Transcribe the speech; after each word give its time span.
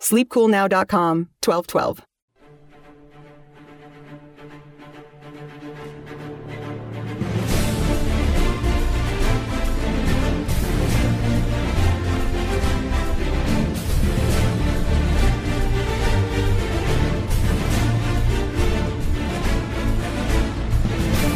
sleepcoolnow.com 0.00 1.28
1212. 1.44 2.04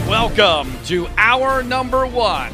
Welcome 0.09 0.73
to 0.87 1.07
hour 1.17 1.63
number 1.63 2.07
one 2.07 2.53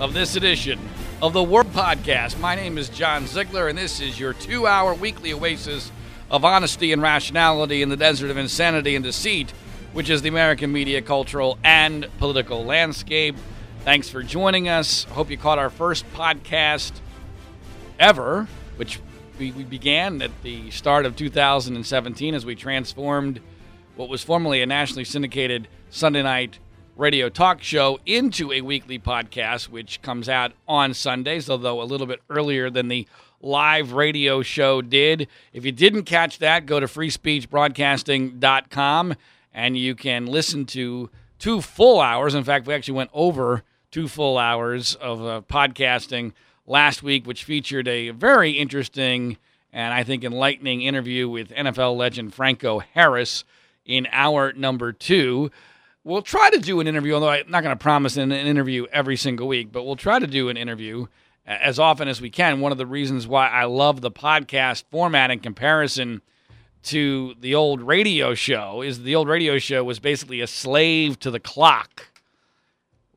of 0.00 0.12
this 0.12 0.36
edition 0.36 0.78
of 1.22 1.32
the 1.32 1.42
Word 1.42 1.68
Podcast. 1.68 2.38
My 2.40 2.54
name 2.54 2.76
is 2.76 2.90
John 2.90 3.26
Ziegler, 3.26 3.68
and 3.68 3.78
this 3.78 4.00
is 4.00 4.20
your 4.20 4.34
two 4.34 4.66
hour 4.66 4.92
weekly 4.92 5.32
oasis 5.32 5.90
of 6.30 6.44
honesty 6.44 6.92
and 6.92 7.00
rationality 7.00 7.80
in 7.80 7.88
the 7.88 7.96
desert 7.96 8.30
of 8.30 8.36
insanity 8.36 8.94
and 8.94 9.02
deceit, 9.02 9.50
which 9.94 10.10
is 10.10 10.20
the 10.20 10.28
American 10.28 10.70
media, 10.70 11.00
cultural, 11.00 11.58
and 11.64 12.06
political 12.18 12.66
landscape. 12.66 13.34
Thanks 13.82 14.10
for 14.10 14.22
joining 14.22 14.68
us. 14.68 15.04
Hope 15.04 15.30
you 15.30 15.38
caught 15.38 15.58
our 15.58 15.70
first 15.70 16.04
podcast 16.12 16.92
ever, 17.98 18.46
which 18.76 19.00
we, 19.38 19.52
we 19.52 19.64
began 19.64 20.20
at 20.20 20.42
the 20.42 20.70
start 20.70 21.06
of 21.06 21.16
2017 21.16 22.34
as 22.34 22.44
we 22.44 22.54
transformed 22.54 23.40
what 23.94 24.10
was 24.10 24.22
formerly 24.22 24.60
a 24.60 24.66
nationally 24.66 25.04
syndicated 25.04 25.66
Sunday 25.88 26.22
night 26.22 26.58
radio 26.96 27.28
talk 27.28 27.62
show 27.62 28.00
into 28.06 28.50
a 28.52 28.62
weekly 28.62 28.98
podcast, 28.98 29.68
which 29.68 30.02
comes 30.02 30.28
out 30.28 30.52
on 30.66 30.92
Sundays, 30.94 31.48
although 31.48 31.80
a 31.80 31.84
little 31.84 32.06
bit 32.06 32.20
earlier 32.30 32.70
than 32.70 32.88
the 32.88 33.06
live 33.40 33.92
radio 33.92 34.42
show 34.42 34.82
did. 34.82 35.28
If 35.52 35.64
you 35.64 35.70
didn't 35.72 36.04
catch 36.04 36.38
that, 36.38 36.66
go 36.66 36.80
to 36.80 36.86
freespeechbroadcasting.com 36.86 39.14
and 39.52 39.76
you 39.76 39.94
can 39.94 40.26
listen 40.26 40.64
to 40.66 41.10
two 41.38 41.60
full 41.60 42.00
hours. 42.00 42.34
In 42.34 42.44
fact, 42.44 42.66
we 42.66 42.74
actually 42.74 42.94
went 42.94 43.10
over 43.12 43.62
two 43.90 44.08
full 44.08 44.38
hours 44.38 44.94
of 44.96 45.24
uh, 45.24 45.42
podcasting 45.48 46.32
last 46.66 47.02
week, 47.02 47.26
which 47.26 47.44
featured 47.44 47.88
a 47.88 48.10
very 48.10 48.52
interesting 48.52 49.36
and 49.76 49.92
I 49.92 50.04
think 50.04 50.24
enlightening 50.24 50.80
interview 50.80 51.28
with 51.28 51.50
NFL 51.50 51.98
legend 51.98 52.32
Franco 52.32 52.78
Harris 52.78 53.44
in 53.84 54.08
hour 54.10 54.54
number 54.54 54.90
two. 54.90 55.50
We'll 56.06 56.22
try 56.22 56.50
to 56.50 56.60
do 56.60 56.78
an 56.78 56.86
interview, 56.86 57.14
although 57.14 57.30
I'm 57.30 57.50
not 57.50 57.64
going 57.64 57.76
to 57.76 57.82
promise 57.82 58.16
an, 58.16 58.30
an 58.30 58.46
interview 58.46 58.86
every 58.92 59.16
single 59.16 59.48
week, 59.48 59.72
but 59.72 59.82
we'll 59.82 59.96
try 59.96 60.20
to 60.20 60.26
do 60.28 60.48
an 60.48 60.56
interview 60.56 61.08
uh, 61.44 61.58
as 61.60 61.80
often 61.80 62.06
as 62.06 62.20
we 62.20 62.30
can. 62.30 62.60
One 62.60 62.70
of 62.70 62.78
the 62.78 62.86
reasons 62.86 63.26
why 63.26 63.48
I 63.48 63.64
love 63.64 64.02
the 64.02 64.10
podcast 64.12 64.84
format 64.88 65.32
in 65.32 65.40
comparison 65.40 66.22
to 66.84 67.34
the 67.40 67.56
old 67.56 67.82
radio 67.82 68.34
show 68.34 68.82
is 68.82 69.02
the 69.02 69.16
old 69.16 69.26
radio 69.26 69.58
show 69.58 69.82
was 69.82 69.98
basically 69.98 70.40
a 70.40 70.46
slave 70.46 71.18
to 71.18 71.30
the 71.32 71.40
clock, 71.40 72.06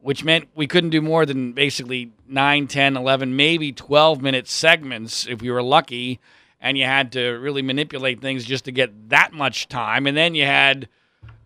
which 0.02 0.24
meant 0.24 0.50
we 0.56 0.66
couldn't 0.66 0.90
do 0.90 1.00
more 1.00 1.28
than 1.28 1.54
basically 1.54 2.12
9, 2.28 2.66
10, 2.66 2.98
11, 2.98 3.36
maybe 3.36 3.72
12 3.72 4.20
minute 4.20 4.48
segments 4.48 5.28
if 5.28 5.44
we 5.44 5.52
were 5.52 5.62
lucky. 5.62 6.20
And 6.60 6.76
you 6.76 6.86
had 6.86 7.12
to 7.12 7.34
really 7.34 7.62
manipulate 7.62 8.20
things 8.20 8.46
just 8.46 8.66
to 8.66 8.72
get 8.72 9.10
that 9.10 9.32
much 9.32 9.68
time. 9.68 10.08
And 10.08 10.18
then 10.18 10.34
you 10.34 10.46
had 10.46 10.90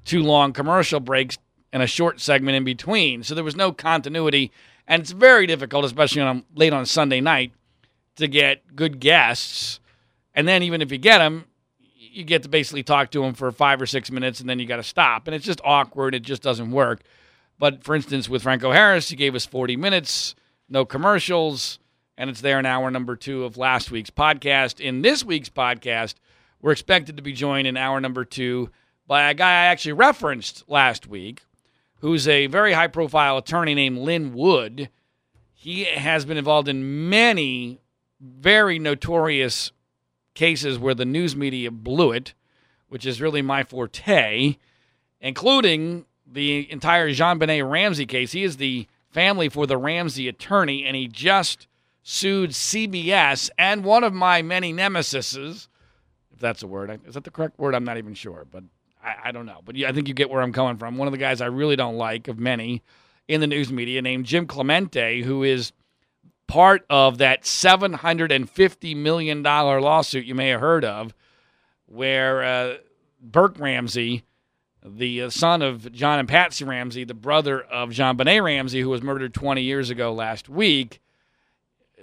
two 0.06 0.22
long 0.22 0.54
commercial 0.54 1.00
breaks 1.00 1.38
and 1.72 1.82
a 1.82 1.88
short 1.88 2.20
segment 2.20 2.56
in 2.56 2.64
between. 2.64 3.24
So 3.24 3.36
there 3.36 3.44
was 3.44 3.56
no 3.56 3.72
continuity, 3.72 4.52
and 4.88 5.02
it's 5.02 5.12
very 5.12 5.48
difficult, 5.48 5.86
especially 5.86 6.22
on 6.22 6.38
a, 6.38 6.44
late 6.60 6.74
on 6.74 6.86
Sunday 6.86 7.20
night, 7.22 7.52
to 8.18 8.28
get 8.28 8.76
good 8.76 9.00
guests. 9.00 9.80
And 10.36 10.48
then 10.48 10.64
even 10.64 10.82
if 10.82 10.92
you 10.92 10.98
get 10.98 11.18
them, 11.18 11.46
you 12.14 12.24
get 12.24 12.44
to 12.44 12.50
basically 12.50 12.84
talk 12.84 13.10
to 13.12 13.22
them 13.22 13.34
for 13.34 13.52
five 13.52 13.82
or 13.82 13.88
six 13.88 14.12
minutes, 14.12 14.40
and 14.40 14.48
then 14.48 14.60
you 14.60 14.68
got 14.68 14.78
to 14.78 14.84
stop, 14.84 15.28
and 15.28 15.36
it's 15.36 15.46
just 15.46 15.62
awkward. 15.64 16.14
It 16.14 16.22
just 16.22 16.44
doesn't 16.44 16.72
work. 16.72 17.02
But 17.58 17.84
for 17.84 17.96
instance, 17.96 18.30
with 18.30 18.44
Franco 18.44 18.72
Harris, 18.72 19.10
he 19.10 19.16
gave 19.16 19.36
us 19.36 19.46
40 19.46 19.76
minutes, 19.78 20.36
no 20.70 20.86
commercials, 20.86 21.80
and 22.18 22.30
it's 22.30 22.42
there 22.42 22.60
in 22.60 22.66
hour 22.66 22.92
number 22.92 23.16
two 23.16 23.44
of 23.44 23.58
last 23.58 23.90
week's 23.90 24.12
podcast. 24.12 24.80
In 24.80 25.02
this 25.02 25.24
week's 25.24 25.50
podcast, 25.50 26.16
we're 26.62 26.72
expected 26.72 27.18
to 27.18 27.24
be 27.24 27.34
joined 27.34 27.68
in 27.68 27.78
hour 27.78 28.00
number 28.00 28.26
two 28.26 28.70
by 29.08 29.30
a 29.30 29.34
guy 29.34 29.50
I 29.50 29.66
actually 29.66 29.94
referenced 29.94 30.64
last 30.68 31.08
week, 31.08 31.44
who's 32.00 32.28
a 32.28 32.48
very 32.48 32.74
high 32.74 32.88
profile 32.88 33.38
attorney 33.38 33.76
named 33.76 33.98
Lin 34.00 34.34
Wood. 34.34 34.90
He 35.54 35.86
has 35.86 36.26
been 36.26 36.38
involved 36.38 36.68
in 36.68 37.10
many 37.10 37.80
very 38.20 38.80
notorious 38.80 39.72
cases 40.34 40.80
where 40.80 40.96
the 40.96 41.06
news 41.06 41.36
media 41.36 41.72
blew 41.72 42.12
it, 42.12 42.34
which 42.90 43.06
is 43.06 43.22
really 43.22 43.42
my 43.42 43.64
forte, 43.64 44.58
including 45.22 46.06
the 46.26 46.70
entire 46.72 47.10
JonBenét 47.10 47.70
Ramsey 47.70 48.06
case. 48.06 48.32
He 48.32 48.44
is 48.44 48.58
the 48.58 48.88
family 49.10 49.48
for 49.48 49.68
the 49.68 49.78
Ramsey 49.78 50.28
attorney, 50.28 50.86
and 50.86 50.96
he 50.96 51.08
just 51.08 51.68
sued 52.02 52.52
CBS 52.52 53.50
and 53.58 53.84
one 53.84 54.04
of 54.04 54.14
my 54.14 54.42
many 54.42 54.74
nemesises, 54.74 55.68
if 56.34 56.40
that's 56.40 56.64
a 56.64 56.68
word. 56.68 57.00
Is 57.06 57.14
that 57.14 57.24
the 57.24 57.32
correct 57.32 57.58
word? 57.58 57.76
I'm 57.76 57.86
not 57.86 57.98
even 57.98 58.14
sure, 58.14 58.46
but 58.52 58.64
I, 59.04 59.16
I 59.26 59.32
don't 59.32 59.46
know, 59.46 59.62
but 59.64 59.76
yeah, 59.76 59.90
I 59.90 59.92
think 59.92 60.08
you 60.08 60.14
get 60.14 60.30
where 60.30 60.42
I'm 60.42 60.54
coming 60.54 60.78
from. 60.78 60.98
One 60.98 61.08
of 61.08 61.12
the 61.12 61.18
guys 61.18 61.42
I 61.42 61.48
really 61.48 61.76
don't 61.76 61.98
like 61.98 62.28
of 62.28 62.40
many 62.40 62.82
in 63.28 63.42
the 63.42 63.48
news 63.48 63.72
media 63.72 64.02
named 64.02 64.26
Jim 64.26 64.48
Clemente, 64.48 65.22
who 65.22 65.44
is 65.44 65.72
part 66.48 66.86
of 66.90 67.18
that 67.18 67.44
$750 67.44 68.96
million 68.96 69.44
lawsuit 69.44 70.26
you 70.26 70.36
may 70.36 70.50
have 70.50 70.62
heard 70.62 70.86
of, 70.86 71.14
where 71.86 72.44
uh, 72.44 72.78
Burke 73.22 73.60
Ramsey, 73.60 74.24
the 74.86 75.24
uh, 75.24 75.30
son 75.30 75.62
of 75.62 75.92
John 75.92 76.20
and 76.20 76.28
Patsy 76.28 76.66
Ramsey, 76.66 77.04
the 77.04 77.14
brother 77.14 77.62
of 77.62 77.90
JonBenét 77.90 78.44
Ramsey, 78.44 78.82
who 78.82 78.90
was 78.90 79.02
murdered 79.02 79.34
20 79.34 79.62
years 79.62 79.90
ago 79.90 80.14
last 80.14 80.50
week, 80.50 81.02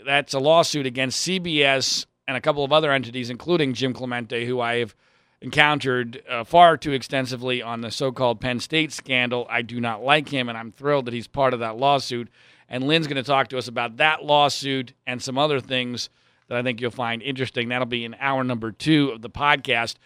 that's 0.05 0.33
a 0.33 0.39
lawsuit 0.39 0.87
against 0.87 1.27
CBS 1.27 2.07
and 2.27 2.37
a 2.37 2.41
couple 2.41 2.65
of 2.65 2.73
other 2.73 2.91
entities, 2.91 3.29
including 3.29 3.75
Jim 3.75 3.93
Clemente, 3.93 4.47
who 4.47 4.61
I 4.61 4.77
have– 4.77 4.95
encountered 5.43 6.23
uh, 6.29 6.45
far 6.45 6.77
too 6.77 6.93
extensively 6.93 7.63
on 7.63 7.81
the 7.81 7.91
so 7.91 8.13
called 8.13 8.41
Penn 8.41 8.61
State 8.61 8.93
scandal. 8.93 9.47
I 9.49 9.63
do 9.63 9.81
not 9.81 10.03
like 10.03 10.29
him, 10.29 10.49
and 10.49 10.59
I'm 10.59 10.73
thrilled 10.73 11.07
that 11.07 11.15
he's 11.15 11.27
part 11.27 11.55
of 11.55 11.61
that 11.61 11.77
lawsuit. 11.77 12.29
And 12.69 12.85
Lin's 12.85 13.07
going 13.07 13.17
to 13.17 13.23
talk 13.23 13.49
to 13.49 13.59
us 13.59 13.67
about 13.67 13.97
that 13.97 14.25
lawsuit 14.25 14.93
and 15.07 15.23
some 15.23 15.39
other 15.39 15.61
things 15.61 16.11
that 16.49 16.59
I 16.59 16.63
think 16.63 16.81
you'll 16.81 16.91
find 16.91 17.23
interesting. 17.23 17.69
That'll 17.69 17.87
be 17.87 18.05
in 18.05 18.15
hour 18.21 18.45
number 18.45 18.71
two 18.71 19.11
of 19.11 19.23
the 19.23 19.31
podcast. 19.31 19.97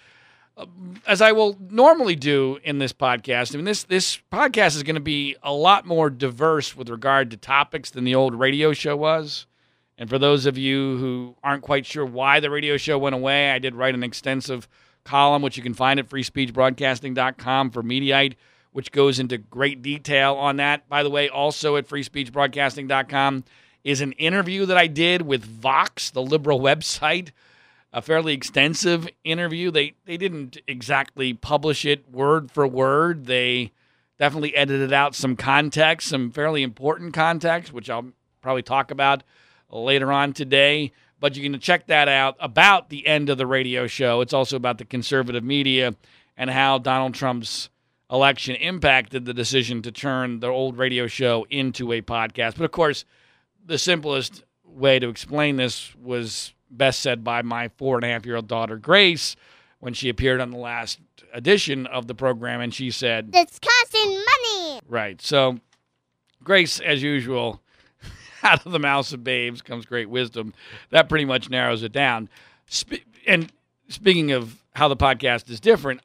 Uh, 0.57 0.67
as 1.07 1.21
I 1.21 1.33
will 1.33 1.59
normally 1.69 2.15
do 2.15 2.59
in 2.63 2.79
this 2.79 2.93
podcast, 2.93 3.55
I 3.55 3.57
mean, 3.57 3.65
this, 3.65 3.83
this 3.83 4.21
podcast 4.31 4.77
is 4.77 4.85
going 4.85 4.95
to 4.95 5.01
be 5.01 5.37
a 5.43 5.53
lot 5.53 5.85
more 5.85 6.11
diverse 6.11 6.77
with 6.77 6.89
regard 6.89 7.31
to 7.33 7.37
topics 7.37 7.91
than 7.91 8.05
the 8.05 8.15
old 8.15 8.35
radio 8.35 8.73
show 8.73 8.97
was. 8.97 9.47
And 9.99 10.09
for 10.09 10.19
those 10.19 10.47
of 10.47 10.57
you 10.57 10.97
who 10.99 11.37
aren't 11.43 11.63
quite 11.63 11.87
sure 11.87 12.07
why 12.07 12.41
the 12.41 12.51
radio 12.51 12.77
show 12.77 12.99
went 12.99 13.15
away, 13.15 13.51
I 13.51 13.59
did 13.59 13.75
write 13.75 13.95
an 13.95 14.03
extensive 14.05 14.69
column, 15.05 15.43
which 15.43 15.57
you 15.57 15.63
can 15.63 15.75
find 15.75 16.01
at 16.01 16.09
freespeechbroadcasting.com 16.09 17.71
for 17.71 17.83
Mediaite, 17.83 18.35
which 18.73 18.91
goes 18.91 19.19
into 19.19 19.39
great 19.39 19.83
detail 19.83 20.35
on 20.35 20.57
that. 20.57 20.89
By 20.89 21.03
the 21.03 21.11
way, 21.11 21.29
also 21.29 21.77
at 21.77 21.89
freespeechbroadcasting.com 21.89 23.45
is 23.85 24.01
an 24.01 24.13
interview 24.13 24.67
that 24.67 24.77
I 24.77 24.87
did 24.87 25.23
with 25.23 25.45
Vox, 25.45 26.11
the 26.11 26.23
liberal 26.23 26.61
website, 26.71 27.31
a 27.93 28.03
fairly 28.03 28.33
extensive 28.33 29.09
interview. 29.23 29.71
They 29.71 29.95
they 30.05 30.17
didn't 30.17 30.59
exactly 30.67 31.33
publish 31.35 31.85
it 31.85 32.11
word 32.11 32.51
for 32.51 32.67
word. 32.67 33.27
They 33.27 33.73
definitely 34.19 34.57
edited 34.57 34.93
out 34.93 35.15
some 35.15 35.37
context, 35.37 36.09
some 36.09 36.31
fairly 36.31 36.63
important 36.63 37.15
context, 37.15 37.73
which 37.73 37.91
I'll 37.91 38.13
probably 38.41 38.63
talk 38.63 38.91
about 38.91 39.23
later 39.71 40.13
on 40.13 40.33
today. 40.33 40.93
But 41.21 41.37
you 41.37 41.49
can 41.49 41.59
check 41.61 41.87
that 41.87 42.09
out 42.09 42.37
about 42.39 42.91
the 42.91 43.07
end 43.07 43.31
of 43.31 43.39
the 43.39 43.47
radio 43.47 43.87
show. 43.87 44.21
It's 44.21 44.35
also 44.35 44.57
about 44.57 44.79
the 44.79 44.85
conservative 44.85 45.45
media 45.45 45.95
and 46.37 46.51
how 46.51 46.79
Donald 46.79 47.15
Trump's 47.15 47.71
election 48.11 48.57
impacted 48.57 49.25
the 49.25 49.35
decision 49.35 49.83
to 49.83 49.93
turn 49.93 50.41
the 50.41 50.49
old 50.49 50.77
radio 50.77 51.07
show 51.07 51.47
into 51.51 51.93
a 51.93 52.03
podcast. 52.03 52.57
But 52.57 52.65
of 52.65 52.73
course, 52.73 53.05
the 53.65 53.79
simplest 53.79 54.45
way 54.65 54.99
to 54.99 55.09
explain 55.09 55.57
this 55.57 55.95
was 55.97 56.53
best 56.71 57.01
said 57.01 57.25
by 57.25 57.43
my 57.43 57.69
four 57.77 57.97
and 57.97 58.05
a 58.05 58.09
half 58.09 58.27
year 58.27 58.37
old 58.37 58.49
daughter, 58.49 58.77
Grace, 58.77 59.37
when 59.81 59.95
she 59.95 60.09
appeared 60.09 60.41
on 60.41 60.51
the 60.51 60.59
last 60.59 60.99
edition 61.33 61.87
of 61.87 62.07
the 62.07 62.15
program. 62.15 62.61
And 62.61 62.75
she 62.75 62.91
said, 62.91 63.31
It's 63.33 63.59
costing 63.59 64.11
money. 64.13 64.81
Right. 64.89 65.21
So, 65.23 65.59
Grace, 66.43 66.81
as 66.81 67.03
usual, 67.03 67.63
out 68.55 68.65
of 68.67 68.73
the 68.73 68.79
mouths 68.79 69.13
of 69.13 69.25
babes 69.25 69.63
comes 69.63 69.87
great 69.87 70.11
wisdom. 70.11 70.55
That 70.91 71.09
pretty 71.09 71.25
much 71.25 71.49
narrows 71.49 71.83
it 71.83 71.93
down. 71.93 72.29
And 73.27 73.51
speaking 73.89 74.33
of 74.33 74.63
how 74.75 74.89
the 74.89 74.97
podcast 74.97 75.49
is 75.51 75.61
different, 75.61 76.03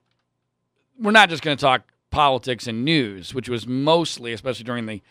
we're 1.00 1.12
not 1.12 1.30
just 1.30 1.44
going 1.44 1.58
to 1.58 1.62
talk 1.62 1.84
politics 2.12 2.68
and 2.68 2.84
news, 2.84 3.34
which 3.34 3.50
was 3.50 3.68
mostly, 3.68 4.34
especially 4.34 4.64
during 4.64 4.86
the 4.86 5.02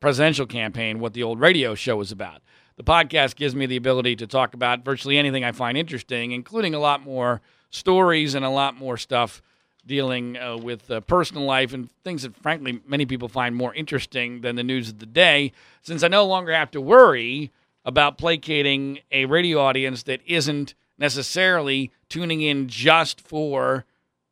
presidential 0.00 0.46
campaign, 0.46 0.98
what 0.98 1.14
the 1.14 1.22
old 1.22 1.40
radio 1.40 1.74
show 1.74 1.96
was 1.96 2.10
about. 2.10 2.42
The 2.76 2.84
podcast 2.84 3.36
gives 3.36 3.54
me 3.54 3.66
the 3.66 3.76
ability 3.76 4.16
to 4.16 4.26
talk 4.26 4.54
about 4.54 4.84
virtually 4.84 5.18
anything 5.18 5.44
I 5.44 5.52
find 5.52 5.76
interesting, 5.76 6.32
including 6.32 6.74
a 6.74 6.78
lot 6.80 7.02
more 7.02 7.40
stories 7.70 8.34
and 8.34 8.44
a 8.44 8.50
lot 8.50 8.76
more 8.76 8.96
stuff 8.96 9.42
dealing 9.84 10.36
uh, 10.36 10.56
with 10.56 10.90
uh, 10.90 11.00
personal 11.00 11.44
life 11.44 11.72
and 11.72 11.90
things 12.04 12.22
that, 12.22 12.36
frankly, 12.36 12.80
many 12.86 13.04
people 13.04 13.28
find 13.28 13.54
more 13.54 13.74
interesting 13.74 14.40
than 14.40 14.56
the 14.56 14.62
news 14.62 14.88
of 14.88 14.98
the 14.98 15.06
day, 15.06 15.52
since 15.82 16.02
I 16.02 16.08
no 16.08 16.24
longer 16.24 16.52
have 16.52 16.70
to 16.72 16.80
worry 16.80 17.50
about 17.84 18.18
placating 18.18 19.00
a 19.10 19.24
radio 19.24 19.58
audience 19.60 20.04
that 20.04 20.20
isn't 20.26 20.74
necessarily 20.98 21.90
tuning 22.08 22.42
in 22.42 22.68
just 22.68 23.20
for 23.20 23.84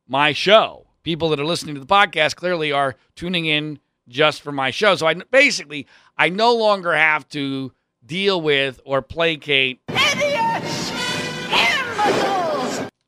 my 0.07 0.33
show. 0.33 0.87
People 1.03 1.31
that 1.31 1.41
are 1.41 1.45
listening 1.45 1.75
to 1.75 1.81
the 1.81 1.87
podcast 1.87 2.37
clearly 2.37 2.71
are 2.71 2.95
tuning 3.17 3.47
in 3.47 3.81
just 4.09 4.43
for 4.43 4.53
my 4.53 4.71
show. 4.71 4.95
So 4.95 5.07
I 5.07 5.15
basically 5.15 5.87
I 6.17 6.29
no 6.29 6.55
longer 6.55 6.95
have 6.95 7.29
to 7.31 7.73
deal 8.05 8.41
with 8.41 8.81
or 8.85 9.03
placate 9.03 9.81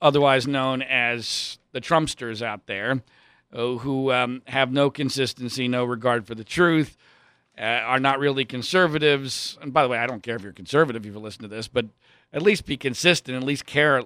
otherwise 0.03 0.47
known 0.47 0.83
as 0.83 1.59
the 1.73 1.81
Trumpsters 1.81 2.43
out 2.43 2.67
there, 2.67 3.03
uh, 3.55 3.77
who 3.77 4.13
um, 4.13 4.43
have 4.47 4.71
no 4.73 4.91
consistency, 4.91 5.69
no 5.69 5.85
regard 5.85 6.27
for 6.27 6.35
the 6.35 6.45
truth, 6.45 6.99
uh, 7.59 7.63
are 7.63 8.01
not 8.01 8.19
really 8.19 8.45
conservatives. 8.45 9.57
And 9.63 9.73
by 9.73 9.83
the 9.83 9.89
way, 9.89 9.99
I 9.99 10.07
don't 10.07 10.23
care 10.23 10.37
if 10.37 10.43
you're 10.43 10.53
conservative 10.53 11.07
if 11.07 11.13
you 11.13 11.19
listen 11.19 11.43
to 11.43 11.49
this, 11.49 11.69
but 11.69 11.87
at 12.33 12.43
least 12.43 12.67
be 12.67 12.77
consistent, 12.77 13.37
at 13.37 13.45
least 13.45 13.65
care 13.65 13.99
a, 13.99 14.05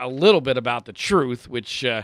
a 0.00 0.08
little 0.08 0.40
bit 0.40 0.56
about 0.56 0.84
the 0.84 0.92
truth, 0.92 1.48
which 1.48 1.84
uh, 1.84 2.02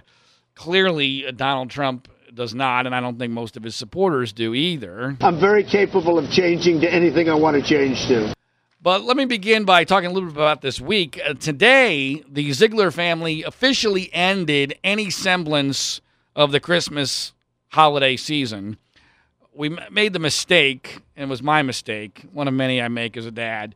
clearly 0.55 1.31
Donald 1.33 1.71
Trump 1.71 2.09
does 2.35 2.55
not, 2.55 2.87
and 2.87 2.95
I 2.95 3.01
don't 3.01 3.19
think 3.19 3.33
most 3.33 3.57
of 3.57 3.63
his 3.63 3.75
supporters 3.75 4.33
do 4.33 4.55
either. 4.55 5.17
I'm 5.21 5.41
very 5.41 5.65
capable 5.65 6.19
of 6.19 6.31
changing 6.31 6.81
to 6.83 6.93
anything 6.93 7.29
I 7.29 7.35
want 7.35 7.57
to 7.57 7.63
change 7.63 8.07
to. 8.09 8.35
But 8.81 9.03
let 9.03 9.17
me 9.17 9.25
begin 9.25 9.65
by 9.65 9.83
talking 9.83 10.09
a 10.09 10.13
little 10.13 10.29
bit 10.29 10.37
about 10.37 10.61
this 10.61 10.81
week. 10.81 11.21
Uh, 11.27 11.35
today, 11.35 12.23
the 12.29 12.53
Ziegler 12.53 12.93
family 12.93 13.43
officially 13.43 14.09
ended 14.13 14.79
any 14.85 15.11
semblance 15.11 16.01
of 16.37 16.53
the 16.53 16.61
Christmas 16.61 17.33
holiday 17.71 18.17
season. 18.17 18.79
We 19.53 19.77
m- 19.77 19.81
made 19.93 20.13
the 20.13 20.21
mistake, 20.21 21.01
and 21.17 21.29
it 21.29 21.29
was 21.29 21.43
my 21.43 21.63
mistake, 21.63 22.23
one 22.33 22.47
of 22.47 22.55
many 22.55 22.81
I 22.81 22.87
make 22.87 23.17
as 23.17 23.27
a 23.27 23.33
dad, 23.33 23.75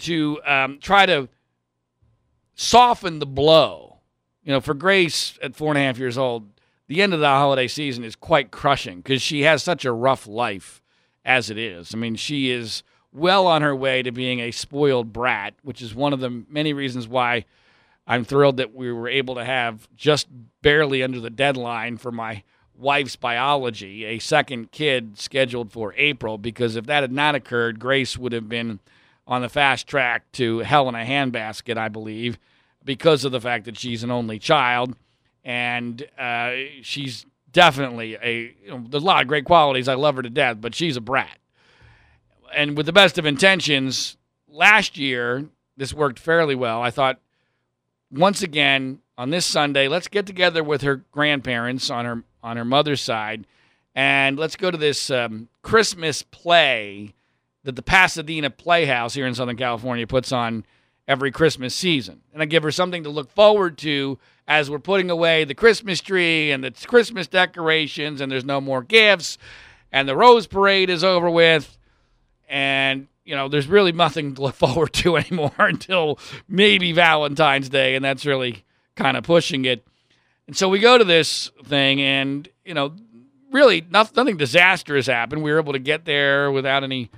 to 0.00 0.38
um, 0.44 0.78
try 0.82 1.06
to 1.06 1.30
soften 2.54 3.20
the 3.20 3.26
blow. 3.26 4.00
You 4.44 4.52
know, 4.52 4.60
for 4.60 4.74
Grace 4.74 5.38
at 5.40 5.56
four 5.56 5.70
and 5.70 5.78
a 5.78 5.82
half 5.82 5.98
years 5.98 6.18
old, 6.18 6.46
the 6.88 7.00
end 7.00 7.14
of 7.14 7.20
the 7.20 7.26
holiday 7.26 7.68
season 7.68 8.04
is 8.04 8.16
quite 8.16 8.50
crushing 8.50 8.98
because 8.98 9.22
she 9.22 9.42
has 9.42 9.62
such 9.62 9.86
a 9.86 9.92
rough 9.92 10.26
life 10.26 10.82
as 11.24 11.48
it 11.48 11.56
is. 11.56 11.94
I 11.94 11.96
mean, 11.96 12.16
she 12.16 12.50
is 12.50 12.82
well 13.12 13.46
on 13.46 13.62
her 13.62 13.74
way 13.74 14.02
to 14.02 14.10
being 14.10 14.40
a 14.40 14.50
spoiled 14.50 15.12
brat, 15.12 15.54
which 15.62 15.82
is 15.82 15.94
one 15.94 16.12
of 16.12 16.20
the 16.20 16.44
many 16.48 16.72
reasons 16.72 17.06
why 17.06 17.44
I'm 18.06 18.24
thrilled 18.24 18.56
that 18.56 18.74
we 18.74 18.90
were 18.92 19.08
able 19.08 19.34
to 19.36 19.44
have 19.44 19.88
just 19.96 20.28
barely 20.62 21.02
under 21.02 21.20
the 21.20 21.30
deadline 21.30 21.98
for 21.98 22.10
my 22.10 22.42
wife's 22.76 23.16
biology 23.16 24.04
a 24.04 24.18
second 24.18 24.72
kid 24.72 25.18
scheduled 25.18 25.70
for 25.70 25.94
April 25.96 26.38
because 26.38 26.74
if 26.74 26.86
that 26.86 27.02
had 27.02 27.12
not 27.12 27.34
occurred, 27.34 27.78
Grace 27.78 28.18
would 28.18 28.32
have 28.32 28.48
been 28.48 28.80
on 29.26 29.42
the 29.42 29.48
fast 29.48 29.86
track 29.86 30.30
to 30.32 30.60
hell 30.60 30.88
in 30.88 30.94
a 30.94 31.04
handbasket, 31.04 31.76
I 31.76 31.88
believe, 31.88 32.38
because 32.84 33.24
of 33.24 33.30
the 33.32 33.40
fact 33.40 33.66
that 33.66 33.78
she's 33.78 34.02
an 34.02 34.10
only 34.10 34.38
child 34.38 34.96
and 35.44 36.04
uh, 36.18 36.52
she's 36.82 37.26
definitely 37.50 38.16
a. 38.22 38.54
You 38.64 38.70
know, 38.70 38.84
there's 38.88 39.02
a 39.02 39.06
lot 39.06 39.22
of 39.22 39.28
great 39.28 39.44
qualities. 39.44 39.88
I 39.88 39.94
love 39.94 40.16
her 40.16 40.22
to 40.22 40.30
death, 40.30 40.58
but 40.60 40.74
she's 40.74 40.96
a 40.96 41.00
brat. 41.00 41.38
And 42.54 42.76
with 42.76 42.86
the 42.86 42.92
best 42.92 43.18
of 43.18 43.26
intentions, 43.26 44.16
last 44.48 44.98
year 44.98 45.46
this 45.76 45.94
worked 45.94 46.18
fairly 46.18 46.54
well. 46.54 46.82
I 46.82 46.90
thought 46.90 47.18
once 48.10 48.42
again 48.42 49.00
on 49.16 49.30
this 49.30 49.46
Sunday, 49.46 49.88
let's 49.88 50.08
get 50.08 50.26
together 50.26 50.62
with 50.62 50.82
her 50.82 50.96
grandparents 51.10 51.90
on 51.90 52.04
her 52.04 52.22
on 52.42 52.56
her 52.56 52.64
mother's 52.64 53.00
side, 53.00 53.46
and 53.94 54.38
let's 54.38 54.56
go 54.56 54.70
to 54.70 54.76
this 54.76 55.10
um, 55.10 55.48
Christmas 55.62 56.22
play 56.22 57.14
that 57.62 57.76
the 57.76 57.82
Pasadena 57.82 58.50
Playhouse 58.50 59.14
here 59.14 59.26
in 59.26 59.34
Southern 59.34 59.56
California 59.56 60.06
puts 60.06 60.32
on 60.32 60.64
every 61.06 61.30
Christmas 61.30 61.74
season. 61.74 62.20
And 62.32 62.42
I 62.42 62.46
give 62.46 62.64
her 62.64 62.72
something 62.72 63.04
to 63.04 63.10
look 63.10 63.30
forward 63.30 63.78
to 63.78 64.18
as 64.48 64.68
we're 64.68 64.80
putting 64.80 65.08
away 65.08 65.44
the 65.44 65.54
Christmas 65.54 66.00
tree 66.00 66.50
and 66.50 66.64
the 66.64 66.72
Christmas 66.86 67.28
decorations, 67.28 68.20
and 68.20 68.30
there's 68.30 68.44
no 68.44 68.60
more 68.60 68.82
gifts, 68.82 69.38
and 69.92 70.08
the 70.08 70.16
Rose 70.16 70.46
Parade 70.46 70.90
is 70.90 71.04
over 71.04 71.30
with, 71.30 71.78
and 72.52 73.08
you 73.24 73.34
know, 73.34 73.48
there's 73.48 73.66
really 73.66 73.92
nothing 73.92 74.34
to 74.34 74.42
look 74.42 74.54
forward 74.56 74.92
to 74.92 75.16
anymore 75.16 75.54
until 75.58 76.20
maybe 76.46 76.92
Valentine's 76.92 77.68
Day, 77.68 77.96
and 77.96 78.04
that's 78.04 78.24
really 78.24 78.64
kind 78.94 79.16
of 79.16 79.24
pushing 79.24 79.64
it. 79.64 79.84
And 80.46 80.56
so 80.56 80.68
we 80.68 80.78
go 80.78 80.98
to 80.98 81.04
this 81.04 81.50
thing, 81.64 82.00
and 82.00 82.48
you 82.64 82.74
know, 82.74 82.94
really 83.50 83.84
nothing, 83.90 84.14
nothing 84.16 84.36
disastrous 84.36 85.06
happened. 85.06 85.42
We 85.42 85.50
were 85.50 85.58
able 85.58 85.72
to 85.72 85.78
get 85.80 86.04
there 86.04 86.52
without 86.52 86.84
any 86.84 87.10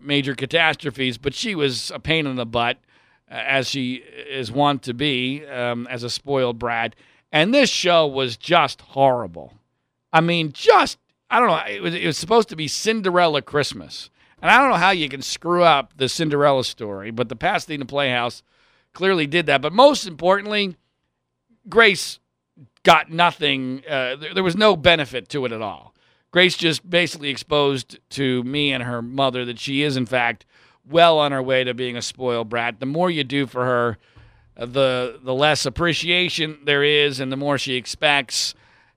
major 0.00 0.34
catastrophes, 0.34 1.18
but 1.18 1.34
she 1.34 1.54
was 1.54 1.90
a 1.90 1.98
pain 1.98 2.26
in 2.26 2.36
the 2.36 2.46
butt, 2.46 2.78
as 3.28 3.68
she 3.68 3.94
is 3.94 4.52
wont 4.52 4.82
to 4.84 4.94
be, 4.94 5.44
um, 5.46 5.86
as 5.88 6.02
a 6.02 6.10
spoiled 6.10 6.58
brat. 6.58 6.94
And 7.32 7.52
this 7.52 7.70
show 7.70 8.06
was 8.06 8.36
just 8.36 8.80
horrible. 8.82 9.54
I 10.12 10.20
mean, 10.20 10.52
just 10.52 10.98
I 11.30 11.40
don't 11.40 11.48
know. 11.48 11.62
It 11.66 11.82
was, 11.82 11.94
it 11.94 12.06
was 12.06 12.18
supposed 12.18 12.48
to 12.50 12.56
be 12.56 12.68
Cinderella 12.68 13.42
Christmas, 13.42 14.10
and 14.42 14.50
I 14.50 14.58
don't 14.58 14.70
know 14.70 14.76
how 14.76 14.90
you 14.90 15.08
can 15.08 15.22
screw 15.22 15.62
up 15.62 15.94
the 15.96 16.08
Cinderella 16.08 16.64
story, 16.64 17.10
but 17.10 17.28
the 17.28 17.36
Pasadena 17.36 17.84
Playhouse 17.84 18.42
clearly 18.92 19.26
did 19.26 19.46
that. 19.46 19.62
But 19.62 19.72
most 19.72 20.06
importantly, 20.06 20.76
Grace 21.68 22.18
got 22.82 23.10
nothing. 23.10 23.82
Uh, 23.88 24.16
there, 24.16 24.34
there 24.34 24.44
was 24.44 24.56
no 24.56 24.76
benefit 24.76 25.28
to 25.30 25.44
it 25.44 25.52
at 25.52 25.62
all. 25.62 25.94
Grace 26.30 26.56
just 26.56 26.88
basically 26.88 27.30
exposed 27.30 27.98
to 28.10 28.42
me 28.44 28.72
and 28.72 28.82
her 28.82 29.00
mother 29.00 29.44
that 29.44 29.58
she 29.58 29.82
is, 29.82 29.96
in 29.96 30.06
fact, 30.06 30.44
well 30.88 31.18
on 31.18 31.32
her 31.32 31.42
way 31.42 31.64
to 31.64 31.72
being 31.72 31.96
a 31.96 32.02
spoiled 32.02 32.48
brat. 32.48 32.78
The 32.78 32.86
more 32.86 33.10
you 33.10 33.24
do 33.24 33.46
for 33.46 33.64
her, 33.64 33.98
the 34.56 35.18
the 35.22 35.34
less 35.34 35.66
appreciation 35.66 36.58
there 36.64 36.82
is, 36.82 37.20
and 37.20 37.30
the 37.30 37.36
more 37.36 37.58
she 37.58 37.74
expects, 37.74 38.54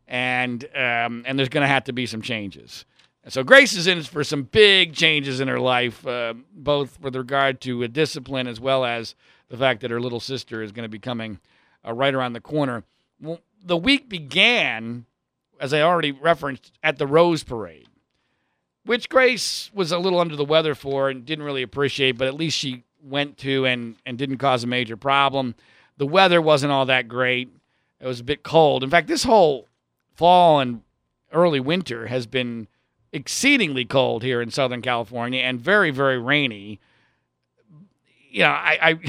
and 0.08 0.64
um, 0.76 1.24
and 1.26 1.38
there's 1.38 1.50
going 1.50 1.64
to 1.64 1.68
have 1.68 1.86
to 1.86 1.94
be 1.94 2.06
some 2.06 2.22
changes. 2.22 2.86
And 3.24 3.34
so 3.34 3.44
Grace 3.44 3.74
is 3.74 3.88
in 3.88 4.04
for 4.04 4.24
some 4.24 4.44
big 4.44 4.94
changes 4.94 5.40
in 5.40 5.48
her 5.48 5.60
life, 5.60 6.06
uh, 6.08 6.34
both 6.54 7.00
with 7.02 7.16
regard 7.16 7.62
to 7.62 7.84
uh, 7.84 7.88
discipline 7.88 8.48
as 8.48 8.60
well 8.60 8.86
as 8.86 9.16
the 9.50 9.58
fact 9.58 9.82
that 9.82 9.92
her 9.92 10.00
little 10.00 10.20
sister 10.20 10.62
is 10.64 10.72
going 10.72 10.84
to 10.84 10.90
be 10.90 11.00
coming 11.00 11.40
uh, 11.86 11.94
right 11.94 12.14
around 12.14 12.34
the 12.34 12.42
corner. 12.42 12.84
Well, 13.22 13.42
the 13.64 13.78
week 13.78 14.08
began, 14.08 15.06
as 15.60 15.74
I 15.74 15.82
already 15.82 16.12
referenced, 16.12 16.72
at 16.82 16.98
the 16.98 17.08
Rose 17.08 17.44
Parade 17.44 17.90
which 18.90 19.08
Grace 19.08 19.70
was 19.72 19.92
a 19.92 20.00
little 20.00 20.20
under 20.20 20.36
the 20.36 20.44
weather 20.44 20.74
for 20.74 21.12
and 21.12 21.24
didn't 21.24 21.46
really 21.46 21.62
appreciate, 21.62 22.14
but 22.14 22.28
at 22.28 22.34
least 22.34 22.58
she 22.58 22.84
went 23.04 23.38
to 23.38 23.64
and, 23.66 23.96
and 24.04 24.18
didn't 24.18 24.40
cause 24.40 24.64
a 24.64 24.68
major 24.68 24.98
problem. 24.98 25.54
The 25.98 26.08
weather 26.08 26.42
wasn't 26.42 26.72
all 26.72 26.88
that 26.88 27.08
great. 27.08 27.50
It 28.00 28.08
was 28.08 28.20
a 28.20 28.24
bit 28.24 28.42
cold. 28.42 28.84
In 28.84 28.90
fact, 28.90 29.08
this 29.08 29.24
whole 29.24 29.68
fall 30.16 30.60
and 30.60 30.82
early 31.32 31.60
winter 31.60 32.08
has 32.08 32.26
been 32.26 32.68
exceedingly 33.12 33.86
cold 33.86 34.24
here 34.24 34.42
in 34.42 34.52
Southern 34.52 34.82
California 34.82 35.42
and 35.42 35.60
very, 35.60 35.92
very 35.92 36.18
rainy. 36.18 36.80
You 38.30 38.44
know, 38.44 38.50
I, 38.50 38.78
I 38.82 39.00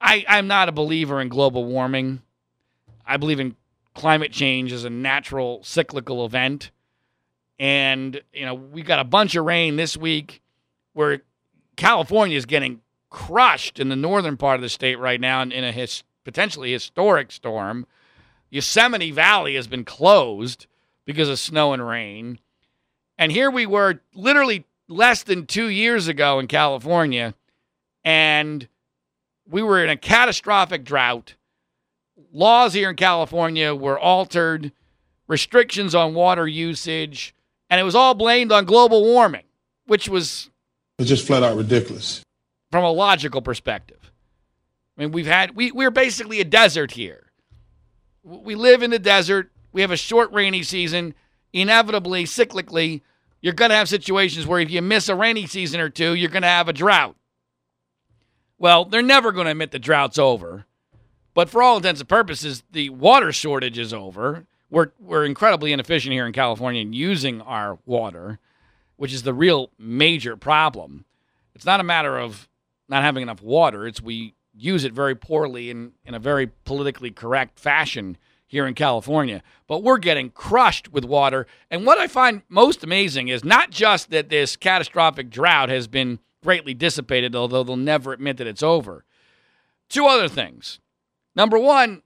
I, 0.00 0.24
I'm 0.28 0.46
not 0.46 0.68
a 0.68 0.72
believer 0.72 1.20
in 1.20 1.28
global 1.28 1.64
warming. 1.64 2.22
I 3.06 3.16
believe 3.16 3.40
in 3.40 3.56
climate 3.94 4.32
change 4.32 4.72
as 4.72 4.84
a 4.84 4.90
natural 4.90 5.62
cyclical 5.62 6.24
event. 6.24 6.70
And, 7.58 8.20
you 8.32 8.44
know, 8.44 8.54
we 8.54 8.82
got 8.82 8.98
a 8.98 9.04
bunch 9.04 9.34
of 9.34 9.44
rain 9.44 9.76
this 9.76 9.96
week 9.96 10.42
where 10.92 11.22
California 11.76 12.36
is 12.36 12.44
getting 12.44 12.82
crushed 13.08 13.80
in 13.80 13.88
the 13.88 13.96
northern 13.96 14.36
part 14.36 14.56
of 14.56 14.62
the 14.62 14.68
state 14.68 14.98
right 14.98 15.20
now 15.20 15.40
in, 15.40 15.52
in 15.52 15.64
a 15.64 15.72
his, 15.72 16.02
potentially 16.24 16.72
historic 16.72 17.32
storm. 17.32 17.86
Yosemite 18.50 19.10
Valley 19.10 19.54
has 19.54 19.66
been 19.66 19.84
closed 19.84 20.66
because 21.06 21.28
of 21.28 21.38
snow 21.38 21.72
and 21.72 21.86
rain. 21.86 22.38
And 23.18 23.32
here 23.32 23.50
we 23.50 23.66
were 23.66 24.00
literally 24.14 24.64
less 24.88 25.22
than 25.22 25.46
two 25.46 25.68
years 25.68 26.08
ago 26.08 26.38
in 26.38 26.46
California, 26.46 27.34
and 28.04 28.68
we 29.48 29.62
were 29.62 29.82
in 29.82 29.90
a 29.90 29.96
catastrophic 29.96 30.84
drought. 30.84 31.34
Laws 32.32 32.74
here 32.74 32.90
in 32.90 32.96
California 32.96 33.74
were 33.74 33.98
altered, 33.98 34.72
restrictions 35.28 35.94
on 35.94 36.14
water 36.14 36.46
usage, 36.46 37.34
and 37.70 37.80
it 37.80 37.84
was 37.84 37.94
all 37.94 38.14
blamed 38.14 38.52
on 38.52 38.64
global 38.64 39.02
warming, 39.02 39.44
which 39.86 40.08
was 40.08 40.50
It's 40.98 41.08
just 41.08 41.26
flat 41.26 41.42
out 41.42 41.56
ridiculous. 41.56 42.22
from 42.70 42.84
a 42.84 42.90
logical 42.92 43.40
perspective. 43.40 44.12
I 44.96 45.02
mean, 45.02 45.12
we've 45.12 45.26
had 45.26 45.56
we 45.56 45.72
we're 45.72 45.90
basically 45.90 46.40
a 46.40 46.44
desert 46.44 46.92
here. 46.92 47.32
We 48.22 48.54
live 48.54 48.82
in 48.82 48.90
the 48.90 48.98
desert. 48.98 49.50
We 49.72 49.80
have 49.82 49.90
a 49.90 49.96
short 49.96 50.32
rainy 50.32 50.62
season. 50.62 51.14
Inevitably, 51.52 52.24
cyclically, 52.24 53.02
you're 53.40 53.54
going 53.54 53.70
to 53.70 53.76
have 53.76 53.88
situations 53.88 54.46
where 54.46 54.60
if 54.60 54.70
you 54.70 54.82
miss 54.82 55.08
a 55.08 55.14
rainy 55.14 55.46
season 55.46 55.80
or 55.80 55.88
two, 55.88 56.14
you're 56.14 56.30
going 56.30 56.42
to 56.42 56.48
have 56.48 56.68
a 56.68 56.72
drought. 56.72 57.16
Well, 58.58 58.84
they're 58.84 59.02
never 59.02 59.32
going 59.32 59.44
to 59.44 59.50
admit 59.50 59.70
the 59.70 59.78
drought's 59.78 60.18
over. 60.18 60.66
But 61.34 61.50
for 61.50 61.62
all 61.62 61.76
intents 61.76 62.00
and 62.00 62.08
purposes, 62.08 62.62
the 62.70 62.88
water 62.90 63.30
shortage 63.30 63.78
is 63.78 63.92
over. 63.92 64.46
We're, 64.70 64.92
we're 64.98 65.24
incredibly 65.24 65.72
inefficient 65.72 66.12
here 66.12 66.26
in 66.26 66.32
California 66.32 66.80
in 66.80 66.92
using 66.92 67.40
our 67.42 67.78
water, 67.84 68.38
which 68.96 69.12
is 69.12 69.22
the 69.22 69.34
real 69.34 69.70
major 69.78 70.36
problem. 70.36 71.04
It's 71.54 71.66
not 71.66 71.80
a 71.80 71.84
matter 71.84 72.18
of 72.18 72.48
not 72.88 73.02
having 73.02 73.22
enough 73.22 73.42
water, 73.42 73.86
it's 73.86 74.00
we 74.00 74.34
use 74.54 74.84
it 74.84 74.92
very 74.92 75.14
poorly 75.14 75.70
in, 75.70 75.92
in 76.04 76.14
a 76.14 76.18
very 76.18 76.46
politically 76.64 77.10
correct 77.10 77.58
fashion 77.58 78.16
here 78.46 78.66
in 78.66 78.74
California. 78.74 79.42
But 79.66 79.82
we're 79.82 79.98
getting 79.98 80.30
crushed 80.30 80.92
with 80.92 81.04
water. 81.04 81.46
And 81.70 81.84
what 81.84 81.98
I 81.98 82.06
find 82.06 82.42
most 82.48 82.84
amazing 82.84 83.28
is 83.28 83.44
not 83.44 83.70
just 83.70 84.10
that 84.10 84.28
this 84.28 84.56
catastrophic 84.56 85.30
drought 85.30 85.68
has 85.68 85.88
been 85.88 86.20
greatly 86.42 86.74
dissipated, 86.74 87.34
although 87.34 87.64
they'll 87.64 87.76
never 87.76 88.12
admit 88.12 88.36
that 88.36 88.46
it's 88.46 88.62
over. 88.62 89.04
Two 89.88 90.06
other 90.06 90.28
things. 90.28 90.80
Number 91.34 91.58
one, 91.58 92.02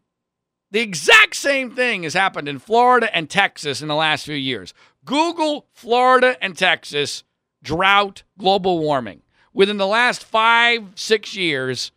the 0.71 0.81
exact 0.81 1.37
same 1.37 1.71
thing 1.71 2.05
has 2.05 2.15
happened 2.15 2.49
in 2.49 2.59
Florida 2.59 3.15
and 3.15 3.29
Texas 3.29 3.83
in 3.83 3.89
the 3.89 3.95
last 3.95 4.25
few 4.25 4.35
years. 4.35 4.73
Google 5.05 5.67
Florida 5.73 6.37
and 6.43 6.57
Texas 6.57 7.25
drought, 7.63 8.23
global 8.39 8.79
warming. 8.79 9.23
Within 9.53 9.79
the 9.79 9.87
last 9.87 10.25
five, 10.25 10.93
six 10.95 11.35
years, 11.35 11.93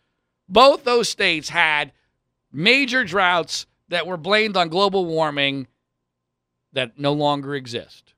both 0.50 0.84
those 0.84 1.08
states 1.08 1.50
had 1.50 1.92
major 2.52 3.04
droughts 3.04 3.68
that 3.94 4.08
were 4.08 4.18
blamed 4.18 4.58
on 4.58 4.70
global 4.70 5.06
warming 5.06 5.68
that 6.74 6.98
no 6.98 7.14
longer 7.14 7.56
exist. 7.56 8.14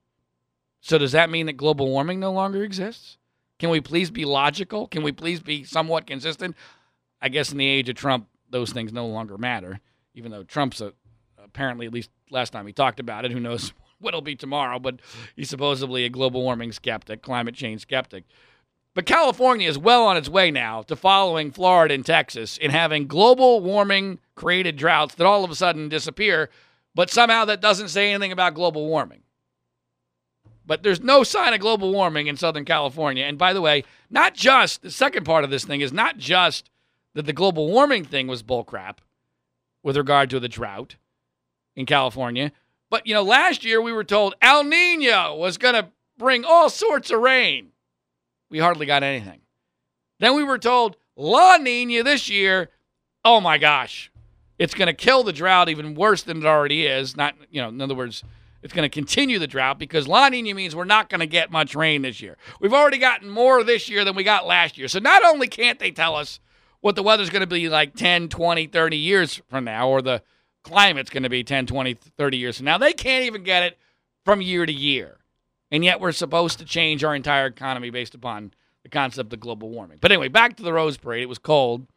So, 0.82 0.98
does 0.98 1.13
that 1.13 1.29
mean 1.29 1.48
that 1.48 1.53
global 1.53 1.88
warming 1.88 2.20
no 2.20 2.32
longer 2.32 2.63
exists? 2.63 3.17
Can 3.60 3.70
we 3.70 3.82
please 3.82 4.12
be 4.12 4.25
logical? 4.25 4.88
Can 4.88 5.03
we 5.03 5.12
please 5.12 5.41
be 5.41 5.63
somewhat 5.63 6.05
consistent? 6.05 6.55
I 7.22 7.29
guess 7.29 7.51
in 7.51 7.58
the 7.58 7.67
age 7.67 7.89
of 7.89 7.96
Trump, 7.96 8.27
those 8.50 8.72
things 8.72 8.94
no 8.94 9.08
longer 9.08 9.38
matter, 9.38 9.79
even 10.13 10.32
though 10.32 10.44
Trump's 10.44 10.82
a, 10.82 10.94
apparently, 11.44 11.86
at 11.86 11.94
least 11.94 12.10
last 12.29 12.51
time 12.51 12.67
he 12.67 12.74
talked 12.74 13.00
about 13.00 13.25
it, 13.25 13.32
who 13.32 13.39
knows 13.39 13.74
what 14.00 14.10
it'll 14.10 14.22
be 14.22 14.36
tomorrow, 14.36 14.77
but 14.77 15.00
he's 15.36 15.50
supposedly 15.50 16.05
a 16.05 16.10
global 16.10 16.41
warming 16.44 16.72
skeptic, 16.72 17.22
climate 17.22 17.55
change 17.55 17.82
skeptic. 17.82 18.25
But 18.95 19.05
California 19.05 19.67
is 19.67 19.77
well 19.77 20.07
on 20.07 20.15
its 20.15 20.29
way 20.29 20.51
now 20.51 20.81
to 20.83 20.95
following 20.95 21.51
Florida 21.51 21.93
and 21.93 22.05
Texas 22.05 22.57
in 22.57 22.71
having 22.71 23.07
global 23.07 23.59
warming 23.59 24.19
created 24.35 24.77
droughts 24.77 25.15
that 25.15 25.27
all 25.27 25.43
of 25.43 25.51
a 25.51 25.55
sudden 25.55 25.89
disappear, 25.89 26.49
but 26.95 27.09
somehow 27.11 27.43
that 27.45 27.59
doesn't 27.59 27.89
say 27.89 28.09
anything 28.09 28.31
about 28.31 28.53
global 28.53 28.87
warming. 28.87 29.23
But 30.65 30.81
there's 30.81 31.01
no 31.01 31.23
sign 31.23 31.53
of 31.53 31.59
global 31.59 31.91
warming 31.91 32.27
in 32.27 32.37
Southern 32.37 32.63
California. 32.63 33.25
And 33.25 33.37
by 33.37 33.51
the 33.51 33.61
way, 33.61 33.83
not 34.09 34.33
just 34.33 34.81
the 34.81 34.89
second 34.89 35.25
part 35.25 35.43
of 35.43 35.49
this 35.49 35.65
thing 35.65 35.81
is 35.81 35.91
not 35.91 36.17
just 36.17 36.71
that 37.15 37.25
the 37.25 37.33
global 37.33 37.67
warming 37.67 38.05
thing 38.05 38.27
was 38.27 38.43
bullcrap 38.43 38.99
with 39.83 39.97
regard 39.97 40.29
to 40.29 40.39
the 40.39 40.47
drought 40.47 40.95
in 41.75 41.85
California, 41.85 42.53
but 42.89 43.05
you 43.05 43.13
know, 43.13 43.23
last 43.23 43.65
year 43.65 43.81
we 43.81 43.91
were 43.91 44.05
told 44.05 44.35
El 44.41 44.63
Nino 44.63 45.35
was 45.35 45.57
going 45.57 45.75
to 45.75 45.89
bring 46.17 46.45
all 46.45 46.69
sorts 46.69 47.11
of 47.11 47.19
rain. 47.19 47.73
We 48.49 48.59
hardly 48.59 48.85
got 48.85 49.03
anything. 49.03 49.41
Then 50.19 50.35
we 50.35 50.43
were 50.43 50.57
told 50.57 50.97
La 51.15 51.57
Nina 51.57 52.03
this 52.03 52.29
year, 52.29 52.69
oh 53.23 53.41
my 53.41 53.57
gosh, 53.57 54.11
it's 54.57 54.73
going 54.73 54.87
to 54.87 54.93
kill 54.93 55.23
the 55.23 55.33
drought 55.33 55.69
even 55.69 55.95
worse 55.95 56.23
than 56.23 56.37
it 56.37 56.45
already 56.45 56.85
is. 56.85 57.17
Not, 57.17 57.35
you 57.49 57.61
know, 57.61 57.69
in 57.69 57.81
other 57.81 57.95
words, 57.95 58.23
it's 58.61 58.73
going 58.73 58.89
to 58.89 58.89
continue 58.89 59.37
the 59.39 59.47
drought 59.47 59.77
because 59.77 60.07
La 60.07 60.27
Nina 60.29 60.53
means 60.53 60.75
we're 60.75 60.85
not 60.85 61.09
going 61.09 61.19
to 61.19 61.27
get 61.27 61.51
much 61.51 61.75
rain 61.75 62.01
this 62.01 62.21
year. 62.21 62.37
We've 62.59 62.73
already 62.73 62.97
gotten 62.97 63.29
more 63.29 63.63
this 63.63 63.89
year 63.89 64.03
than 64.05 64.15
we 64.15 64.23
got 64.23 64.47
last 64.47 64.77
year. 64.77 64.87
So 64.87 64.99
not 64.99 65.23
only 65.23 65.47
can't 65.47 65.79
they 65.79 65.91
tell 65.91 66.15
us 66.15 66.39
what 66.81 66.95
the 66.95 67.03
weather's 67.03 67.29
going 67.29 67.41
to 67.41 67.47
be 67.47 67.69
like 67.69 67.95
10, 67.95 68.29
20, 68.29 68.67
30 68.67 68.97
years 68.97 69.41
from 69.49 69.65
now, 69.65 69.89
or 69.89 70.01
the 70.01 70.21
climate's 70.63 71.09
going 71.09 71.23
to 71.23 71.29
be 71.29 71.43
10, 71.43 71.67
20, 71.67 71.93
30 71.93 72.37
years 72.37 72.57
from 72.57 72.65
now, 72.65 72.77
they 72.77 72.93
can't 72.93 73.25
even 73.25 73.43
get 73.43 73.63
it 73.63 73.77
from 74.23 74.41
year 74.41 74.65
to 74.65 74.73
year. 74.73 75.17
And 75.72 75.84
yet 75.84 76.00
we're 76.00 76.12
supposed 76.12 76.60
to 76.60 76.65
change 76.65 77.03
our 77.03 77.15
entire 77.15 77.48
economy 77.48 77.89
based 77.89 78.15
upon 78.15 78.53
the 78.84 78.89
concept 78.89 79.34
of 79.34 79.39
global 79.39 79.69
warming. 79.69 79.98
But 80.00 80.12
anyway, 80.12 80.27
back 80.27 80.57
to 80.57 80.63
the 80.63 80.74
Rose 80.74 80.98
Parade. 80.98 81.24
It 81.24 81.29
was 81.29 81.39
cold. 81.39 81.88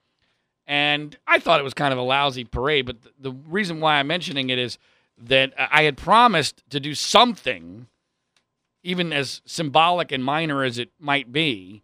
And 0.66 1.16
I 1.26 1.38
thought 1.38 1.60
it 1.60 1.64
was 1.64 1.75
kind 1.75 1.92
of 1.92 1.98
a 1.98 2.02
lousy 2.02 2.44
parade. 2.44 2.87
But 2.87 2.96
the 3.18 3.32
reason 3.32 3.80
why 3.80 3.98
I'm 3.98 4.06
mentioning 4.06 4.50
it 4.50 4.58
is 4.58 4.78
that 5.16 5.52
I 5.56 5.82
had 5.82 5.96
promised 5.96 6.62
to 6.70 6.78
do 6.78 6.94
something, 6.94 7.88
even 8.82 9.12
as 9.12 9.42
symbolic 9.44 10.12
and 10.12 10.25
minor 10.25 10.62
as 10.62 10.78
it 10.78 10.90
might 10.98 11.32
be, 11.32 11.82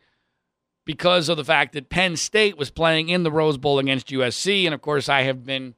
because 0.84 1.28
of 1.28 1.36
the 1.36 1.44
fact 1.44 1.72
that 1.72 1.88
Penn 1.88 2.16
State 2.16 2.58
was 2.58 2.70
playing 2.70 3.08
in 3.08 3.22
the 3.22 3.32
Rose 3.32 3.56
Bowl 3.56 3.78
against 3.78 4.08
USC. 4.08 4.66
And 4.66 4.74
of 4.74 4.82
course, 4.82 5.08
I 5.08 5.22
have 5.22 5.46
been 5.46 5.74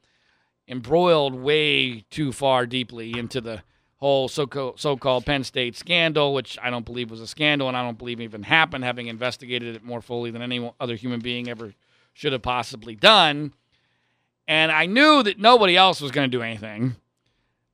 embroiled 0.69 1.35
way 1.35 2.05
too 2.11 2.33
far 2.33 2.67
deeply 2.67 3.17
into 3.17 3.41
the 3.41 3.63
whole 3.99 4.29
so 4.29 4.47
called 4.47 5.25
Penn 5.25 5.45
State 5.45 5.77
scandal, 5.77 6.35
which 6.35 6.59
I 6.63 6.71
don't 6.71 6.85
believe 6.85 7.11
was 7.11 7.21
a 7.21 7.27
scandal 7.27 7.69
and 7.69 7.77
I 7.77 7.83
don't 7.83 7.99
believe 7.99 8.21
even 8.21 8.43
happened, 8.43 8.85
having 8.85 9.07
investigated 9.07 9.75
it 9.75 9.85
more 9.85 10.03
fully 10.03 10.31
than 10.31 10.43
any 10.43 10.71
other 10.79 10.97
human 10.97 11.21
being 11.21 11.49
ever 11.49 11.73
should 12.13 12.33
have 12.33 12.43
possibly 12.43 12.95
done. 12.95 13.55
And 14.47 14.71
I 14.71 14.87
knew 14.87 15.23
that 15.23 15.39
nobody 15.39 15.77
else 15.77 16.01
was 16.01 16.11
going 16.13 16.31
to 16.31 16.37
do 16.37 16.43
anything. 16.43 16.97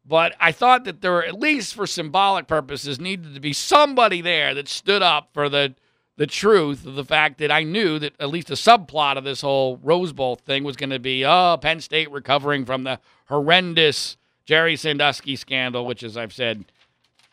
But 0.05 0.35
I 0.41 0.52
thought 0.52 0.85
that 0.85 1.00
there, 1.00 1.12
were, 1.12 1.25
at 1.25 1.38
least 1.38 1.75
for 1.75 1.87
symbolic 1.87 2.49
purposes, 2.49 2.99
needed 2.99 3.35
to 3.35 3.41
be 3.41 3.52
somebody 3.52 4.21
there 4.21 4.55
that 4.55 4.69
stood 4.69 5.02
up 5.02 5.31
for 5.33 5.49
the 5.49 5.75
the 6.19 6.26
truth 6.26 6.85
of 6.85 6.95
the 6.95 7.05
fact 7.05 7.38
that 7.38 7.50
I 7.50 7.62
knew 7.62 7.99
that 7.99 8.12
at 8.21 8.29
least 8.29 8.50
a 8.50 8.55
subplot 8.55 9.17
of 9.17 9.25
this 9.25 9.41
whole 9.41 9.79
Rose 9.79 10.12
Bowl 10.12 10.37
thing 10.37 10.62
was 10.62 10.76
going 10.76 10.91
to 10.91 10.99
be, 10.99 11.25
oh, 11.25 11.59
Penn 11.61 11.81
State 11.81 12.11
recovering 12.11 12.67
from 12.67 12.85
the 12.85 13.00
horrendous 13.26 14.19
Jerry 14.45 14.77
Sandusky 14.77 15.37
scandal, 15.37 15.87
which, 15.87 16.03
as 16.03 16.17
I've 16.17 16.33
said, 16.33 16.65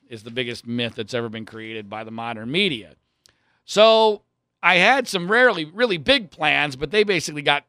is 0.10 0.24
the 0.24 0.32
biggest 0.32 0.66
myth 0.66 0.96
that's 0.96 1.14
ever 1.14 1.30
been 1.30 1.46
created 1.46 1.90
by 1.90 2.04
the 2.04 2.12
modern 2.12 2.52
media. 2.52 2.96
So 3.66 4.24
I 4.62 4.76
had 4.76 5.08
some 5.08 5.32
rarely, 5.32 5.66
really 5.66 5.98
big 5.98 6.32
plans, 6.32 6.76
but 6.76 6.92
they 6.92 7.04
basically 7.04 7.42
got 7.42 7.66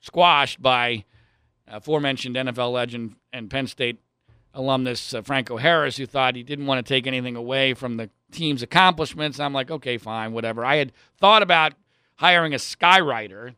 squashed 0.00 0.60
by 0.60 1.04
aforementioned 1.66 2.36
NFL 2.36 2.72
legend 2.72 3.16
and 3.32 3.50
Penn 3.50 3.66
State 3.66 3.98
alumnus 4.54 5.14
uh, 5.14 5.22
Franco 5.22 5.56
Harris, 5.56 5.96
who 5.96 6.06
thought 6.06 6.36
he 6.36 6.42
didn't 6.42 6.66
want 6.66 6.84
to 6.84 6.94
take 6.94 7.06
anything 7.06 7.36
away 7.36 7.74
from 7.74 7.96
the 7.96 8.10
team's 8.30 8.62
accomplishments. 8.62 9.40
I'm 9.40 9.52
like, 9.52 9.70
okay, 9.70 9.98
fine, 9.98 10.32
whatever. 10.32 10.64
I 10.64 10.76
had 10.76 10.92
thought 11.18 11.42
about 11.42 11.74
hiring 12.16 12.52
a 12.52 12.58
skywriter 12.58 13.54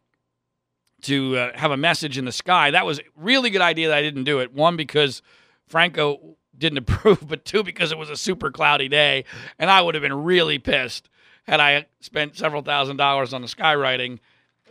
to 1.05 1.37
uh, 1.37 1.59
have 1.59 1.71
a 1.71 1.77
message 1.77 2.19
in 2.19 2.25
the 2.25 2.33
sky. 2.33 2.71
That 2.71 2.87
was 2.87 2.99
a 2.99 3.03
really 3.17 3.51
good 3.51 3.61
idea 3.61 3.89
that 3.89 3.99
I 3.99 4.03
didn't 4.03 4.25
do 4.25 4.41
it. 4.41 4.53
One, 4.53 4.77
because 4.77 5.23
Franco 5.67 6.37
didn't 6.57 6.79
approve, 6.89 7.27
but 7.27 7.45
two, 7.45 7.63
because 7.63 7.93
it 7.93 7.99
was 7.99 8.11
a 8.11 8.17
super 8.17 8.51
cloudy 8.51 8.89
day, 8.89 9.25
and 9.59 9.71
I 9.71 9.81
would 9.83 9.95
have 9.95 10.03
been 10.03 10.25
really 10.25 10.59
pissed 10.59 11.09
had 11.47 11.61
I 11.61 11.87
spent 12.01 12.37
several 12.37 12.63
thousand 12.63 12.97
dollars 12.97 13.35
on 13.35 13.43
the 13.43 13.49
skywriting 13.49 14.19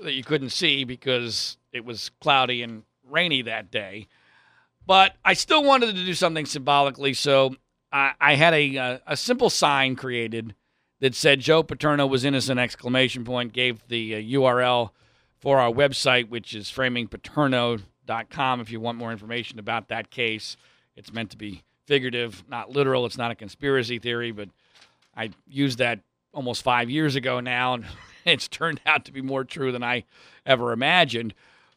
that 0.01 0.13
you 0.13 0.23
couldn't 0.23 0.49
see 0.49 0.83
because 0.83 1.57
it 1.71 1.85
was 1.85 2.11
cloudy 2.19 2.63
and 2.63 2.83
rainy 3.07 3.43
that 3.43 3.71
day. 3.71 4.07
But 4.85 5.15
I 5.23 5.33
still 5.33 5.63
wanted 5.63 5.95
to 5.95 6.05
do 6.05 6.13
something 6.13 6.45
symbolically, 6.45 7.13
so 7.13 7.55
I, 7.91 8.13
I 8.19 8.35
had 8.35 8.53
a, 8.53 8.75
a, 8.75 9.01
a 9.07 9.17
simple 9.17 9.49
sign 9.49 9.95
created 9.95 10.55
that 10.99 11.15
said 11.15 11.39
Joe 11.39 11.63
Paterno 11.63 12.07
was 12.07 12.25
innocent! 12.25 12.59
Exclamation 12.59 13.23
point. 13.23 13.53
Gave 13.53 13.87
the 13.87 14.15
uh, 14.15 14.19
URL 14.19 14.89
for 15.43 15.59
our 15.59 15.69
website, 15.69 16.29
which 16.29 16.55
is 16.55 16.69
framingpaterno.com. 16.69 18.61
If 18.61 18.71
you 18.71 18.79
want 18.79 18.97
more 18.97 19.11
information 19.11 19.59
about 19.59 19.89
that 19.89 20.09
case, 20.09 20.55
it's 20.95 21.11
meant 21.11 21.31
to 21.31 21.37
be 21.37 21.63
figurative, 21.85 22.45
not 22.47 22.69
literal. 22.69 23.05
It's 23.05 23.17
not 23.17 23.29
a 23.29 23.35
conspiracy 23.35 23.99
theory, 23.99 24.31
but 24.31 24.47
I 25.17 25.31
used 25.45 25.79
that 25.79 25.99
almost 26.33 26.63
five 26.63 26.89
years 26.89 27.17
ago 27.17 27.41
now, 27.41 27.73
and 27.73 27.85
it's 28.25 28.47
turned 28.47 28.79
out 28.85 29.03
to 29.03 29.11
be 29.11 29.21
more 29.21 29.43
true 29.43 29.73
than 29.73 29.83
I 29.83 30.05
ever 30.45 30.71
imagined. 30.71 31.33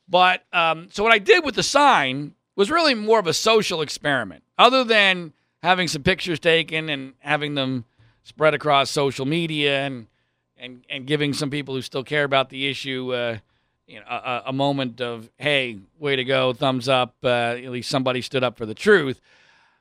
But 0.08 0.44
um, 0.52 0.87
so 0.92 1.02
what 1.02 1.12
I 1.12 1.18
did 1.18 1.44
with 1.44 1.56
the 1.56 1.64
sign 1.64 2.37
was 2.54 2.70
really 2.70 2.94
more 2.94 3.18
of 3.18 3.26
a 3.26 3.35
social 3.35 3.82
experiment, 3.82 4.44
other 4.56 4.85
than 4.85 5.32
having 5.64 5.88
some 5.88 6.04
pictures 6.04 6.38
taken 6.38 6.88
and 6.88 7.14
having 7.18 7.56
them 7.56 7.85
spread 8.23 8.54
across 8.54 8.92
social 8.92 9.26
media 9.26 9.80
and 9.80 10.06
and 10.56 10.85
and 10.88 11.04
giving 11.04 11.32
some 11.32 11.50
people 11.50 11.75
who 11.75 11.82
still 11.82 12.04
care 12.04 12.23
about 12.23 12.50
the 12.50 12.68
issue. 12.68 13.12
Uh, 13.12 13.38
you 13.87 14.00
know, 14.00 14.07
a, 14.07 14.45
a 14.47 14.52
moment 14.52 15.00
of 15.00 15.31
hey, 15.38 15.78
way 15.99 16.16
to 16.16 16.25
go, 16.25 16.52
thumbs 16.52 16.88
up. 16.88 17.14
Uh, 17.23 17.28
at 17.28 17.71
least 17.71 17.90
somebody 17.90 18.21
stood 18.21 18.45
up 18.45 18.57
for 18.57 18.66
the 18.66 18.75
truth. 18.75 19.21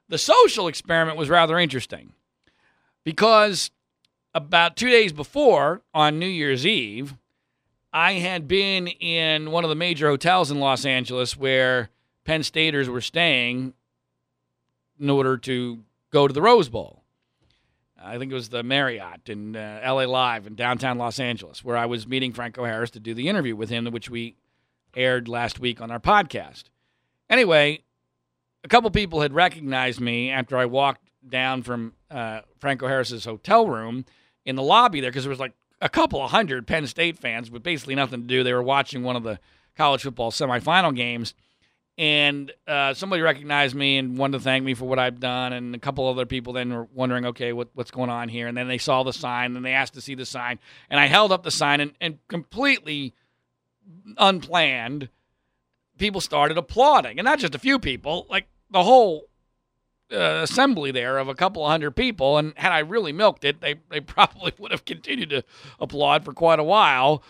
The 0.08 0.18
social 0.18 0.68
experiment 0.68 1.18
was 1.18 1.30
rather 1.30 1.58
interesting 1.58 2.14
because 3.04 3.72
about 4.34 4.76
two 4.76 4.90
days 4.90 5.14
before, 5.14 5.82
on 5.94 6.20
New 6.20 6.28
Year's 6.28 6.66
Eve, 6.66 7.16
I 7.94 8.14
had 8.14 8.48
been 8.48 8.88
in 8.88 9.52
one 9.52 9.64
of 9.64 9.70
the 9.70 9.76
major 9.76 10.10
hotels 10.10 10.52
in 10.52 10.60
Los 10.60 10.86
Angeles 10.86 11.38
where 11.38 11.90
Penn 12.26 12.44
Staters 12.44 12.90
were 12.90 13.00
staying 13.00 13.74
in 15.00 15.10
order 15.10 15.38
to 15.38 15.80
go 16.12 16.28
to 16.28 16.34
the 16.34 16.42
Rose 16.42 16.68
Bowl. 16.68 17.05
I 18.06 18.18
think 18.18 18.32
it 18.32 18.36
was 18.36 18.50
the 18.50 18.64
Marriott 18.64 19.28
in 19.28 19.56
uh, 19.56 19.82
LA 19.84 20.04
Live 20.04 20.46
in 20.46 20.56
downtown 20.56 20.98
Los 20.98 21.20
Angeles, 21.20 21.64
where 21.64 21.76
I 21.76 21.86
was 21.86 22.08
meeting 22.08 22.34
Franco 22.34 22.64
Harris 22.64 22.92
to 22.92 23.00
do 23.00 23.14
the 23.14 23.28
interview 23.28 23.56
with 23.56 23.70
him, 23.70 23.86
which 23.86 24.10
we 24.10 24.36
aired 24.96 25.28
last 25.28 25.60
week 25.60 25.82
on 25.82 25.92
our 25.92 26.00
podcast. 26.00 26.66
Anyway, 27.30 27.82
a 28.64 28.68
couple 28.68 28.90
people 28.92 29.22
had 29.22 29.34
recognized 29.34 30.00
me 30.00 30.30
after 30.30 30.58
I 30.58 30.66
walked 30.66 31.10
down 31.28 31.64
from 31.64 31.94
uh, 32.12 32.42
Franco 32.60 32.88
Harris's 32.88 33.26
hotel 33.26 33.68
room 33.68 34.06
in 34.46 34.56
the 34.56 34.64
lobby 34.64 35.02
there 35.02 35.10
because 35.10 35.24
there 35.24 35.30
was 35.30 35.40
like 35.40 35.54
a 35.82 35.90
couple 35.90 36.22
of 36.24 36.32
hundred 36.32 36.68
Penn 36.68 36.88
State 36.88 37.18
fans 37.18 37.50
with 37.50 37.64
basically 37.64 37.96
nothing 37.96 38.22
to 38.22 38.28
do. 38.28 38.44
They 38.44 38.54
were 38.54 38.64
watching 38.64 39.04
one 39.04 39.16
of 39.16 39.24
the 39.24 39.40
college 39.76 40.04
football 40.04 40.32
semifinal 40.32 40.96
games 40.96 41.34
and 41.98 42.52
uh, 42.68 42.94
somebody 42.94 43.22
recognized 43.22 43.74
me 43.76 43.98
and 43.98 44.18
wanted 44.18 44.38
to 44.40 44.44
thank 44.44 44.66
me 44.66 44.74
for 44.74 44.86
what 44.86 45.00
I've 45.00 45.20
done, 45.20 45.54
and 45.54 45.74
a 45.74 45.80
couple 45.80 46.08
other 46.08 46.26
people 46.26 46.54
then 46.54 46.74
were 46.74 46.88
wondering, 46.94 47.26
okay, 47.28 47.54
what, 47.54 47.70
what's 47.74 47.92
going 47.92 48.10
on 48.10 48.28
here? 48.28 48.48
And 48.48 48.58
then 48.58 48.68
they 48.68 48.78
saw 48.78 49.04
the 49.04 49.14
sign, 49.14 49.56
and 49.56 49.66
they 49.66 49.72
asked 49.72 49.94
to 49.94 50.02
see 50.02 50.16
the 50.16 50.26
sign, 50.26 50.60
and 50.90 51.00
I 51.00 51.06
held 51.06 51.32
up 51.32 51.44
the 51.44 51.52
sign, 51.52 51.80
and, 51.80 51.94
and 52.02 52.20
completely 52.28 53.14
unplanned, 54.18 55.10
people 55.98 56.22
started 56.22 56.58
applauding, 56.58 57.18
and 57.18 57.26
not 57.26 57.40
just 57.40 57.56
a 57.56 57.60
few 57.60 57.80
people, 57.80 58.28
like 58.30 58.48
the 58.70 58.84
whole 58.84 59.30
uh, 60.12 60.42
assembly 60.44 60.92
there 60.92 61.18
of 61.18 61.28
a 61.28 61.36
couple 61.36 61.68
hundred 61.68 61.92
people. 61.92 62.38
And 62.38 62.54
had 62.58 62.72
I 62.72 62.80
really 62.80 63.12
milked 63.12 63.44
it, 63.46 63.62
they 63.62 63.76
they 63.90 64.00
probably 64.02 64.54
would 64.58 64.72
have 64.72 64.86
continued 64.86 65.30
to 65.32 65.44
applaud 65.80 66.26
for 66.26 66.34
quite 66.34 66.60
a 66.60 66.64
while, 66.64 67.24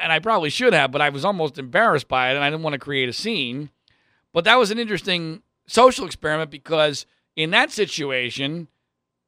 and 0.00 0.12
I 0.12 0.18
probably 0.18 0.50
should 0.50 0.72
have, 0.72 0.90
but 0.90 1.00
I 1.00 1.10
was 1.10 1.24
almost 1.24 1.58
embarrassed 1.58 2.08
by 2.08 2.30
it, 2.30 2.34
and 2.34 2.44
I 2.44 2.50
didn't 2.50 2.62
want 2.62 2.74
to 2.74 2.78
create 2.78 3.08
a 3.08 3.12
scene. 3.12 3.70
But 4.34 4.44
that 4.44 4.58
was 4.58 4.70
an 4.70 4.78
interesting 4.78 5.42
social 5.66 6.04
experiment 6.04 6.50
because 6.50 7.06
in 7.36 7.50
that 7.52 7.70
situation, 7.70 8.68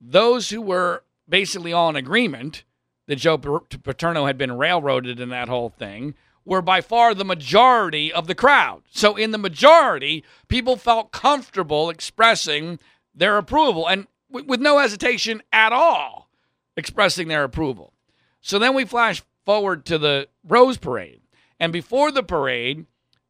those 0.00 0.50
who 0.50 0.60
were 0.60 1.04
basically 1.26 1.72
all 1.72 1.88
in 1.88 1.96
agreement 1.96 2.64
that 3.06 3.16
Joe 3.16 3.38
Paterno 3.38 4.26
had 4.26 4.36
been 4.36 4.58
railroaded 4.58 5.20
in 5.20 5.30
that 5.30 5.48
whole 5.48 5.70
thing 5.70 6.14
were 6.44 6.60
by 6.60 6.80
far 6.80 7.14
the 7.14 7.24
majority 7.24 8.12
of 8.12 8.26
the 8.26 8.34
crowd. 8.34 8.82
So 8.90 9.16
in 9.16 9.30
the 9.30 9.38
majority, 9.38 10.24
people 10.48 10.76
felt 10.76 11.12
comfortable 11.12 11.88
expressing 11.88 12.78
their 13.14 13.38
approval 13.38 13.88
and 13.88 14.06
with 14.28 14.60
no 14.60 14.78
hesitation 14.78 15.42
at 15.52 15.72
all 15.72 16.28
expressing 16.76 17.28
their 17.28 17.44
approval. 17.44 17.92
So 18.40 18.58
then 18.58 18.74
we 18.74 18.84
flash 18.84 19.22
forward 19.44 19.86
to 19.86 19.98
the 19.98 20.28
Rose 20.46 20.76
Parade. 20.78 21.22
And 21.58 21.72
before 21.72 22.12
the 22.12 22.22
parade, 22.22 22.86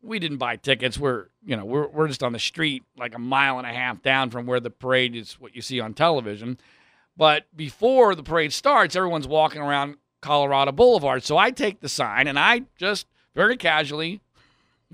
we 0.07 0.19
didn't 0.19 0.39
buy 0.39 0.57
tickets. 0.57 0.99
We're 0.99 1.27
you 1.45 1.57
know 1.57 1.65
we're 1.65 1.89
we're 1.89 2.09
just 2.09 2.23
on 2.23 2.33
the 2.33 2.39
street 2.39 2.85
like 2.97 3.15
a 3.15 3.19
mile 3.19 3.59
and 3.59 3.67
a 3.67 3.73
half 3.73 4.03
down 4.03 4.31
from 4.31 4.47
where 4.47 4.61
the 4.61 4.71
parade 4.71 5.17
is 5.17 5.35
what 5.35 5.55
you 5.55 5.63
see 5.63 5.81
on 5.81 5.95
television. 5.95 6.59
But 7.17 7.47
before 7.55 8.15
the 8.15 8.23
parade 8.23 8.53
starts, 8.53 8.95
everyone's 8.95 9.29
walking 9.29 9.63
around 9.63 9.97
Colorado 10.21 10.73
Boulevard. 10.73 11.25
So 11.25 11.39
I 11.39 11.51
take 11.51 11.81
the 11.81 11.89
sign 11.89 12.27
and 12.27 12.39
I 12.39 12.63
just 12.79 13.07
very 13.35 13.57
casually 13.57 14.21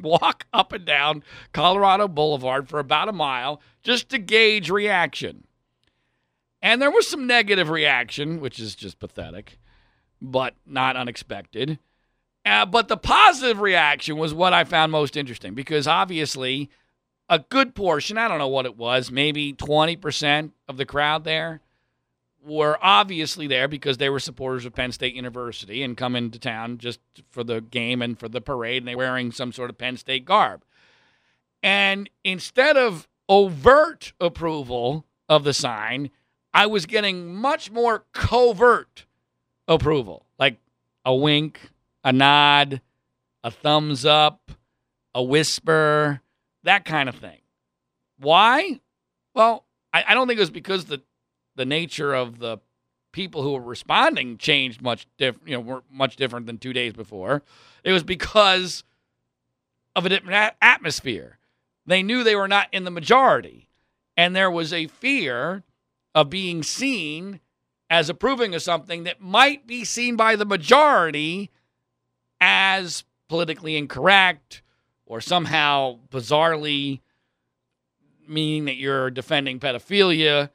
walk 0.00 0.46
up 0.52 0.72
and 0.72 0.84
down 0.84 1.24
Colorado 1.52 2.08
Boulevard 2.08 2.68
for 2.68 2.78
about 2.78 3.08
a 3.08 3.12
mile 3.12 3.60
just 3.82 4.08
to 4.10 4.18
gauge 4.18 4.70
reaction. 4.70 5.44
And 6.60 6.80
there 6.80 6.90
was 6.90 7.08
some 7.08 7.26
negative 7.26 7.70
reaction, 7.70 8.40
which 8.40 8.60
is 8.60 8.76
just 8.76 9.00
pathetic, 9.00 9.58
but 10.20 10.54
not 10.64 10.96
unexpected. 10.96 11.78
Uh, 12.44 12.66
but 12.66 12.88
the 12.88 12.96
positive 12.96 13.60
reaction 13.60 14.16
was 14.16 14.34
what 14.34 14.52
I 14.52 14.64
found 14.64 14.90
most 14.90 15.16
interesting 15.16 15.54
because 15.54 15.86
obviously 15.86 16.70
a 17.28 17.38
good 17.38 17.74
portion, 17.74 18.18
I 18.18 18.28
don't 18.28 18.38
know 18.38 18.48
what 18.48 18.66
it 18.66 18.76
was, 18.76 19.10
maybe 19.10 19.52
20% 19.52 20.50
of 20.68 20.76
the 20.76 20.84
crowd 20.84 21.24
there 21.24 21.60
were 22.44 22.76
obviously 22.82 23.46
there 23.46 23.68
because 23.68 23.98
they 23.98 24.10
were 24.10 24.18
supporters 24.18 24.64
of 24.64 24.74
Penn 24.74 24.92
State 24.92 25.14
University 25.14 25.82
and 25.82 25.96
come 25.96 26.16
into 26.16 26.38
town 26.38 26.78
just 26.78 27.00
for 27.30 27.44
the 27.44 27.60
game 27.60 28.02
and 28.02 28.18
for 28.18 28.28
the 28.28 28.40
parade 28.40 28.82
and 28.82 28.88
they 28.88 28.96
were 28.96 29.04
wearing 29.04 29.30
some 29.30 29.52
sort 29.52 29.70
of 29.70 29.78
Penn 29.78 29.96
State 29.96 30.24
garb. 30.24 30.64
And 31.62 32.10
instead 32.24 32.76
of 32.76 33.06
overt 33.28 34.12
approval 34.20 35.06
of 35.28 35.44
the 35.44 35.54
sign, 35.54 36.10
I 36.52 36.66
was 36.66 36.86
getting 36.86 37.34
much 37.34 37.70
more 37.70 38.04
covert 38.12 39.06
approval, 39.68 40.26
like 40.38 40.58
a 41.04 41.14
wink, 41.14 41.71
a 42.04 42.12
nod, 42.12 42.80
a 43.42 43.50
thumbs 43.50 44.04
up, 44.04 44.52
a 45.14 45.22
whisper, 45.22 46.20
that 46.64 46.84
kind 46.84 47.08
of 47.08 47.16
thing. 47.16 47.40
Why? 48.18 48.80
Well, 49.34 49.64
I, 49.92 50.04
I 50.08 50.14
don't 50.14 50.26
think 50.26 50.38
it 50.38 50.42
was 50.42 50.50
because 50.50 50.86
the 50.86 51.02
the 51.54 51.64
nature 51.66 52.14
of 52.14 52.38
the 52.38 52.58
people 53.12 53.42
who 53.42 53.52
were 53.52 53.60
responding 53.60 54.38
changed 54.38 54.80
much 54.80 55.06
different, 55.18 55.48
you 55.48 55.54
know, 55.54 55.60
were 55.60 55.82
much 55.90 56.16
different 56.16 56.46
than 56.46 56.56
two 56.56 56.72
days 56.72 56.94
before. 56.94 57.42
It 57.84 57.92
was 57.92 58.02
because 58.02 58.84
of 59.94 60.06
a 60.06 60.08
different 60.08 60.54
atmosphere. 60.62 61.38
They 61.84 62.02
knew 62.02 62.24
they 62.24 62.36
were 62.36 62.48
not 62.48 62.68
in 62.72 62.84
the 62.84 62.90
majority, 62.90 63.68
and 64.16 64.34
there 64.34 64.50
was 64.50 64.72
a 64.72 64.86
fear 64.86 65.62
of 66.14 66.30
being 66.30 66.62
seen 66.62 67.40
as 67.90 68.08
approving 68.08 68.54
of 68.54 68.62
something 68.62 69.04
that 69.04 69.20
might 69.20 69.66
be 69.66 69.84
seen 69.84 70.16
by 70.16 70.36
the 70.36 70.46
majority 70.46 71.50
as 72.44 73.04
politically 73.28 73.76
incorrect 73.76 74.62
or 75.06 75.20
somehow 75.20 75.96
bizarrely 76.10 77.00
meaning 78.26 78.64
that 78.64 78.76
you're 78.76 79.10
defending 79.10 79.60
pedophilia 79.60 80.50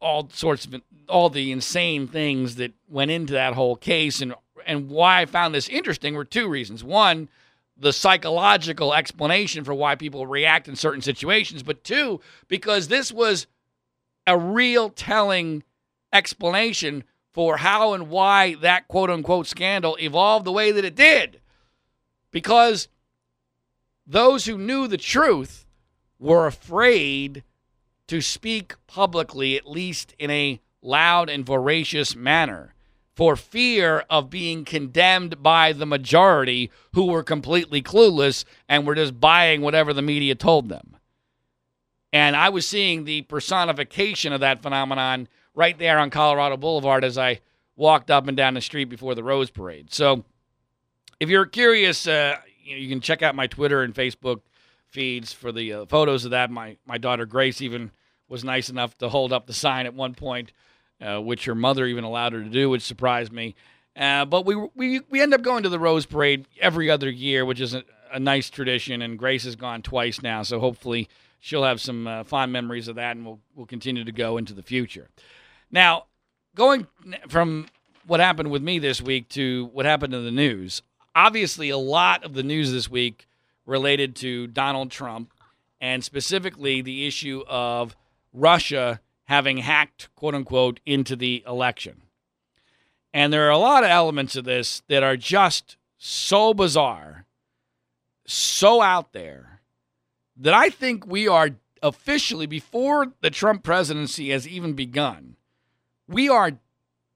all 0.00 0.28
sorts 0.30 0.66
of 0.66 0.82
all 1.08 1.30
the 1.30 1.50
insane 1.50 2.06
things 2.06 2.56
that 2.56 2.72
went 2.88 3.10
into 3.10 3.32
that 3.32 3.54
whole 3.54 3.74
case 3.74 4.20
and 4.20 4.34
and 4.66 4.90
why 4.90 5.22
I 5.22 5.26
found 5.26 5.54
this 5.54 5.68
interesting 5.68 6.14
were 6.14 6.24
two 6.24 6.48
reasons. 6.48 6.82
One, 6.82 7.28
the 7.76 7.92
psychological 7.92 8.94
explanation 8.94 9.64
for 9.64 9.74
why 9.74 9.94
people 9.94 10.26
react 10.26 10.68
in 10.68 10.76
certain 10.76 11.02
situations, 11.02 11.62
but 11.62 11.84
two, 11.84 12.20
because 12.48 12.88
this 12.88 13.12
was 13.12 13.46
a 14.26 14.38
real 14.38 14.88
telling 14.88 15.64
explanation 16.12 17.04
for 17.34 17.58
how 17.58 17.92
and 17.92 18.08
why 18.08 18.54
that 18.54 18.88
quote 18.88 19.10
unquote 19.10 19.48
scandal 19.48 19.96
evolved 20.00 20.46
the 20.46 20.52
way 20.52 20.70
that 20.70 20.84
it 20.84 20.94
did. 20.94 21.40
Because 22.30 22.88
those 24.06 24.46
who 24.46 24.56
knew 24.56 24.86
the 24.86 24.96
truth 24.96 25.66
were 26.18 26.46
afraid 26.46 27.42
to 28.06 28.20
speak 28.20 28.74
publicly, 28.86 29.56
at 29.56 29.68
least 29.68 30.14
in 30.18 30.30
a 30.30 30.60
loud 30.80 31.28
and 31.28 31.44
voracious 31.44 32.14
manner, 32.14 32.74
for 33.14 33.34
fear 33.36 34.04
of 34.10 34.30
being 34.30 34.64
condemned 34.64 35.42
by 35.42 35.72
the 35.72 35.86
majority 35.86 36.70
who 36.92 37.06
were 37.06 37.22
completely 37.22 37.82
clueless 37.82 38.44
and 38.68 38.86
were 38.86 38.94
just 38.94 39.18
buying 39.20 39.60
whatever 39.60 39.92
the 39.92 40.02
media 40.02 40.34
told 40.34 40.68
them. 40.68 40.96
And 42.12 42.36
I 42.36 42.48
was 42.48 42.66
seeing 42.66 43.04
the 43.04 43.22
personification 43.22 44.32
of 44.32 44.40
that 44.40 44.62
phenomenon 44.62 45.26
right 45.54 45.78
there 45.78 45.98
on 45.98 46.10
Colorado 46.10 46.56
Boulevard 46.56 47.04
as 47.04 47.18
I 47.18 47.40
walked 47.76 48.10
up 48.10 48.28
and 48.28 48.36
down 48.36 48.54
the 48.54 48.60
street 48.60 48.86
before 48.86 49.14
the 49.14 49.24
Rose 49.24 49.50
Parade. 49.50 49.92
So, 49.92 50.24
if 51.20 51.28
you're 51.28 51.46
curious, 51.46 52.06
uh, 52.06 52.36
you 52.62 52.88
can 52.88 53.00
check 53.00 53.22
out 53.22 53.34
my 53.34 53.46
Twitter 53.46 53.82
and 53.82 53.94
Facebook 53.94 54.40
feeds 54.88 55.32
for 55.32 55.52
the 55.52 55.72
uh, 55.72 55.86
photos 55.86 56.24
of 56.24 56.30
that. 56.32 56.50
My 56.50 56.76
my 56.86 56.98
daughter 56.98 57.26
Grace 57.26 57.60
even 57.60 57.90
was 58.28 58.44
nice 58.44 58.68
enough 58.68 58.96
to 58.98 59.08
hold 59.08 59.32
up 59.32 59.46
the 59.46 59.52
sign 59.52 59.86
at 59.86 59.94
one 59.94 60.14
point, 60.14 60.52
uh, 61.00 61.20
which 61.20 61.44
her 61.44 61.54
mother 61.54 61.86
even 61.86 62.04
allowed 62.04 62.32
her 62.32 62.42
to 62.42 62.48
do, 62.48 62.70
which 62.70 62.82
surprised 62.82 63.32
me. 63.32 63.54
Uh, 63.96 64.24
but 64.24 64.44
we, 64.44 64.56
we 64.74 65.00
we 65.10 65.20
end 65.20 65.34
up 65.34 65.42
going 65.42 65.62
to 65.62 65.68
the 65.68 65.78
Rose 65.78 66.06
Parade 66.06 66.46
every 66.60 66.90
other 66.90 67.10
year, 67.10 67.44
which 67.44 67.60
is 67.60 67.74
a, 67.74 67.84
a 68.12 68.18
nice 68.18 68.50
tradition. 68.50 69.02
And 69.02 69.18
Grace 69.18 69.44
has 69.44 69.56
gone 69.56 69.82
twice 69.82 70.22
now, 70.22 70.42
so 70.42 70.58
hopefully 70.58 71.08
she'll 71.40 71.64
have 71.64 71.80
some 71.80 72.06
uh, 72.06 72.24
fond 72.24 72.52
memories 72.52 72.88
of 72.88 72.96
that, 72.96 73.16
and 73.16 73.24
we'll 73.24 73.40
we'll 73.54 73.66
continue 73.66 74.04
to 74.04 74.12
go 74.12 74.36
into 74.36 74.52
the 74.52 74.62
future. 74.62 75.08
Now, 75.74 76.04
going 76.54 76.86
from 77.28 77.66
what 78.06 78.20
happened 78.20 78.52
with 78.52 78.62
me 78.62 78.78
this 78.78 79.02
week 79.02 79.28
to 79.30 79.70
what 79.72 79.86
happened 79.86 80.14
in 80.14 80.24
the 80.24 80.30
news. 80.30 80.82
Obviously, 81.16 81.68
a 81.68 81.76
lot 81.76 82.22
of 82.22 82.34
the 82.34 82.44
news 82.44 82.70
this 82.70 82.88
week 82.88 83.26
related 83.66 84.14
to 84.16 84.46
Donald 84.46 84.92
Trump 84.92 85.32
and 85.80 86.04
specifically 86.04 86.80
the 86.80 87.08
issue 87.08 87.42
of 87.48 87.96
Russia 88.32 89.00
having 89.24 89.58
hacked, 89.58 90.10
quote 90.14 90.36
unquote, 90.36 90.78
into 90.86 91.16
the 91.16 91.42
election. 91.44 92.02
And 93.12 93.32
there 93.32 93.48
are 93.48 93.50
a 93.50 93.58
lot 93.58 93.82
of 93.82 93.90
elements 93.90 94.36
of 94.36 94.44
this 94.44 94.82
that 94.86 95.02
are 95.02 95.16
just 95.16 95.76
so 95.98 96.54
bizarre, 96.54 97.26
so 98.28 98.80
out 98.80 99.12
there, 99.12 99.60
that 100.36 100.54
I 100.54 100.68
think 100.68 101.04
we 101.04 101.26
are 101.26 101.50
officially, 101.82 102.46
before 102.46 103.12
the 103.22 103.30
Trump 103.30 103.64
presidency 103.64 104.30
has 104.30 104.46
even 104.46 104.74
begun, 104.74 105.34
we 106.08 106.28
are 106.28 106.52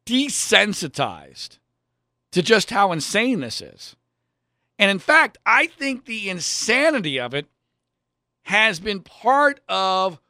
desensitized 0.07 1.59
to 2.33 2.43
just 2.43 2.71
how 2.71 2.93
insane 2.93 3.41
this 3.41 3.61
is. 3.61 3.97
And 4.79 4.91
in 4.91 4.99
fact, 4.99 5.39
I 5.45 5.67
think 5.67 6.05
the 6.05 6.31
insanity 6.31 7.19
of 7.19 7.35
it 7.35 7.47
has 8.43 8.81
been 8.81 9.01
part 9.01 9.61
of 9.69 10.21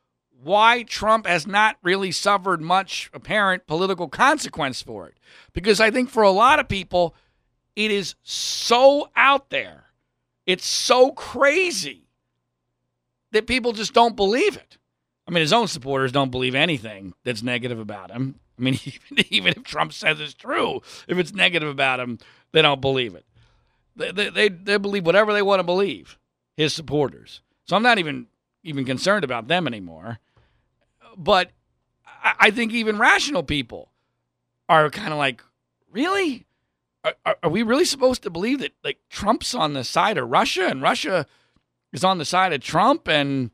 why 0.42 0.82
Trump 0.84 1.26
has 1.26 1.46
not 1.46 1.76
really 1.82 2.12
suffered 2.12 2.60
much 2.60 3.10
apparent 3.12 3.66
political 3.66 4.08
consequence 4.08 4.82
for 4.82 5.06
it. 5.08 5.18
Because 5.52 5.80
I 5.80 5.90
think 5.90 6.10
for 6.10 6.22
a 6.22 6.30
lot 6.30 6.58
of 6.58 6.68
people, 6.68 7.14
it 7.76 7.90
is 7.90 8.14
so 8.22 9.10
out 9.16 9.50
there, 9.50 9.84
it's 10.46 10.64
so 10.64 11.10
crazy 11.12 12.08
that 13.32 13.46
people 13.46 13.72
just 13.72 13.92
don't 13.92 14.16
believe 14.16 14.56
it. 14.56 14.78
I 15.26 15.30
mean, 15.30 15.42
his 15.42 15.52
own 15.52 15.68
supporters 15.68 16.10
don't 16.10 16.30
believe 16.30 16.54
anything 16.54 17.14
that's 17.24 17.42
negative 17.42 17.78
about 17.78 18.10
him. 18.10 18.36
I 18.58 18.62
mean, 18.62 18.78
even, 18.84 19.26
even 19.30 19.54
if 19.56 19.64
Trump 19.64 19.92
says 19.92 20.20
it's 20.20 20.34
true, 20.34 20.82
if 21.06 21.18
it's 21.18 21.32
negative 21.32 21.68
about 21.68 22.00
him, 22.00 22.18
they 22.52 22.62
don't 22.62 22.80
believe 22.80 23.14
it. 23.14 23.24
They, 23.96 24.12
they, 24.12 24.28
they, 24.30 24.48
they 24.48 24.76
believe 24.76 25.04
whatever 25.04 25.32
they 25.32 25.42
want 25.42 25.60
to 25.60 25.64
believe, 25.64 26.18
his 26.56 26.72
supporters. 26.72 27.42
So 27.64 27.76
I'm 27.76 27.82
not 27.82 27.98
even 27.98 28.26
even 28.64 28.84
concerned 28.84 29.24
about 29.24 29.48
them 29.48 29.66
anymore. 29.66 30.18
But 31.16 31.50
I, 32.22 32.34
I 32.40 32.50
think 32.50 32.72
even 32.72 32.98
rational 32.98 33.42
people 33.42 33.90
are 34.68 34.90
kind 34.90 35.12
of 35.12 35.18
like, 35.18 35.42
really? 35.90 36.46
Are, 37.04 37.14
are, 37.24 37.36
are 37.44 37.50
we 37.50 37.62
really 37.62 37.84
supposed 37.84 38.22
to 38.22 38.30
believe 38.30 38.58
that 38.60 38.72
like 38.82 38.98
Trump's 39.08 39.54
on 39.54 39.72
the 39.72 39.84
side 39.84 40.18
of 40.18 40.28
Russia 40.28 40.66
and 40.66 40.82
Russia 40.82 41.26
is 41.92 42.04
on 42.04 42.18
the 42.18 42.24
side 42.24 42.52
of 42.52 42.60
Trump 42.60 43.08
and 43.08 43.50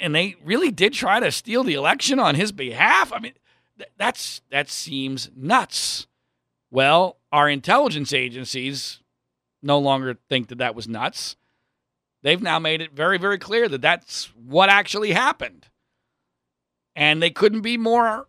and 0.00 0.14
they 0.14 0.36
really 0.44 0.70
did 0.70 0.92
try 0.92 1.20
to 1.20 1.32
steal 1.32 1.64
the 1.64 1.74
election 1.74 2.18
on 2.18 2.34
his 2.34 2.52
behalf? 2.52 3.12
I 3.12 3.18
mean, 3.18 3.32
that's 3.96 4.42
that 4.50 4.68
seems 4.68 5.30
nuts. 5.36 6.06
Well, 6.70 7.18
our 7.32 7.48
intelligence 7.48 8.12
agencies 8.12 9.00
no 9.62 9.78
longer 9.78 10.18
think 10.28 10.48
that 10.48 10.58
that 10.58 10.74
was 10.74 10.88
nuts. 10.88 11.36
They've 12.22 12.42
now 12.42 12.58
made 12.58 12.80
it 12.80 12.92
very, 12.92 13.18
very 13.18 13.38
clear 13.38 13.68
that 13.68 13.82
that's 13.82 14.32
what 14.34 14.68
actually 14.68 15.12
happened, 15.12 15.68
and 16.96 17.22
they 17.22 17.30
couldn't 17.30 17.60
be 17.60 17.76
more, 17.76 18.28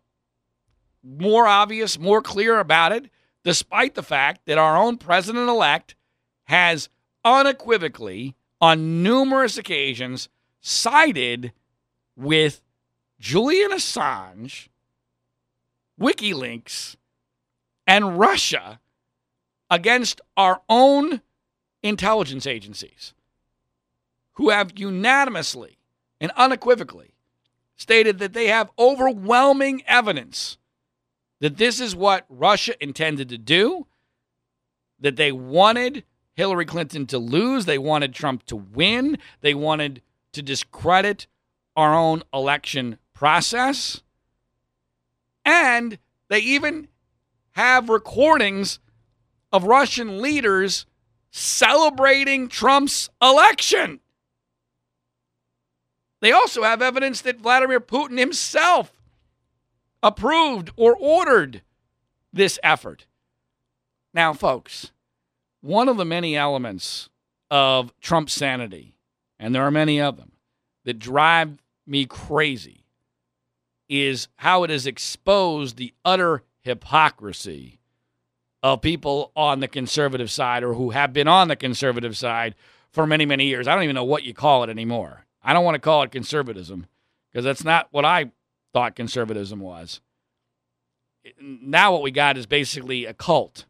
more 1.02 1.48
obvious, 1.48 1.98
more 1.98 2.22
clear 2.22 2.60
about 2.60 2.92
it. 2.92 3.10
Despite 3.44 3.94
the 3.96 4.04
fact 4.04 4.48
that 4.48 4.58
our 4.58 4.76
own 4.76 4.98
president-elect 4.98 5.96
has 6.46 6.90
unequivocally, 7.24 8.36
on 8.60 9.04
numerous 9.04 9.58
occasions, 9.58 10.30
sided 10.62 11.54
with 12.16 12.62
Julian 13.20 13.72
Assange 13.72 14.70
WikiLeaks, 16.00 16.96
and 17.88 18.20
Russia 18.20 18.80
against 19.70 20.22
our 20.36 20.62
own 20.70 21.22
intelligence 21.82 22.46
agencies, 22.48 23.14
who 24.34 24.50
have 24.50 24.78
unanimously 24.78 25.78
and 26.20 26.32
unequivocally 26.36 27.16
stated 27.76 28.20
that 28.20 28.34
they 28.34 28.48
have 28.48 28.70
overwhelming 28.80 29.84
evidence 29.86 30.58
that 31.40 31.58
this 31.58 31.80
is 31.80 31.96
what 31.96 32.26
Russia 32.30 32.74
intended 32.82 33.30
to 33.30 33.38
do, 33.38 33.86
that 35.00 35.16
they 35.16 35.32
wanted 35.32 36.04
Hillary 36.34 36.66
Clinton 36.66 37.06
to 37.08 37.18
lose, 37.18 37.66
they 37.66 37.78
wanted 37.78 38.14
Trump 38.14 38.46
to 38.46 38.56
win, 38.56 39.18
they 39.42 39.54
wanted 39.54 40.02
to 40.34 40.42
discredit 40.42 41.28
our 41.76 41.94
own 41.94 42.24
election 42.34 42.98
process. 43.14 44.02
And 45.46 46.00
they 46.28 46.40
even 46.40 46.88
have 47.52 47.88
recordings 47.88 48.80
of 49.54 49.64
Russian 49.64 50.22
leaders 50.22 50.86
celebrating 51.32 52.48
Trump's 52.48 53.10
election. 53.22 54.00
They 56.22 56.32
also 56.32 56.64
have 56.64 56.82
evidence 56.82 57.22
that 57.22 57.40
Vladimir 57.40 57.80
Putin 57.80 58.18
himself 58.18 58.92
approved 60.02 60.72
or 60.76 60.96
ordered 60.96 61.62
this 62.34 62.58
effort. 62.64 63.06
Now, 64.14 64.34
folks, 64.34 64.92
one 65.62 65.88
of 65.88 65.98
the 65.98 66.06
many 66.06 66.36
elements 66.36 67.10
of 67.52 67.94
Trump's 68.00 68.34
sanity, 68.34 68.96
and 69.38 69.54
there 69.54 69.64
are 69.64 69.72
many 69.72 70.02
of 70.02 70.18
them, 70.18 70.32
that 70.86 71.00
drive 71.00 71.62
me 71.86 72.06
crazy 72.06 72.85
is 73.88 74.28
how 74.38 74.64
it 74.64 74.70
has 74.70 74.88
exposed 74.88 75.78
the 75.78 75.94
utter 76.04 76.44
hypocrisy 76.62 77.80
of 78.64 78.82
people 78.82 79.32
on 79.36 79.60
the 79.60 79.68
conservative 79.68 80.32
side 80.32 80.64
or 80.64 80.74
who 80.74 80.90
have 80.90 81.14
been 81.14 81.28
on 81.28 81.48
the 81.48 81.56
conservative 81.56 82.18
side 82.18 82.56
for 82.92 83.06
many, 83.06 83.26
many 83.26 83.46
years. 83.46 83.68
I 83.68 83.76
don't 83.76 83.84
even 83.84 83.96
know 83.96 84.04
what 84.04 84.24
you 84.24 84.34
call 84.34 84.64
it 84.64 84.70
anymore. 84.70 85.26
I 85.44 85.54
don't 85.54 85.64
want 85.64 85.76
to 85.76 85.80
call 85.80 86.02
it 86.02 86.12
conservatism 86.12 86.88
because 87.32 87.46
that's 87.46 87.64
not 87.64 87.88
what 87.92 88.06
I 88.06 88.32
thought 88.74 88.96
conservatism 88.96 89.60
was. 89.60 90.02
Now, 91.40 91.92
what 91.92 92.02
we 92.02 92.12
got 92.12 92.38
is 92.38 92.46
basically 92.46 93.06
a 93.06 93.14
cult. 93.14 93.66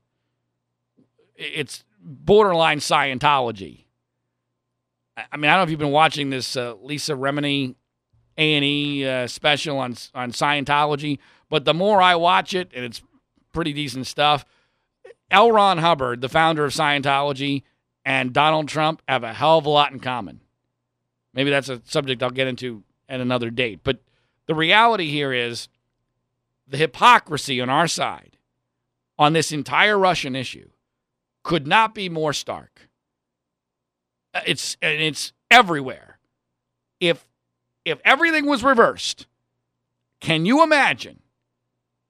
It's 1.36 1.84
borderline 2.00 2.80
Scientology. 2.80 3.86
I 5.18 5.38
mean, 5.38 5.50
I 5.50 5.54
don't 5.54 5.60
know 5.60 5.64
if 5.64 5.70
you've 5.70 5.80
been 5.80 5.92
watching 5.92 6.30
this 6.30 6.56
uh, 6.56 6.76
Leah 6.82 7.00
Remini 7.00 7.76
a 8.38 8.54
and 8.56 8.66
E 8.66 9.06
uh, 9.06 9.28
special 9.28 9.78
on 9.78 9.96
on 10.14 10.32
Scientology. 10.32 11.20
But 11.50 11.66
the 11.66 11.74
more 11.74 12.02
I 12.02 12.16
watch 12.16 12.54
it, 12.54 12.72
and 12.74 12.84
it's 12.84 13.02
pretty 13.54 13.74
decent 13.74 14.08
stuff. 14.08 14.46
L. 15.32 15.52
Ron 15.52 15.80
Hubbard, 15.80 16.22
the 16.22 16.30
founder 16.30 16.66
of 16.66 16.74
Scientology, 16.74 17.64
and 18.04 18.34
Donald 18.34 18.68
Trump 18.68 19.02
have 19.08 19.24
a 19.24 19.34
hell 19.34 19.58
of 19.58 19.66
a 19.66 19.70
lot 19.70 19.92
in 19.92 20.00
common. 20.00 20.42
Maybe 21.34 21.50
that's 21.50 21.70
a 21.70 21.82
subject 21.86 22.22
I'll 22.24 22.30
get 22.30 22.48
into 22.48 22.84
at 23.10 23.20
another 23.20 23.50
date. 23.50 23.82
But 23.84 24.00
the 24.46 24.56
reality 24.56 25.10
here 25.10 25.34
is 25.34 25.68
the 26.68 26.78
hypocrisy 26.78 27.60
on 27.62 27.70
our 27.70 27.88
side 27.88 28.38
on 29.18 29.34
this 29.34 29.52
entire 29.52 29.98
Russian 29.98 30.36
issue 30.36 30.70
could 31.44 31.68
not 31.68 31.94
be 31.94 32.10
more 32.10 32.34
stark. 32.34 32.90
It's 34.46 34.78
and 34.82 35.02
it's 35.02 35.32
everywhere. 35.50 36.20
If 37.00 37.26
if 37.86 38.00
everything 38.04 38.46
was 38.48 38.64
reversed, 38.64 39.28
can 40.20 40.46
you 40.46 40.64
imagine 40.64 41.22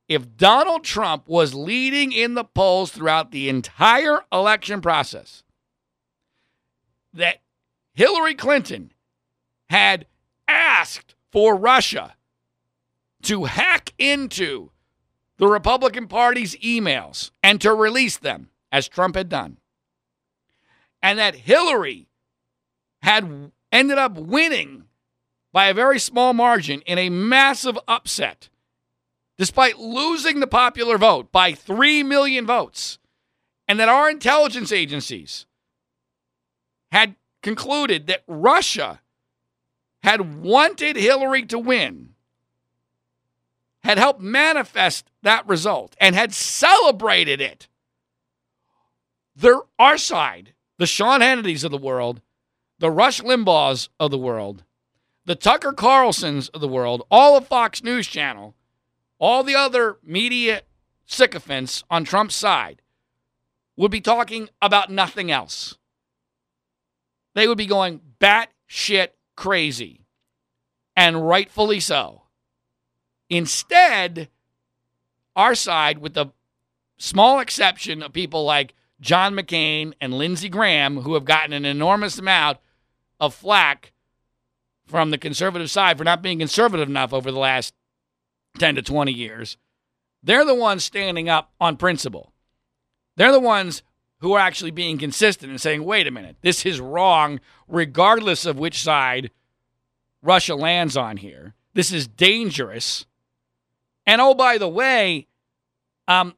if 0.07 0.38
Donald 0.38 0.83
Trump 0.83 1.27
was 1.27 1.53
leading 1.53 2.11
in 2.11 2.33
the 2.33 2.45
polls 2.45 2.91
throughout 2.91 3.31
the 3.31 3.49
entire 3.49 4.21
election 4.31 4.81
process? 4.81 5.43
That 7.13 7.41
Hillary 7.93 8.35
Clinton 8.35 8.91
had 9.69 10.05
asked 10.47 11.15
for 11.31 11.55
Russia 11.55 12.15
to 13.23 13.45
hack 13.45 13.93
into 13.97 14.71
the 15.38 15.47
Republican 15.47 16.07
Party's 16.07 16.55
emails 16.57 17.31
and 17.43 17.59
to 17.61 17.73
release 17.73 18.17
them, 18.17 18.49
as 18.71 18.88
Trump 18.88 19.15
had 19.15 19.29
done. 19.29 19.57
And 21.01 21.19
that 21.19 21.35
Hillary 21.35 22.07
had 23.01 23.51
ended 23.71 23.97
up 23.97 24.17
winning 24.17 24.85
by 25.55 25.67
a 25.67 25.73
very 25.73 25.97
small 25.99 26.33
margin 26.33 26.81
in 26.81 26.97
a 26.97 27.07
massive 27.07 27.79
upset, 27.87 28.49
despite 29.37 29.79
losing 29.79 30.41
the 30.41 30.47
popular 30.47 30.97
vote 30.97 31.31
by 31.31 31.53
3 31.53 32.03
million 32.03 32.45
votes, 32.45 32.99
and 33.65 33.79
that 33.79 33.87
our 33.87 34.09
intelligence 34.09 34.73
agencies 34.73 35.45
had 36.91 37.15
concluded 37.41 38.05
that 38.07 38.23
Russia 38.27 38.99
had 40.03 40.43
wanted 40.43 40.97
Hillary 40.97 41.43
to 41.45 41.57
win, 41.57 42.09
had 43.81 43.97
helped 43.97 44.19
manifest 44.19 45.09
that 45.21 45.47
result 45.47 45.95
and 46.01 46.15
had 46.15 46.33
celebrated 46.33 47.39
it. 47.39 47.69
There, 49.37 49.61
our 49.79 49.97
side, 49.97 50.51
the 50.79 50.85
Sean 50.85 51.21
Hannitys 51.21 51.63
of 51.63 51.71
the 51.71 51.77
world, 51.77 52.19
the 52.77 52.91
Rush 52.91 53.21
Limbaughs 53.21 53.87
of 54.01 54.11
the 54.11 54.17
world, 54.17 54.65
the 55.25 55.35
Tucker 55.35 55.73
Carlsons 55.73 56.49
of 56.49 56.61
the 56.61 56.67
world, 56.67 57.05
all 57.09 57.35
of 57.35 57.47
Fox 57.47 57.83
News 57.83 58.07
Channel, 58.07 58.55
all 59.19 59.43
the 59.43 59.55
other 59.55 59.97
media 60.03 60.61
sycophants 61.05 61.83
on 61.89 62.03
Trump's 62.03 62.35
side 62.35 62.81
would 63.75 63.91
be 63.91 64.01
talking 64.01 64.49
about 64.61 64.91
nothing 64.91 65.31
else. 65.31 65.77
They 67.33 67.47
would 67.47 67.57
be 67.57 67.65
going 67.65 68.01
bat 68.19 68.49
shit 68.67 69.15
crazy, 69.35 70.05
and 70.95 71.27
rightfully 71.27 71.79
so. 71.79 72.23
Instead, 73.29 74.29
our 75.35 75.55
side, 75.55 75.97
with 75.97 76.13
the 76.13 76.27
small 76.97 77.39
exception 77.39 78.01
of 78.01 78.13
people 78.13 78.45
like 78.45 78.73
John 79.01 79.33
McCain 79.33 79.93
and 79.99 80.13
Lindsey 80.13 80.47
Graham, 80.47 81.01
who 81.01 81.15
have 81.15 81.25
gotten 81.25 81.51
an 81.51 81.65
enormous 81.65 82.17
amount 82.17 82.59
of 83.19 83.33
flack 83.33 83.91
from 84.86 85.12
the 85.12 85.17
conservative 85.17 85.71
side 85.71 85.98
for 85.98 86.04
not 86.04 86.21
being 86.21 86.39
conservative 86.39 86.88
enough 86.88 87.13
over 87.13 87.32
the 87.32 87.39
last 87.39 87.74
10 88.60 88.76
to 88.76 88.82
20 88.82 89.12
years, 89.12 89.58
they're 90.24 90.45
the 90.45 90.56
ones 90.56 90.84
standing 90.84 91.30
up 91.30 91.52
on 91.60 91.78
principle. 91.78 92.34
They're 93.15 93.32
the 93.32 93.39
ones 93.39 93.84
who 94.19 94.34
are 94.34 94.39
actually 94.39 94.71
being 94.71 94.98
consistent 94.98 95.52
and 95.52 95.62
saying, 95.62 95.84
wait 95.84 96.08
a 96.08 96.12
minute, 96.12 96.38
this 96.41 96.65
is 96.65 96.80
wrong, 96.80 97.39
regardless 97.67 98.45
of 98.45 98.58
which 98.58 98.82
side 98.82 99.32
Russia 100.21 100.56
lands 100.56 100.98
on 100.98 101.17
here. 101.17 101.54
This 101.74 101.91
is 101.91 102.08
dangerous. 102.08 103.06
And 104.06 104.21
oh, 104.21 104.34
by 104.34 104.58
the 104.58 104.69
way, 104.69 105.28
um, 106.08 106.36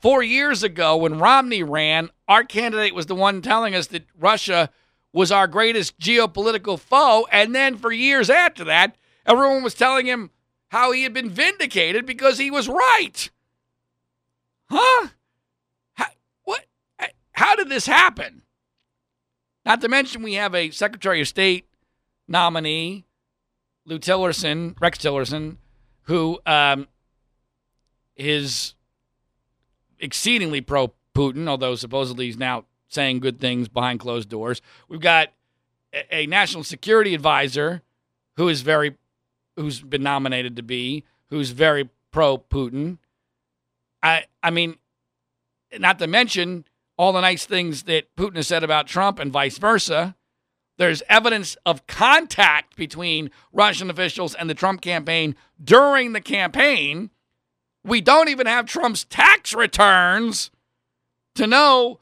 four 0.00 0.22
years 0.22 0.62
ago 0.62 0.96
when 0.96 1.18
Romney 1.18 1.62
ran, 1.62 2.10
our 2.28 2.44
candidate 2.44 2.94
was 2.94 3.06
the 3.06 3.14
one 3.14 3.40
telling 3.40 3.74
us 3.74 3.86
that 3.88 4.06
Russia 4.18 4.70
was 5.14 5.30
our 5.30 5.46
greatest 5.46 5.98
geopolitical 5.98 6.78
foe. 6.78 7.26
And 7.30 7.54
then 7.54 7.76
for 7.76 7.92
years 7.92 8.28
after 8.28 8.64
that, 8.64 8.96
everyone 9.24 9.62
was 9.62 9.74
telling 9.74 10.06
him 10.06 10.30
how 10.68 10.90
he 10.90 11.04
had 11.04 11.14
been 11.14 11.30
vindicated 11.30 12.04
because 12.04 12.36
he 12.36 12.50
was 12.50 12.68
right. 12.68 13.30
Huh? 14.68 15.08
How, 15.94 16.06
what? 16.42 16.66
How 17.32 17.54
did 17.54 17.68
this 17.68 17.86
happen? 17.86 18.42
Not 19.64 19.80
to 19.82 19.88
mention, 19.88 20.22
we 20.22 20.34
have 20.34 20.54
a 20.54 20.70
Secretary 20.70 21.20
of 21.20 21.28
State 21.28 21.68
nominee, 22.26 23.06
Lou 23.86 24.00
Tillerson, 24.00 24.74
Rex 24.80 24.98
Tillerson, 24.98 25.58
who 26.02 26.40
um, 26.44 26.88
is 28.16 28.74
exceedingly 30.00 30.60
pro 30.60 30.92
Putin, 31.14 31.46
although 31.46 31.76
supposedly 31.76 32.26
he's 32.26 32.36
now 32.36 32.64
saying 32.94 33.20
good 33.20 33.40
things 33.40 33.68
behind 33.68 34.00
closed 34.00 34.28
doors. 34.28 34.62
We've 34.88 35.00
got 35.00 35.32
a, 35.92 36.22
a 36.22 36.26
national 36.26 36.64
security 36.64 37.14
advisor 37.14 37.82
who 38.36 38.48
is 38.48 38.62
very, 38.62 38.96
who's 39.56 39.80
been 39.80 40.02
nominated 40.02 40.56
to 40.56 40.62
be, 40.62 41.04
who's 41.30 41.50
very 41.50 41.90
pro 42.10 42.38
Putin. 42.38 42.98
I, 44.02 44.24
I 44.42 44.50
mean, 44.50 44.76
not 45.78 45.98
to 45.98 46.06
mention 46.06 46.64
all 46.96 47.12
the 47.12 47.20
nice 47.20 47.46
things 47.46 47.84
that 47.84 48.14
Putin 48.16 48.36
has 48.36 48.46
said 48.46 48.62
about 48.62 48.86
Trump 48.86 49.18
and 49.18 49.32
vice 49.32 49.58
versa. 49.58 50.14
There's 50.76 51.02
evidence 51.08 51.56
of 51.64 51.86
contact 51.86 52.76
between 52.76 53.30
Russian 53.52 53.90
officials 53.90 54.34
and 54.34 54.50
the 54.50 54.54
Trump 54.54 54.80
campaign 54.80 55.36
during 55.62 56.12
the 56.12 56.20
campaign. 56.20 57.10
We 57.84 58.00
don't 58.00 58.28
even 58.28 58.46
have 58.46 58.66
Trump's 58.66 59.04
tax 59.04 59.54
returns 59.54 60.50
to 61.34 61.46
know 61.46 62.00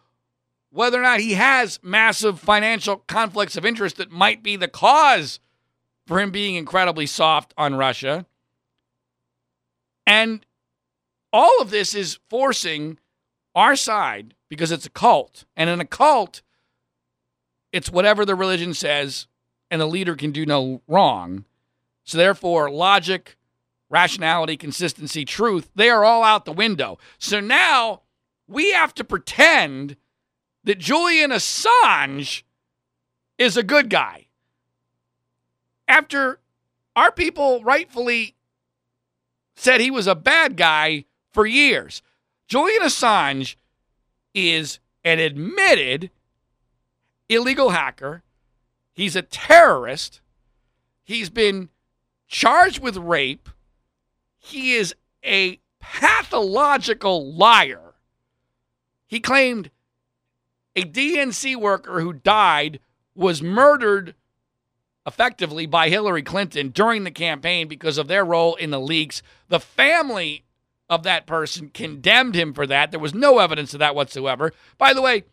whether 0.73 0.99
or 0.99 1.03
not 1.03 1.21
he 1.21 1.35
has 1.35 1.79
massive 1.83 2.41
financial 2.41 2.97
conflicts 2.97 3.57
of 3.57 3.65
interest 3.67 3.97
that 3.99 4.11
might 4.11 4.43
be 4.43 4.57
the 4.57 4.69
cause 4.69 5.39
for 6.07 6.19
him 6.19 6.31
being 6.31 6.55
incredibly 6.55 7.07
soft 7.07 7.53
on 7.57 7.75
Russia. 7.75 8.27
And 10.07 10.45
all 11.33 11.61
of 11.61 11.71
this 11.71 11.95
is 11.95 12.19
forcing 12.29 12.99
our 13.55 13.77
side 13.77 14.35
because 14.49 14.73
it's 14.73 14.87
a 14.87 14.91
cult. 14.91 15.45
And 15.57 15.69
in 15.69 15.81
a 15.81 15.85
cult, 15.85 16.43
it's 17.71 17.91
whatever 17.91 18.25
the 18.25 18.35
religion 18.35 18.75
says, 18.75 19.27
and 19.71 19.81
the 19.81 19.87
leader 19.87 20.17
can 20.17 20.33
do 20.33 20.45
no 20.45 20.83
wrong. 20.89 21.45
So, 22.05 22.19
therefore, 22.19 22.71
logic, 22.71 23.37
rationality, 23.89 24.57
consistency, 24.57 25.25
truth, 25.25 25.71
they 25.75 25.89
are 25.91 26.05
all 26.05 26.25
out 26.25 26.47
the 26.47 26.53
window. 26.53 26.99
So 27.19 27.41
now 27.41 28.03
we 28.49 28.73
have 28.73 28.95
to 28.95 29.05
pretend 29.05 29.97
that 30.65 30.79
Julian 30.79 31.31
Assange 31.31 32.43
is 33.39 33.57
a 33.57 33.63
good 33.63 33.91
guy. 33.91 34.27
After 35.89 36.41
our 36.95 37.11
people 37.11 37.63
rightfully 37.63 38.35
said 39.55 39.81
he 39.81 39.91
was 39.91 40.07
a 40.07 40.15
bad 40.15 40.57
guy 40.57 41.05
for 41.33 41.47
years. 41.47 42.03
Julian 42.47 42.83
Assange 42.83 43.57
is 44.35 44.79
an 45.05 45.19
admitted 45.19 46.11
illegal 47.29 47.71
hacker. 47.71 48.23
He's 48.93 49.17
a 49.17 49.23
terrorist. 49.23 50.21
He's 51.03 51.31
been 51.31 51.71
charged 52.29 52.81
with 52.81 52.97
rape. 52.97 53.49
He 54.39 54.75
is 54.75 54.95
a 55.25 55.59
pathological 55.81 57.33
liar. 57.33 57.95
He 59.07 59.21
claimed 59.21 59.71
a 60.75 60.85
DNC 60.85 61.57
worker 61.57 62.01
who 62.01 62.13
died 62.13 62.81
was 63.15 63.43
murdered 63.43 64.15
effectively 65.07 65.67
by 65.67 65.89
Hillary 65.89 66.23
Clinton 66.23 66.69
during 66.69 67.05
the 67.05 67.11
campaign 67.11 67.69
because 67.69 67.99
of 67.99 68.09
their 68.09 68.25
role 68.25 68.55
in 68.55 68.71
the 68.71 68.81
leaks. 68.81 69.23
The 69.49 69.61
family 69.61 70.45
of 70.89 71.03
that 71.03 71.27
person 71.27 71.71
condemned 71.71 72.35
him 72.35 72.53
for 72.53 72.67
that. 72.67 72.91
There 72.91 73.01
was 73.01 73.15
no 73.15 73.39
evidence 73.39 73.73
of 73.75 73.81
that 73.81 73.95
whatsoever. 73.95 74.53
By 74.79 74.93
the 74.93 75.03
way, 75.03 75.25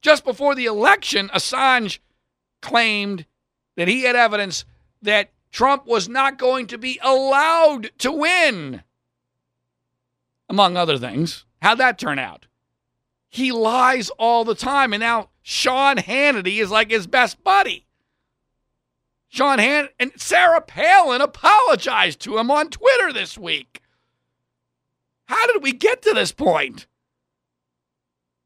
just 0.00 0.24
before 0.24 0.54
the 0.54 0.66
election, 0.66 1.28
Assange 1.34 1.98
claimed 2.62 3.26
that 3.76 3.88
he 3.88 4.02
had 4.02 4.16
evidence 4.16 4.64
that 5.02 5.30
Trump 5.50 5.86
was 5.86 6.08
not 6.08 6.38
going 6.38 6.66
to 6.66 6.78
be 6.78 6.98
allowed 7.02 7.90
to 7.98 8.12
win, 8.12 8.82
among 10.48 10.76
other 10.76 10.98
things. 10.98 11.44
How'd 11.62 11.78
that 11.78 11.98
turn 11.98 12.18
out? 12.18 12.46
He 13.36 13.52
lies 13.52 14.08
all 14.18 14.44
the 14.44 14.54
time. 14.54 14.94
And 14.94 15.00
now 15.00 15.28
Sean 15.42 15.96
Hannity 15.98 16.58
is 16.58 16.70
like 16.70 16.90
his 16.90 17.06
best 17.06 17.44
buddy. 17.44 17.84
Sean 19.28 19.58
Hannity 19.58 19.90
and 20.00 20.12
Sarah 20.16 20.62
Palin 20.62 21.20
apologized 21.20 22.20
to 22.20 22.38
him 22.38 22.50
on 22.50 22.70
Twitter 22.70 23.12
this 23.12 23.36
week. 23.36 23.82
How 25.26 25.46
did 25.48 25.62
we 25.62 25.74
get 25.74 26.00
to 26.02 26.14
this 26.14 26.32
point? 26.32 26.86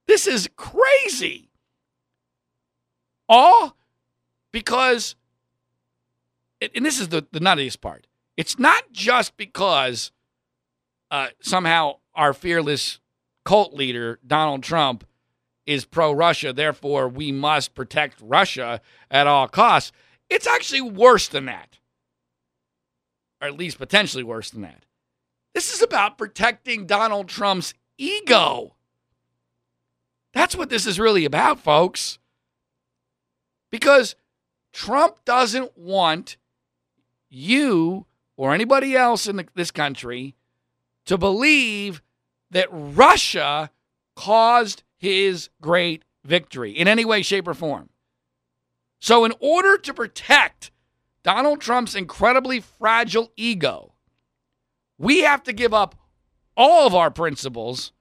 This 0.08 0.26
is 0.26 0.48
crazy. 0.56 1.50
All 3.28 3.76
because, 4.50 5.14
and 6.60 6.84
this 6.84 6.98
is 6.98 7.10
the, 7.10 7.24
the 7.30 7.38
nuttiest 7.38 7.80
part, 7.80 8.08
it's 8.36 8.58
not 8.58 8.90
just 8.90 9.36
because 9.36 10.10
uh, 11.12 11.28
somehow 11.40 11.98
our 12.16 12.32
fearless 12.32 12.99
cult 13.44 13.74
leader, 13.74 14.18
Donald 14.26 14.62
Trump, 14.62 15.04
is 15.66 15.84
pro 15.84 16.12
Russia, 16.12 16.52
therefore 16.52 17.08
we 17.08 17.30
must 17.30 17.74
protect 17.74 18.20
Russia 18.20 18.80
at 19.10 19.26
all 19.26 19.46
costs. 19.46 19.92
It's 20.28 20.46
actually 20.46 20.80
worse 20.80 21.28
than 21.28 21.44
that, 21.46 21.78
or 23.40 23.48
at 23.48 23.56
least 23.56 23.78
potentially 23.78 24.24
worse 24.24 24.50
than 24.50 24.62
that. 24.62 24.84
This 25.54 25.72
is 25.72 25.82
about 25.82 26.18
protecting 26.18 26.86
Donald 26.86 27.28
Trump's 27.28 27.74
ego. 27.98 28.74
That's 30.32 30.56
what 30.56 30.70
this 30.70 30.86
is 30.86 31.00
really 31.00 31.24
about, 31.24 31.60
folks. 31.60 32.18
Because 33.70 34.14
Trump 34.72 35.24
doesn't 35.24 35.76
want 35.76 36.36
you 37.28 38.06
or 38.36 38.54
anybody 38.54 38.96
else 38.96 39.26
in 39.26 39.36
the, 39.36 39.46
this 39.54 39.70
country 39.70 40.34
to 41.06 41.18
believe 41.18 42.02
that 42.50 42.68
Russia 42.70 43.70
caused 44.16 44.82
his 44.96 45.48
great 45.60 46.04
victory 46.24 46.72
in 46.72 46.88
any 46.88 47.04
way, 47.04 47.22
shape, 47.22 47.48
or 47.48 47.54
form. 47.54 47.88
So, 49.00 49.24
in 49.24 49.32
order 49.40 49.78
to 49.78 49.94
protect 49.94 50.70
Donald 51.22 51.60
Trump's 51.60 51.94
incredibly 51.94 52.60
fragile 52.60 53.32
ego, 53.36 53.94
we 54.98 55.20
have 55.20 55.42
to 55.44 55.52
give 55.52 55.72
up 55.72 55.94
all 56.56 56.86
of 56.86 56.94
our 56.94 57.10
principles 57.10 57.92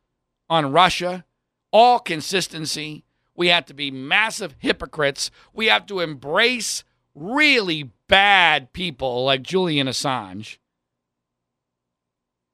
on 0.49 0.71
Russia, 0.71 1.23
all 1.71 1.99
consistency. 1.99 3.05
We 3.35 3.47
have 3.47 3.65
to 3.67 3.73
be 3.73 3.91
massive 3.91 4.55
hypocrites. 4.59 5.31
We 5.53 5.67
have 5.67 5.85
to 5.85 6.01
embrace 6.01 6.83
really 7.15 7.91
bad 8.09 8.73
people 8.73 9.23
like 9.23 9.43
Julian 9.43 9.87
Assange. 9.87 10.57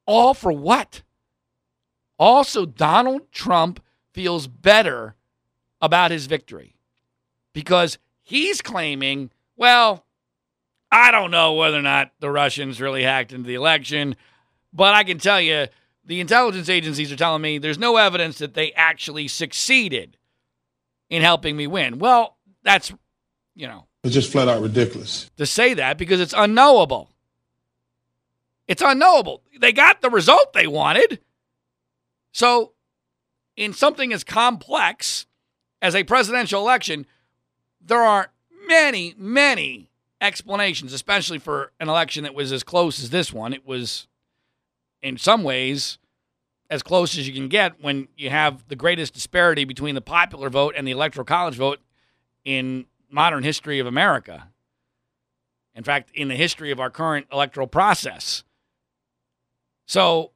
All 0.06 0.36
for 0.36 0.52
what? 0.52 1.02
Also, 2.18 2.66
Donald 2.66 3.32
Trump 3.32 3.82
feels 4.14 4.48
better 4.48 5.16
about 5.82 6.12
his 6.12 6.26
victory 6.28 6.76
because 7.54 7.98
he's 8.22 8.62
claiming, 8.62 9.30
well, 9.58 10.06
I 10.92 11.12
don't 11.12 11.32
know 11.32 11.54
whether 11.54 11.78
or 11.78 11.82
not 11.82 12.12
the 12.20 12.30
Russians 12.32 12.80
really 12.80 13.04
hacked 13.04 13.34
into 13.34 13.48
the 13.48 13.56
election, 13.56 14.16
but 14.72 14.94
I 14.94 15.04
can 15.04 15.18
tell 15.18 15.42
you 15.42 15.68
the 16.06 16.22
intelligence 16.22 16.70
agencies 16.70 17.12
are 17.12 17.16
telling 17.18 17.42
me 17.42 17.58
there's 17.58 17.78
no 17.80 17.98
evidence 17.98 18.38
that 18.38 18.54
they 18.54 18.72
actually 18.74 19.28
succeeded 19.28 20.18
in 21.10 21.22
helping 21.22 21.58
me 21.58 21.68
win. 21.68 22.00
Well, 22.00 22.38
that's, 22.64 22.94
you 23.56 23.68
know, 23.68 23.88
It's 24.04 24.14
just 24.14 24.32
flat 24.32 24.48
out 24.48 24.62
ridiculous. 24.62 25.30
to 25.38 25.46
say 25.46 25.74
that 25.74 25.98
because 25.98 26.22
it's 26.22 26.34
unknowable. 26.36 27.10
It's 28.68 28.82
unknowable. 28.82 29.42
They 29.60 29.72
got 29.74 30.02
the 30.02 30.10
result 30.10 30.54
they 30.54 30.68
wanted. 30.68 31.20
So, 32.36 32.74
in 33.56 33.72
something 33.72 34.12
as 34.12 34.26
complex 34.26 35.26
as 35.82 35.96
a 35.96 36.04
presidential 36.04 36.62
election, 36.62 37.06
there 37.80 38.02
are 38.02 38.34
many, 38.68 39.16
many 39.18 39.90
explanations, 40.20 40.92
especially 40.92 41.40
for 41.40 41.72
an 41.80 41.88
election 41.88 42.26
that 42.26 42.36
was 42.36 42.52
as 42.52 42.62
close 42.62 43.02
as 43.02 43.10
this 43.10 43.32
one. 43.32 43.54
It 43.54 43.66
was, 43.66 44.08
in 45.02 45.18
some 45.18 45.44
ways, 45.44 45.98
as 46.70 46.84
close 46.84 47.18
as 47.18 47.26
you 47.26 47.34
can 47.34 47.48
get 47.48 47.82
when 47.82 48.10
you 48.18 48.30
have 48.30 48.68
the 48.68 48.76
greatest 48.76 49.14
disparity 49.14 49.64
between 49.64 49.96
the 49.96 50.02
popular 50.02 50.50
vote 50.50 50.74
and 50.76 50.86
the 50.86 50.92
electoral 50.92 51.24
college 51.24 51.56
vote 51.56 51.80
in 52.44 52.86
modern 53.10 53.44
history 53.44 53.80
of 53.80 53.88
America. 53.88 54.50
In 55.74 55.86
fact, 55.86 56.12
in 56.14 56.28
the 56.28 56.36
history 56.36 56.72
of 56.72 56.82
our 56.82 56.90
current 56.90 57.28
electoral 57.32 57.68
process. 57.68 58.44
So 59.86 60.32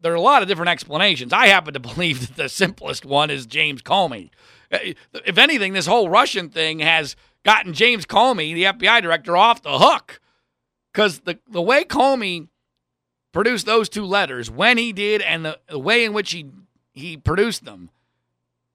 there 0.00 0.12
are 0.12 0.16
a 0.16 0.20
lot 0.20 0.42
of 0.42 0.48
different 0.48 0.70
explanations. 0.70 1.32
I 1.32 1.46
happen 1.48 1.74
to 1.74 1.80
believe 1.80 2.20
that 2.20 2.36
the 2.36 2.48
simplest 2.48 3.04
one 3.04 3.30
is 3.30 3.46
James 3.46 3.82
Comey. 3.82 4.30
Uh, 4.72 4.78
If 5.26 5.38
anything, 5.38 5.72
this 5.72 5.86
whole 5.86 6.08
Russian 6.08 6.48
thing 6.48 6.80
has 6.80 7.16
gotten 7.44 7.72
James 7.72 8.06
Comey, 8.06 8.54
the 8.54 8.64
FBI 8.64 9.02
director, 9.02 9.36
off 9.36 9.62
the 9.62 9.78
hook. 9.78 10.20
Because 10.92 11.20
the, 11.20 11.38
the 11.48 11.62
way 11.62 11.84
Comey 11.84 12.48
produced 13.32 13.66
those 13.66 13.88
two 13.88 14.04
letters, 14.04 14.50
when 14.50 14.76
he 14.76 14.92
did, 14.92 15.22
and 15.22 15.44
the, 15.44 15.58
the 15.68 15.78
way 15.78 16.04
in 16.04 16.12
which 16.12 16.32
he, 16.32 16.46
he 16.92 17.16
produced 17.16 17.64
them, 17.64 17.90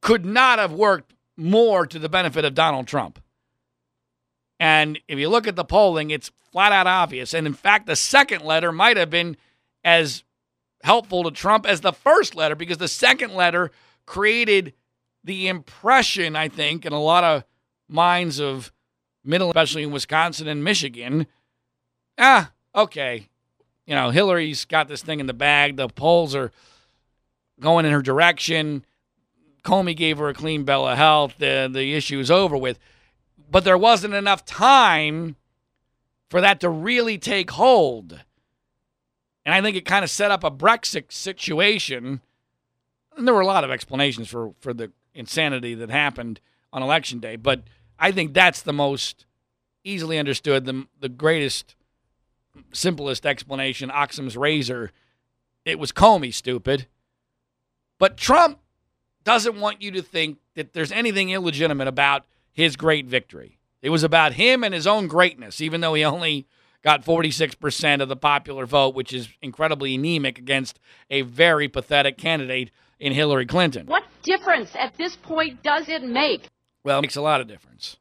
could 0.02 0.26
not 0.26 0.60
have 0.60 0.72
worked 0.72 1.14
more 1.36 1.86
to 1.86 2.00
the 2.00 2.08
benefit 2.08 2.46
of 2.46 2.54
Donald 2.54 2.88
Trump. 2.88 3.20
And 4.60 5.00
if 5.08 5.20
you 5.20 5.28
look 5.28 5.48
at 5.48 5.58
the 5.58 5.66
polling, 5.66 6.10
it's 6.12 6.32
flat 6.52 6.72
out 6.72 6.88
obvious. 6.88 7.34
And 7.34 7.46
in 7.46 7.54
fact, 7.54 7.88
the 7.88 7.96
second 7.96 8.42
letter 8.44 8.72
might 8.72 8.96
have 8.96 9.10
been 9.10 9.36
as 9.84 10.24
helpful 10.86 11.24
to 11.24 11.32
Trump 11.32 11.66
as 11.66 11.82
the 11.82 11.92
first 11.92 12.36
letter 12.36 12.56
because 12.56 12.78
the 12.78 12.88
second 12.88 13.34
letter 13.34 13.72
created 14.06 14.74
the 15.24 15.48
impression, 15.48 16.36
I 16.36 16.48
think, 16.48 16.86
in 16.86 16.94
a 16.94 17.02
lot 17.02 17.24
of 17.24 17.44
minds 17.90 18.40
of 18.40 18.72
middle, 19.24 19.50
especially 19.50 19.82
in 19.84 19.92
Wisconsin 19.92 20.48
and 20.48 20.64
Michigan. 20.64 21.26
Ah, 22.20 22.52
okay. 22.76 23.28
You 23.88 23.96
know, 23.96 24.12
Hillary's 24.12 24.66
got 24.66 24.88
this 24.88 25.02
thing 25.02 25.20
in 25.20 25.26
the 25.26 25.34
bag. 25.34 25.76
The 25.76 25.88
polls 25.88 26.36
are 26.36 26.52
going 27.60 27.86
in 27.86 27.92
her 27.92 28.04
direction. 28.04 28.86
Comey 29.64 29.96
gave 29.96 30.20
her 30.20 30.30
a 30.30 30.34
clean 30.36 30.64
bill 30.66 30.88
of 30.88 30.98
health. 30.98 31.34
The, 31.40 31.68
the 31.72 31.96
issue 31.96 32.20
is 32.20 32.30
over 32.30 32.56
with. 32.56 32.78
But 33.50 33.64
there 33.64 33.78
wasn't 33.78 34.14
enough 34.14 34.46
time 34.46 35.36
for 36.30 36.42
that 36.42 36.60
to 36.60 36.70
really 36.70 37.18
take 37.18 37.52
hold. 37.52 38.22
And 39.46 39.54
I 39.54 39.62
think 39.62 39.78
it 39.78 39.86
kind 39.86 40.04
of 40.04 40.10
set 40.10 40.32
up 40.32 40.44
a 40.44 40.52
Brexit 40.52 41.12
situation. 41.12 42.22
And 43.16 43.28
there 43.28 43.34
were 43.34 43.42
a 43.42 43.46
lot 43.48 43.64
of 43.64 43.72
explanations 43.72 44.28
for, 44.28 44.54
for 44.60 44.74
the 44.74 44.92
insanity 45.14 45.76
that 45.76 45.90
happened 45.90 46.42
on 46.74 46.82
election 46.82 47.20
day. 47.20 47.36
But 47.36 47.64
I 48.00 48.12
think 48.12 48.34
that's 48.34 48.62
the 48.62 48.74
most 48.74 49.26
easily 49.84 50.18
understood, 50.18 50.66
the, 50.66 50.88
the 51.00 51.10
greatest, 51.10 51.76
simplest 52.74 53.26
explanation 53.26 53.92
Occam's 53.92 54.36
razor. 54.36 54.92
It 55.64 55.80
was 55.80 55.92
Comey, 55.92 56.34
stupid. 56.34 56.88
But 58.00 58.18
Trump 58.18 58.60
doesn't 59.24 59.60
want 59.60 59.82
you 59.82 59.92
to 59.92 60.02
think 60.02 60.40
that 60.56 60.74
there's 60.74 60.92
anything 60.92 61.30
illegitimate 61.30 61.88
about 61.88 62.26
his 62.52 62.76
great 62.76 63.06
victory. 63.06 63.60
It 63.82 63.90
was 63.90 64.04
about 64.04 64.34
him 64.34 64.64
and 64.64 64.74
his 64.74 64.88
own 64.88 65.08
greatness, 65.08 65.62
even 65.62 65.82
though 65.82 65.94
he 65.94 66.04
only 66.04 66.48
got 66.86 67.04
46% 67.04 68.02
of 68.02 68.08
the 68.08 68.16
popular 68.16 68.68
vote, 68.68 68.94
which 68.94 69.12
is 69.12 69.28
incredibly 69.42 69.96
anemic 69.96 70.38
against 70.38 70.80
a 71.10 71.24
very 71.24 71.68
pathetic 71.68 72.16
candidate 72.18 72.70
in 73.00 73.12
Hillary 73.12 73.48
Clinton. 73.48 73.88
What 73.88 74.04
difference 74.22 74.70
at 74.76 74.96
this 74.96 75.16
point 75.16 75.64
does 75.64 75.90
it 75.90 76.04
make? 76.04 76.48
Well, 76.84 77.00
it 77.00 77.02
makes 77.02 77.16
a 77.16 77.22
lot 77.22 77.42
of 77.42 77.48
difference. 77.48 77.98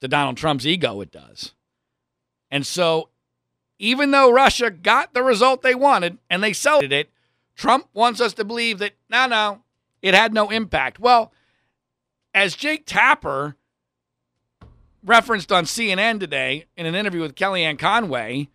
To 0.00 0.08
Donald 0.08 0.38
Trump's 0.38 0.64
ego, 0.64 1.02
it 1.02 1.12
does. 1.12 1.52
And 2.50 2.66
so, 2.66 3.10
even 3.78 4.10
though 4.10 4.32
Russia 4.32 4.70
got 4.70 5.12
the 5.12 5.22
result 5.22 5.60
they 5.60 5.74
wanted 5.74 6.16
and 6.30 6.42
they 6.42 6.54
celebrated 6.54 6.92
it, 6.92 7.10
Trump 7.54 7.88
wants 7.92 8.22
us 8.22 8.32
to 8.34 8.44
believe 8.44 8.78
that, 8.78 8.94
no, 9.10 9.26
no, 9.26 9.62
it 10.00 10.14
had 10.14 10.32
no 10.32 10.50
impact. 10.50 10.98
Well, 10.98 11.30
as 12.32 12.56
Jake 12.56 12.86
Tapper 12.86 13.56
referenced 15.04 15.52
on 15.52 15.64
CNN 15.64 16.20
today 16.20 16.66
in 16.76 16.86
an 16.86 16.94
interview 16.94 17.20
with 17.20 17.34
Kellyanne 17.34 17.78
Conway, 17.78 18.48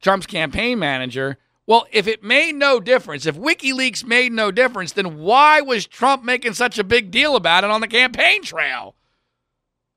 Trump's 0.00 0.26
campaign 0.26 0.78
manager, 0.78 1.38
well, 1.66 1.86
if 1.92 2.08
it 2.08 2.24
made 2.24 2.56
no 2.56 2.80
difference, 2.80 3.24
if 3.24 3.36
WikiLeaks 3.36 4.04
made 4.04 4.32
no 4.32 4.50
difference, 4.50 4.92
then 4.92 5.18
why 5.18 5.60
was 5.60 5.86
Trump 5.86 6.24
making 6.24 6.54
such 6.54 6.78
a 6.78 6.84
big 6.84 7.10
deal 7.10 7.36
about 7.36 7.64
it 7.64 7.70
on 7.70 7.80
the 7.80 7.88
campaign 7.88 8.42
trail? 8.42 8.96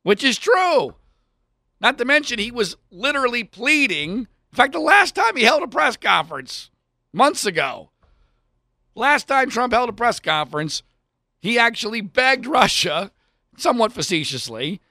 Which 0.04 0.24
is 0.24 0.38
true. 0.38 0.96
Not 1.82 1.98
to 1.98 2.06
mention, 2.06 2.40
he 2.40 2.52
was 2.52 2.78
literally 2.92 3.44
pleading. 3.44 4.12
In 4.20 4.28
fact, 4.54 4.74
the 4.74 4.80
last 4.80 5.16
time 5.16 5.36
he 5.36 5.44
held 5.44 5.64
a 5.64 5.68
press 5.68 5.98
conference, 5.98 6.70
months 7.12 7.46
ago, 7.46 7.90
last 8.94 9.28
time 9.28 9.50
Trump 9.50 9.74
held 9.74 9.90
a 9.90 9.94
press 9.94 10.20
conference, 10.20 10.84
he 11.40 11.58
actually 11.58 12.02
begged 12.02 12.46
Russia, 12.46 13.12
somewhat 13.58 13.92
facetiously, 13.92 14.82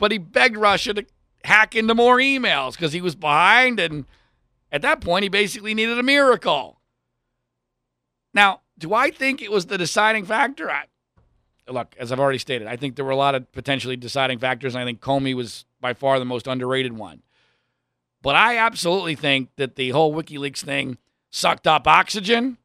but 0.00 0.10
he 0.10 0.18
begged 0.18 0.56
Russia 0.56 0.94
to 0.94 1.06
hack 1.44 1.76
into 1.76 1.94
more 1.94 2.16
emails 2.16 2.72
because 2.72 2.92
he 2.92 3.00
was 3.00 3.14
behind. 3.14 3.78
And 3.78 4.06
at 4.72 4.82
that 4.82 5.00
point, 5.00 5.22
he 5.22 5.28
basically 5.28 5.74
needed 5.74 5.98
a 5.98 6.02
miracle. 6.02 6.80
Now, 8.34 8.62
do 8.78 8.94
I 8.94 9.10
think 9.10 9.42
it 9.42 9.52
was 9.52 9.66
the 9.66 9.78
deciding 9.78 10.24
factor? 10.24 10.70
I, 10.70 10.84
look, 11.68 11.94
as 11.98 12.10
I've 12.10 12.18
already 12.18 12.38
stated, 12.38 12.66
I 12.66 12.76
think 12.76 12.96
there 12.96 13.04
were 13.04 13.10
a 13.10 13.16
lot 13.16 13.34
of 13.34 13.52
potentially 13.52 13.96
deciding 13.96 14.38
factors, 14.38 14.74
and 14.74 14.82
I 14.82 14.86
think 14.86 15.00
Comey 15.00 15.34
was 15.34 15.66
by 15.80 15.92
far 15.92 16.18
the 16.18 16.24
most 16.24 16.46
underrated 16.46 16.94
one. 16.94 17.22
But 18.22 18.36
I 18.36 18.56
absolutely 18.56 19.14
think 19.14 19.50
that 19.56 19.76
the 19.76 19.90
whole 19.90 20.14
WikiLeaks 20.14 20.64
thing 20.64 20.98
sucked 21.30 21.66
up 21.66 21.86
oxygen 21.86 22.58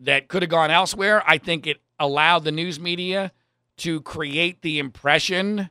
that 0.00 0.28
could 0.28 0.42
have 0.42 0.50
gone 0.50 0.70
elsewhere. 0.70 1.22
I 1.26 1.38
think 1.38 1.66
it 1.66 1.78
allowed 1.98 2.44
the 2.44 2.52
news 2.52 2.78
media 2.80 3.32
to 3.78 4.00
create 4.02 4.62
the 4.62 4.78
impression 4.78 5.70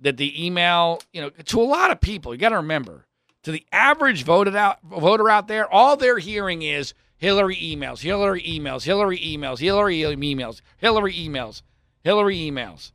that 0.00 0.16
the 0.16 0.44
email, 0.46 1.00
you 1.12 1.20
know, 1.20 1.30
to 1.30 1.60
a 1.60 1.64
lot 1.64 1.90
of 1.90 2.00
people, 2.00 2.34
you 2.34 2.38
got 2.38 2.50
to 2.50 2.56
remember, 2.56 3.06
to 3.42 3.52
the 3.52 3.64
average 3.72 4.24
voted 4.24 4.56
out 4.56 4.82
voter 4.82 5.30
out 5.30 5.48
there, 5.48 5.72
all 5.72 5.96
they're 5.96 6.18
hearing 6.18 6.62
is 6.62 6.94
Hillary 7.16 7.56
emails, 7.56 8.00
Hillary 8.00 8.42
emails, 8.42 8.84
Hillary 8.84 9.18
emails, 9.18 9.60
Hillary 9.60 9.98
emails, 9.98 10.60
Hillary 10.76 11.14
emails, 11.14 11.62
Hillary 12.02 12.36
emails. 12.36 12.92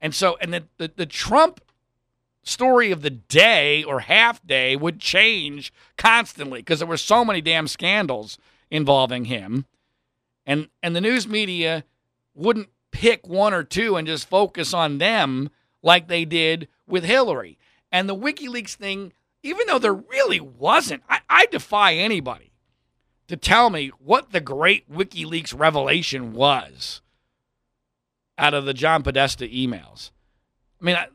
And 0.00 0.14
so, 0.14 0.36
and 0.40 0.52
the, 0.52 0.64
the, 0.78 0.92
the 0.96 1.06
Trump 1.06 1.60
story 2.42 2.90
of 2.90 3.02
the 3.02 3.10
day 3.10 3.82
or 3.84 4.00
half 4.00 4.44
day 4.46 4.76
would 4.76 5.00
change 5.00 5.72
constantly 5.96 6.60
because 6.60 6.78
there 6.80 6.88
were 6.88 6.96
so 6.96 7.24
many 7.24 7.40
damn 7.40 7.68
scandals 7.68 8.38
involving 8.70 9.26
him. 9.26 9.66
And 10.46 10.68
and 10.82 10.94
the 10.94 11.00
news 11.00 11.26
media 11.26 11.84
wouldn't 12.34 12.68
pick 12.90 13.26
one 13.26 13.54
or 13.54 13.64
two 13.64 13.96
and 13.96 14.06
just 14.06 14.28
focus 14.28 14.74
on 14.74 14.98
them 14.98 15.50
like 15.84 16.08
they 16.08 16.24
did 16.24 16.68
with 16.86 17.04
Hillary. 17.04 17.58
And 17.92 18.08
the 18.08 18.16
WikiLeaks 18.16 18.74
thing, 18.74 19.12
even 19.42 19.66
though 19.66 19.78
there 19.78 19.94
really 19.94 20.40
wasn't, 20.40 21.02
I, 21.08 21.20
I 21.28 21.46
defy 21.46 21.94
anybody 21.94 22.52
to 23.28 23.36
tell 23.36 23.70
me 23.70 23.88
what 23.98 24.32
the 24.32 24.40
great 24.40 24.90
WikiLeaks 24.90 25.58
revelation 25.58 26.32
was 26.32 27.02
out 28.36 28.54
of 28.54 28.64
the 28.64 28.74
John 28.74 29.02
Podesta 29.02 29.46
emails. 29.46 30.10
I 30.80 30.84
mean, 30.84 30.96
I, 30.96 31.06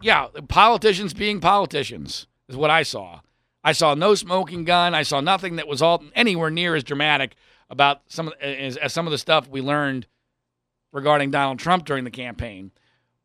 yeah, 0.00 0.28
politicians 0.48 1.14
being 1.14 1.40
politicians 1.40 2.26
is 2.48 2.56
what 2.56 2.70
I 2.70 2.82
saw. 2.82 3.20
I 3.64 3.72
saw 3.72 3.94
no 3.94 4.14
smoking 4.14 4.64
gun. 4.64 4.94
I 4.94 5.02
saw 5.02 5.20
nothing 5.20 5.56
that 5.56 5.68
was 5.68 5.80
all 5.80 6.02
anywhere 6.14 6.50
near 6.50 6.74
as 6.74 6.84
dramatic 6.84 7.36
about 7.70 8.02
some 8.08 8.28
of 8.28 8.34
as, 8.40 8.76
as 8.76 8.92
some 8.92 9.06
of 9.06 9.12
the 9.12 9.18
stuff 9.18 9.48
we 9.48 9.60
learned 9.60 10.06
regarding 10.92 11.30
Donald 11.30 11.58
Trump 11.58 11.84
during 11.84 12.04
the 12.04 12.10
campaign. 12.10 12.72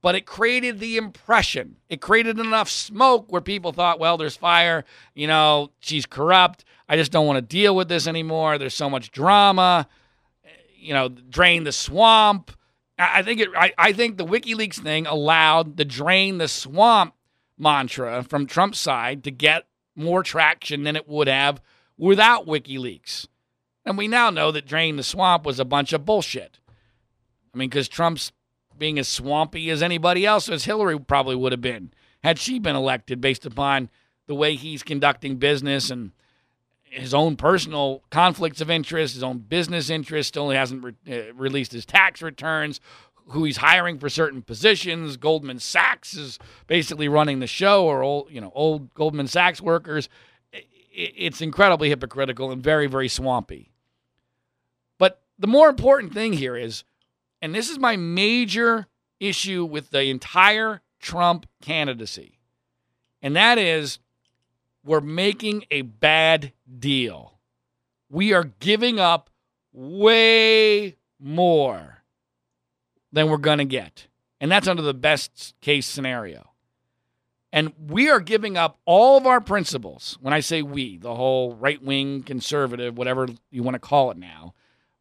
But 0.08 0.16
it 0.16 0.26
created 0.26 0.80
the 0.80 0.96
impression. 0.96 1.76
It 1.90 2.00
created 2.00 2.40
enough 2.40 2.70
smoke 2.70 3.30
where 3.30 3.42
people 3.42 3.74
thought, 3.74 4.00
well, 4.00 4.16
there's 4.16 4.38
fire. 4.38 4.86
You 5.14 5.28
know, 5.28 5.72
she's 5.82 6.06
corrupt. 6.06 6.64
I 6.88 6.96
just 6.96 7.12
don't 7.12 7.28
want 7.28 7.36
to 7.36 7.42
deal 7.42 7.76
with 7.76 7.90
this 7.90 8.08
anymore. 8.08 8.58
There's 8.58 8.74
so 8.74 8.90
much 8.90 9.12
drama. 9.12 9.86
You 10.78 10.94
know, 10.94 11.10
drain 11.10 11.66
the 11.66 11.74
swamp. 11.74 12.52
I 12.98 13.22
think 13.22 13.42
it. 13.42 13.50
I, 13.54 13.74
I 13.78 13.92
think 13.92 14.16
the 14.16 14.26
WikiLeaks 14.26 14.82
thing 14.82 15.08
allowed 15.08 15.76
the 15.76 15.84
drain 15.84 16.38
the 16.38 16.48
swamp 16.48 17.14
mantra 17.58 18.24
from 18.24 18.46
Trump's 18.46 18.80
side 18.80 19.26
to 19.26 19.30
get 19.30 19.66
more 19.94 20.24
traction 20.24 20.84
than 20.84 20.96
it 20.96 21.10
would 21.10 21.28
have 21.28 21.62
without 21.98 22.48
WikiLeaks. 22.48 23.28
And 23.84 23.98
we 23.98 24.08
now 24.08 24.30
know 24.30 24.54
that 24.54 24.66
drain 24.66 24.96
the 24.96 25.04
swamp 25.04 25.46
was 25.46 25.60
a 25.60 25.66
bunch 25.66 25.92
of 25.92 26.06
bullshit. 26.06 26.60
I 27.54 27.58
mean, 27.58 27.68
because 27.68 27.90
Trump's 27.90 28.32
being 28.78 29.00
as 29.00 29.08
swampy 29.08 29.70
as 29.70 29.82
anybody 29.82 30.26
else, 30.26 30.50
as 30.50 30.66
Hillary 30.66 31.00
probably 31.00 31.36
would 31.36 31.52
have 31.52 31.62
been 31.62 31.92
had 32.24 32.40
she 32.40 32.60
been 32.60 32.76
elected, 32.76 33.22
based 33.22 33.46
upon 33.46 33.90
the 34.26 34.36
way 34.36 34.56
he's 34.56 34.84
conducting 34.84 35.38
business 35.38 35.90
and 35.90 36.12
his 36.84 37.14
own 37.14 37.36
personal 37.36 38.04
conflicts 38.10 38.62
of 38.62 38.70
interest, 38.70 39.14
his 39.14 39.24
own 39.24 39.38
business 39.40 39.90
interests. 39.90 40.30
Still 40.30 40.50
hasn't 40.50 40.84
re- 40.84 40.94
uh, 41.10 41.34
released 41.34 41.72
his 41.72 41.86
tax 41.86 42.22
returns. 42.22 42.80
Who 43.32 43.44
he's 43.44 43.58
hiring 43.58 44.00
for 44.00 44.08
certain 44.08 44.42
positions. 44.42 45.18
Goldman 45.18 45.60
Sachs 45.60 46.14
is 46.14 46.40
basically 46.66 47.10
running 47.10 47.40
the 47.40 47.48
show, 47.48 47.86
or 47.86 48.02
old, 48.02 48.32
you 48.32 48.40
know, 48.40 48.54
old 48.56 48.94
Goldman 48.94 49.28
Sachs 49.28 49.62
workers. 49.62 50.08
It's 50.94 51.42
incredibly 51.42 51.90
hypocritical 51.90 52.52
and 52.52 52.64
very, 52.64 52.88
very 52.88 53.10
swampy. 53.10 53.72
But 54.98 55.22
the 55.38 55.48
more 55.48 55.68
important 55.68 56.14
thing 56.14 56.34
here 56.34 56.56
is, 56.56 56.86
and 57.42 57.54
this 57.54 57.70
is 57.70 57.80
my 57.80 57.96
major 57.96 58.88
issue 59.20 59.66
with 59.66 59.90
the 59.90 60.04
entire 60.04 60.82
Trump 61.00 61.48
candidacy, 61.62 62.40
and 63.22 63.36
that 63.36 63.58
is 63.58 64.00
we're 64.84 65.02
making 65.02 65.66
a 65.70 65.82
bad 65.82 66.54
deal. 66.80 67.40
We 68.10 68.34
are 68.34 68.46
giving 68.60 69.00
up 69.00 69.30
way 69.74 70.96
more 71.20 72.04
than 73.12 73.30
we're 73.30 73.38
going 73.38 73.58
to 73.58 73.66
get. 73.66 74.08
And 74.40 74.52
that's 74.52 74.68
under 74.68 74.82
the 74.82 74.94
best 74.94 75.56
case 75.62 75.86
scenario. 75.86 76.52
And 77.52 77.74
we 77.80 78.10
are 78.10 78.20
giving 78.20 78.58
up 78.58 78.80
all 78.86 79.18
of 79.18 79.26
our 79.26 79.42
principles. 79.42 80.18
When 80.22 80.34
I 80.34 80.42
say 80.42 80.62
we, 80.62 80.98
the 80.98 81.16
whole 81.16 81.56
right 81.56 81.82
wing 81.82 82.24
conservative, 82.24 82.98
whatever 82.98 83.28
you 83.50 83.64
want 83.64 83.76
to 83.76 83.80
call 83.80 84.12
it 84.12 84.18
now, 84.18 84.54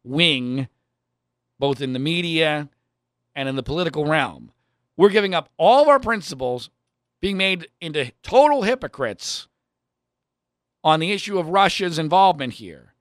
wing, 0.03 0.67
both 1.59 1.81
in 1.81 1.93
the 1.93 1.99
media 1.99 2.69
and 3.35 3.49
in 3.49 3.55
the 3.55 3.63
political 3.63 4.05
realm. 4.05 4.51
We're 4.95 5.09
giving 5.09 5.33
up 5.33 5.49
all 5.57 5.81
of 5.83 5.87
our 5.87 5.99
principles, 5.99 6.69
being 7.21 7.37
made 7.37 7.67
into 7.79 8.11
total 8.23 8.63
hypocrites 8.63 9.47
on 10.83 10.99
the 10.99 11.11
issue 11.11 11.37
of 11.37 11.49
Russia's 11.49 11.99
involvement 11.99 12.53
here, 12.53 12.93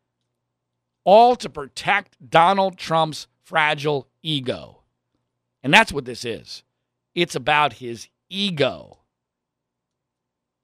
all 1.04 1.36
to 1.36 1.48
protect 1.48 2.30
Donald 2.30 2.76
Trump's 2.76 3.26
fragile 3.42 4.08
ego. 4.22 4.82
And 5.62 5.72
that's 5.72 5.92
what 5.92 6.04
this 6.04 6.24
is. 6.24 6.64
It's 7.14 7.34
about 7.34 7.74
his 7.74 8.08
ego. 8.28 8.98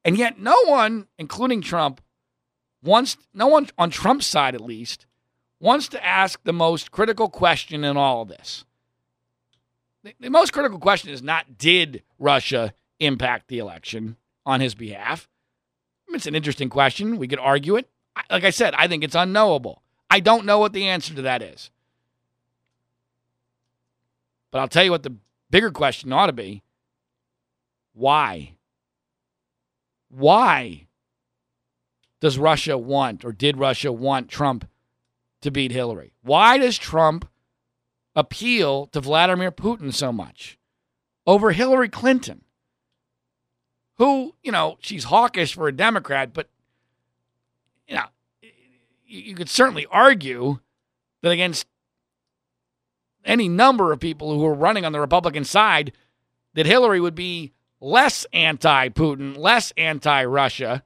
And 0.04 0.18
yet, 0.18 0.38
no 0.38 0.56
one, 0.64 1.06
including 1.16 1.60
Trump, 1.60 2.00
wants, 2.82 3.16
no 3.32 3.46
one 3.46 3.68
on 3.78 3.90
Trump's 3.90 4.26
side 4.26 4.54
at 4.54 4.60
least, 4.60 5.06
wants 5.62 5.88
to 5.88 6.04
ask 6.04 6.42
the 6.42 6.52
most 6.52 6.90
critical 6.90 7.30
question 7.30 7.84
in 7.84 7.96
all 7.96 8.22
of 8.22 8.28
this. 8.28 8.64
The, 10.02 10.12
the 10.20 10.28
most 10.28 10.52
critical 10.52 10.80
question 10.80 11.10
is 11.10 11.22
not 11.22 11.56
did 11.56 12.02
Russia 12.18 12.74
impact 12.98 13.48
the 13.48 13.60
election 13.60 14.16
on 14.44 14.60
his 14.60 14.74
behalf? 14.74 15.28
It's 16.08 16.26
an 16.26 16.34
interesting 16.34 16.68
question. 16.68 17.16
We 17.16 17.28
could 17.28 17.38
argue 17.38 17.76
it. 17.76 17.88
Like 18.28 18.44
I 18.44 18.50
said, 18.50 18.74
I 18.74 18.88
think 18.88 19.04
it's 19.04 19.14
unknowable. 19.14 19.82
I 20.10 20.20
don't 20.20 20.44
know 20.44 20.58
what 20.58 20.74
the 20.74 20.88
answer 20.88 21.14
to 21.14 21.22
that 21.22 21.40
is. 21.40 21.70
But 24.50 24.58
I'll 24.58 24.68
tell 24.68 24.84
you 24.84 24.90
what 24.90 25.04
the 25.04 25.16
bigger 25.48 25.70
question 25.70 26.12
ought 26.12 26.26
to 26.26 26.32
be 26.32 26.62
why? 27.94 28.56
Why 30.08 30.86
does 32.20 32.38
Russia 32.38 32.76
want, 32.76 33.24
or 33.24 33.32
did 33.32 33.58
Russia 33.58 33.92
want 33.92 34.28
Trump 34.28 34.66
to 35.42 35.50
beat 35.50 35.70
Hillary? 35.70 36.14
Why 36.22 36.58
does 36.58 36.78
Trump 36.78 37.28
appeal 38.16 38.86
to 38.86 39.00
Vladimir 39.00 39.52
Putin 39.52 39.92
so 39.92 40.12
much 40.12 40.58
over 41.26 41.52
Hillary 41.52 41.88
Clinton? 41.88 42.42
Who, 43.98 44.34
you 44.42 44.50
know, 44.50 44.78
she's 44.80 45.04
hawkish 45.04 45.54
for 45.54 45.68
a 45.68 45.72
Democrat, 45.72 46.32
but, 46.32 46.48
you 47.86 47.94
know, 47.94 48.06
you 49.06 49.34
could 49.34 49.50
certainly 49.50 49.86
argue 49.90 50.58
that 51.20 51.30
against 51.30 51.66
any 53.24 53.48
number 53.48 53.92
of 53.92 54.00
people 54.00 54.36
who 54.36 54.44
are 54.46 54.54
running 54.54 54.84
on 54.84 54.92
the 54.92 55.00
Republican 55.00 55.44
side, 55.44 55.92
that 56.54 56.66
Hillary 56.66 57.00
would 57.00 57.14
be 57.14 57.52
less 57.80 58.26
anti 58.32 58.88
Putin, 58.88 59.36
less 59.36 59.72
anti 59.76 60.24
Russia 60.24 60.82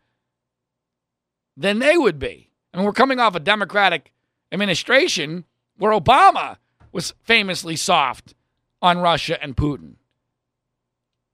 than 1.56 1.78
they 1.78 1.96
would 1.96 2.18
be. 2.18 2.50
I 2.72 2.78
mean, 2.78 2.86
we're 2.86 2.92
coming 2.92 3.20
off 3.20 3.34
a 3.34 3.40
Democratic 3.40 4.12
administration 4.52 5.44
where 5.76 5.92
Obama 5.92 6.56
was 6.92 7.14
famously 7.22 7.76
soft 7.76 8.34
on 8.80 8.98
Russia 8.98 9.42
and 9.42 9.56
Putin. 9.56 9.94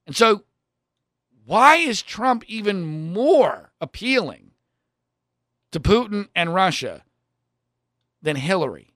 And 0.05 0.15
so, 0.15 0.43
why 1.45 1.75
is 1.75 2.01
Trump 2.01 2.43
even 2.47 3.11
more 3.13 3.71
appealing 3.81 4.51
to 5.71 5.79
Putin 5.79 6.27
and 6.35 6.53
Russia 6.53 7.03
than 8.21 8.35
Hillary? 8.35 8.93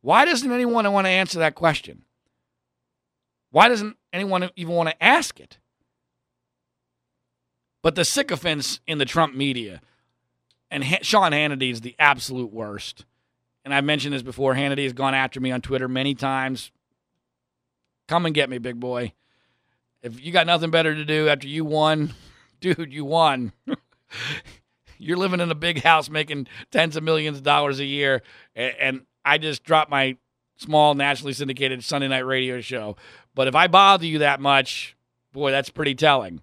Why 0.00 0.24
doesn't 0.24 0.50
anyone 0.50 0.90
want 0.92 1.06
to 1.06 1.10
answer 1.10 1.38
that 1.38 1.54
question? 1.54 2.04
Why 3.50 3.68
doesn't 3.68 3.96
anyone 4.12 4.48
even 4.56 4.74
want 4.74 4.88
to 4.88 5.02
ask 5.02 5.38
it? 5.38 5.58
But 7.82 7.94
the 7.96 8.04
sycophants 8.04 8.80
in 8.86 8.98
the 8.98 9.04
Trump 9.04 9.34
media, 9.34 9.80
and 10.70 10.84
ha- 10.84 10.98
Sean 11.02 11.32
Hannity 11.32 11.70
is 11.70 11.82
the 11.82 11.94
absolute 11.98 12.52
worst. 12.52 13.04
And 13.64 13.72
I've 13.72 13.84
mentioned 13.84 14.14
this 14.14 14.22
before. 14.22 14.54
Hannity 14.54 14.84
has 14.84 14.92
gone 14.92 15.14
after 15.14 15.40
me 15.40 15.50
on 15.52 15.60
Twitter 15.60 15.88
many 15.88 16.14
times. 16.14 16.70
Come 18.08 18.26
and 18.26 18.34
get 18.34 18.50
me, 18.50 18.58
big 18.58 18.80
boy. 18.80 19.12
If 20.02 20.22
you 20.24 20.32
got 20.32 20.46
nothing 20.46 20.70
better 20.70 20.94
to 20.94 21.04
do 21.04 21.28
after 21.28 21.46
you 21.46 21.64
won, 21.64 22.12
dude, 22.60 22.92
you 22.92 23.04
won. 23.04 23.52
You're 24.98 25.16
living 25.16 25.40
in 25.40 25.50
a 25.50 25.56
big 25.56 25.82
house 25.82 26.08
making 26.10 26.46
tens 26.70 26.96
of 26.96 27.02
millions 27.02 27.38
of 27.38 27.42
dollars 27.42 27.80
a 27.80 27.84
year. 27.84 28.22
And 28.54 29.02
I 29.24 29.38
just 29.38 29.64
dropped 29.64 29.90
my 29.90 30.16
small 30.56 30.94
nationally 30.94 31.32
syndicated 31.32 31.82
Sunday 31.82 32.08
night 32.08 32.26
radio 32.26 32.60
show. 32.60 32.96
But 33.34 33.48
if 33.48 33.54
I 33.54 33.66
bother 33.66 34.06
you 34.06 34.18
that 34.18 34.40
much, 34.40 34.96
boy, 35.32 35.50
that's 35.50 35.70
pretty 35.70 35.94
telling. 35.94 36.40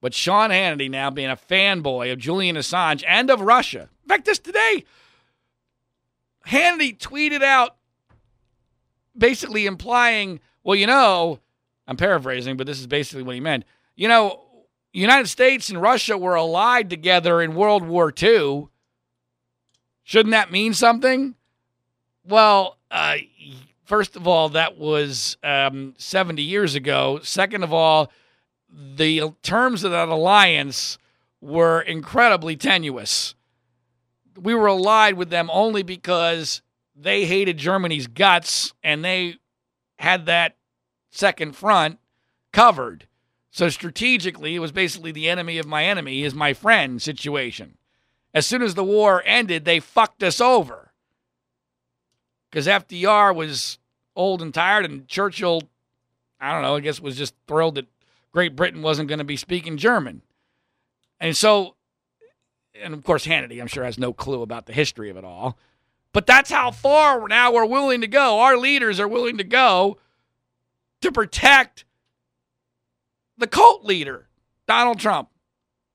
But 0.00 0.14
Sean 0.14 0.50
Hannity 0.50 0.90
now 0.90 1.10
being 1.10 1.30
a 1.30 1.36
fanboy 1.36 2.12
of 2.12 2.18
Julian 2.18 2.56
Assange 2.56 3.04
and 3.06 3.30
of 3.30 3.40
Russia. 3.40 3.88
In 4.02 4.08
fact, 4.08 4.26
just 4.26 4.42
today, 4.42 4.84
Hannity 6.46 6.98
tweeted 6.98 7.42
out 7.42 7.76
basically 9.16 9.66
implying, 9.66 10.40
well, 10.64 10.76
you 10.76 10.86
know, 10.86 11.40
I'm 11.86 11.96
paraphrasing, 11.96 12.56
but 12.56 12.66
this 12.66 12.80
is 12.80 12.86
basically 12.86 13.22
what 13.22 13.34
he 13.34 13.40
meant. 13.40 13.64
You 13.96 14.08
know, 14.08 14.42
United 14.92 15.28
States 15.28 15.68
and 15.70 15.80
Russia 15.80 16.16
were 16.16 16.34
allied 16.34 16.90
together 16.90 17.40
in 17.40 17.54
World 17.54 17.86
War 17.86 18.12
II. 18.20 18.68
Shouldn't 20.02 20.32
that 20.32 20.52
mean 20.52 20.74
something? 20.74 21.34
Well, 22.24 22.78
uh, 22.90 23.16
first 23.84 24.16
of 24.16 24.26
all, 24.26 24.50
that 24.50 24.78
was 24.78 25.36
um, 25.42 25.94
70 25.98 26.42
years 26.42 26.74
ago. 26.74 27.20
Second 27.22 27.62
of 27.64 27.72
all, 27.72 28.10
the 28.68 29.32
terms 29.42 29.84
of 29.84 29.92
that 29.92 30.08
alliance 30.08 30.98
were 31.40 31.80
incredibly 31.80 32.56
tenuous. 32.56 33.34
We 34.40 34.54
were 34.54 34.66
allied 34.66 35.14
with 35.14 35.30
them 35.30 35.50
only 35.52 35.82
because 35.82 36.62
they 36.94 37.24
hated 37.24 37.56
Germany's 37.58 38.06
guts 38.06 38.72
and 38.82 39.04
they 39.04 39.36
had 39.98 40.26
that 40.26 40.56
second 41.10 41.56
front 41.56 41.98
covered. 42.52 43.06
So 43.50 43.68
strategically, 43.68 44.54
it 44.54 44.60
was 44.60 44.72
basically 44.72 45.12
the 45.12 45.28
enemy 45.28 45.58
of 45.58 45.66
my 45.66 45.84
enemy 45.84 46.22
is 46.22 46.34
my 46.34 46.54
friend 46.54 47.00
situation. 47.00 47.76
As 48.34 48.46
soon 48.46 48.62
as 48.62 48.74
the 48.74 48.84
war 48.84 49.22
ended, 49.26 49.64
they 49.64 49.78
fucked 49.78 50.22
us 50.22 50.40
over. 50.40 50.92
Because 52.50 52.66
FDR 52.66 53.34
was 53.34 53.78
old 54.16 54.42
and 54.42 54.52
tired, 54.52 54.84
and 54.84 55.06
Churchill, 55.06 55.62
I 56.40 56.52
don't 56.52 56.62
know, 56.62 56.76
I 56.76 56.80
guess 56.80 57.00
was 57.00 57.16
just 57.16 57.34
thrilled 57.46 57.74
that 57.76 57.86
Great 58.32 58.56
Britain 58.56 58.82
wasn't 58.82 59.08
going 59.08 59.18
to 59.18 59.24
be 59.24 59.36
speaking 59.36 59.76
German. 59.76 60.22
And 61.20 61.36
so, 61.36 61.76
and 62.80 62.94
of 62.94 63.04
course, 63.04 63.26
Hannity, 63.26 63.60
I'm 63.60 63.66
sure, 63.66 63.84
has 63.84 63.98
no 63.98 64.12
clue 64.12 64.42
about 64.42 64.66
the 64.66 64.72
history 64.72 65.10
of 65.10 65.16
it 65.16 65.24
all. 65.24 65.58
But 66.12 66.26
that's 66.26 66.50
how 66.50 66.70
far 66.70 67.26
now 67.26 67.52
we're 67.52 67.66
willing 67.66 68.02
to 68.02 68.06
go. 68.06 68.40
Our 68.40 68.56
leaders 68.56 69.00
are 69.00 69.08
willing 69.08 69.38
to 69.38 69.44
go 69.44 69.98
to 71.00 71.10
protect 71.10 71.84
the 73.38 73.46
cult 73.46 73.84
leader, 73.84 74.28
Donald 74.66 74.98
Trump. 74.98 75.30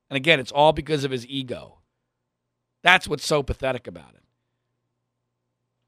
And 0.09 0.17
again, 0.17 0.39
it's 0.39 0.51
all 0.51 0.73
because 0.73 1.03
of 1.03 1.11
his 1.11 1.25
ego. 1.27 1.79
That's 2.83 3.07
what's 3.07 3.25
so 3.25 3.43
pathetic 3.43 3.87
about 3.87 4.13
it. 4.15 4.23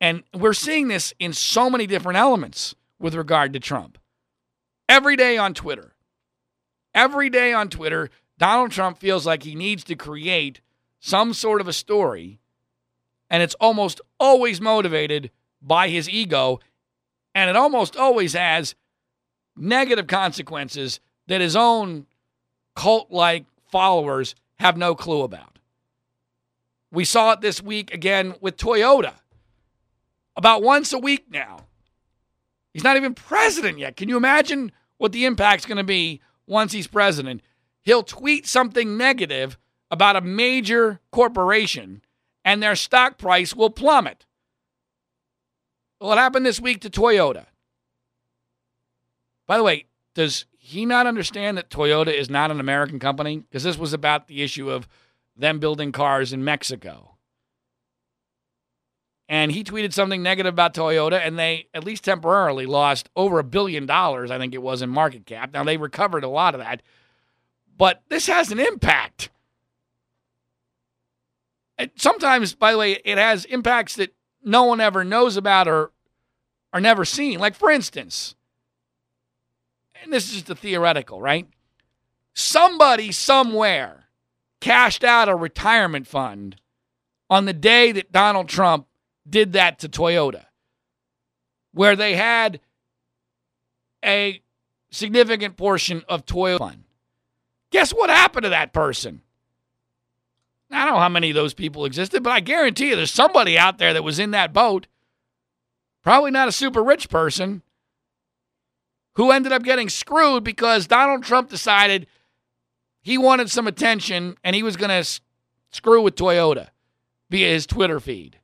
And 0.01 0.23
we're 0.33 0.53
seeing 0.53 0.87
this 0.87 1.13
in 1.19 1.33
so 1.33 1.69
many 1.69 1.87
different 1.87 2.17
elements 2.17 2.75
with 2.99 3.15
regard 3.15 3.53
to 3.53 3.59
Trump. 3.59 3.97
Every 4.87 5.15
day 5.15 5.37
on 5.37 5.53
Twitter, 5.53 5.93
every 6.93 7.29
day 7.29 7.53
on 7.53 7.69
Twitter, 7.69 8.09
Donald 8.37 8.71
Trump 8.71 8.97
feels 8.97 9.25
like 9.25 9.43
he 9.43 9.55
needs 9.55 9.83
to 9.85 9.95
create 9.95 10.61
some 10.99 11.33
sort 11.33 11.61
of 11.61 11.67
a 11.67 11.73
story, 11.73 12.39
and 13.29 13.41
it's 13.43 13.55
almost 13.55 14.01
always 14.19 14.59
motivated 14.59 15.31
by 15.61 15.89
his 15.89 16.09
ego, 16.09 16.59
and 17.35 17.49
it 17.49 17.55
almost 17.55 17.95
always 17.95 18.33
has 18.33 18.75
negative 19.55 20.07
consequences 20.07 20.99
that 21.27 21.41
his 21.41 21.55
own 21.55 22.05
cult 22.75 23.11
like 23.11 23.45
followers 23.71 24.35
have 24.59 24.77
no 24.77 24.95
clue 24.95 25.21
about. 25.21 25.59
We 26.91 27.05
saw 27.05 27.33
it 27.33 27.41
this 27.41 27.61
week 27.61 27.93
again 27.93 28.35
with 28.41 28.57
Toyota. 28.57 29.13
About 30.35 30.63
once 30.63 30.93
a 30.93 30.99
week 30.99 31.25
now. 31.29 31.65
He's 32.73 32.83
not 32.83 32.97
even 32.97 33.13
president 33.13 33.77
yet. 33.77 33.95
Can 33.95 34.09
you 34.09 34.17
imagine 34.17 34.71
what 34.97 35.11
the 35.11 35.25
impact's 35.25 35.65
going 35.65 35.77
to 35.77 35.83
be 35.83 36.21
once 36.47 36.71
he's 36.71 36.87
president? 36.87 37.41
He'll 37.81 38.03
tweet 38.03 38.47
something 38.47 38.97
negative 38.97 39.57
about 39.91 40.15
a 40.15 40.21
major 40.21 40.99
corporation 41.11 42.01
and 42.45 42.61
their 42.61 42.75
stock 42.75 43.17
price 43.17 43.55
will 43.55 43.69
plummet. 43.69 44.25
Well, 45.99 46.13
it 46.13 46.17
happened 46.17 46.45
this 46.45 46.61
week 46.61 46.81
to 46.81 46.89
Toyota. 46.89 47.47
By 49.47 49.57
the 49.57 49.63
way, 49.63 49.85
does 50.13 50.45
he 50.57 50.85
not 50.85 51.07
understand 51.07 51.57
that 51.57 51.69
Toyota 51.69 52.13
is 52.13 52.29
not 52.29 52.51
an 52.51 52.59
American 52.59 52.99
company? 52.99 53.39
Because 53.39 53.63
this 53.63 53.77
was 53.77 53.93
about 53.93 54.27
the 54.27 54.41
issue 54.43 54.69
of 54.69 54.87
them 55.35 55.59
building 55.59 55.91
cars 55.91 56.31
in 56.31 56.43
Mexico. 56.43 57.15
And 59.27 59.51
he 59.51 59.63
tweeted 59.63 59.93
something 59.93 60.23
negative 60.23 60.53
about 60.53 60.73
Toyota, 60.73 61.19
and 61.23 61.37
they, 61.37 61.67
at 61.73 61.83
least 61.83 62.03
temporarily, 62.03 62.65
lost 62.65 63.09
over 63.15 63.37
a 63.37 63.43
billion 63.43 63.85
dollars, 63.85 64.31
I 64.31 64.39
think 64.39 64.53
it 64.53 64.61
was, 64.61 64.81
in 64.81 64.89
market 64.89 65.25
cap. 65.25 65.53
Now, 65.53 65.63
they 65.63 65.77
recovered 65.77 66.23
a 66.23 66.29
lot 66.29 66.55
of 66.55 66.61
that, 66.61 66.81
but 67.77 68.01
this 68.09 68.25
has 68.27 68.51
an 68.51 68.59
impact. 68.59 69.29
Sometimes, 71.95 72.53
by 72.53 72.71
the 72.71 72.77
way, 72.77 72.99
it 73.05 73.17
has 73.17 73.45
impacts 73.45 73.95
that 73.95 74.13
no 74.43 74.63
one 74.63 74.82
ever 74.82 75.03
knows 75.03 75.38
about 75.38 75.67
or 75.67 75.91
are 76.73 76.82
never 76.82 77.05
seen. 77.05 77.39
Like, 77.39 77.55
for 77.55 77.71
instance, 77.71 78.36
and 80.03 80.11
this 80.11 80.27
is 80.27 80.34
just 80.34 80.49
a 80.49 80.55
theoretical, 80.55 81.21
right? 81.21 81.47
Somebody 82.34 83.11
somewhere 83.11 84.05
cashed 84.61 85.03
out 85.03 85.30
a 85.30 85.36
retirement 85.36 86.07
fund 86.07 86.57
on 87.30 87.45
the 87.45 87.53
day 87.53 87.91
that 87.91 88.11
Donald 88.11 88.49
Trump 88.49 88.88
did 89.30 89.53
that 89.53 89.80
to 89.80 89.89
Toyota, 89.89 90.45
where 91.73 91.95
they 91.95 92.15
had 92.15 92.59
a 94.03 94.41
significant 94.91 95.55
portion 95.57 96.03
of 96.09 96.25
Toyota 96.25 96.59
fund. 96.59 96.84
Guess 97.71 97.91
what 97.91 98.09
happened 98.09 98.43
to 98.43 98.49
that 98.49 98.73
person? 98.73 99.21
I 100.72 100.86
don't 100.86 100.93
know 100.93 100.99
how 100.99 101.09
many 101.09 101.30
of 101.30 101.36
those 101.36 101.53
people 101.53 101.86
existed, 101.86 102.24
but 102.24 102.32
I 102.32 102.39
guarantee 102.39 102.89
you 102.89 102.95
there's 102.95 103.11
somebody 103.11 103.57
out 103.57 103.78
there 103.78 103.93
that 103.93 104.03
was 104.03 104.20
in 104.20 104.32
that 104.32 104.53
boat. 104.53 104.88
Probably 106.03 106.32
not 106.32 106.47
a 106.47 106.51
super 106.51 106.84
rich 106.84 107.09
person 107.09 107.63
who 109.15 109.32
ended 109.32 109.51
up 109.51 109.63
getting 109.63 109.89
screwed 109.89 110.43
because 110.43 110.88
Donald 110.88 111.24
Trump 111.24 111.49
decided 111.49 112.07
he 113.01 113.17
wanted 113.17 113.49
some 113.49 113.67
attention 113.67 114.38
and 114.43 114.55
he 114.55 114.63
was 114.63 114.78
going 114.78 114.89
to 114.89 114.95
s- 114.95 115.22
screw 115.72 116.01
with 116.01 116.15
Toyota 116.15 116.70
via 117.30 117.47
his 117.49 117.65
Twitter 117.65 117.99
feed. 117.99 118.38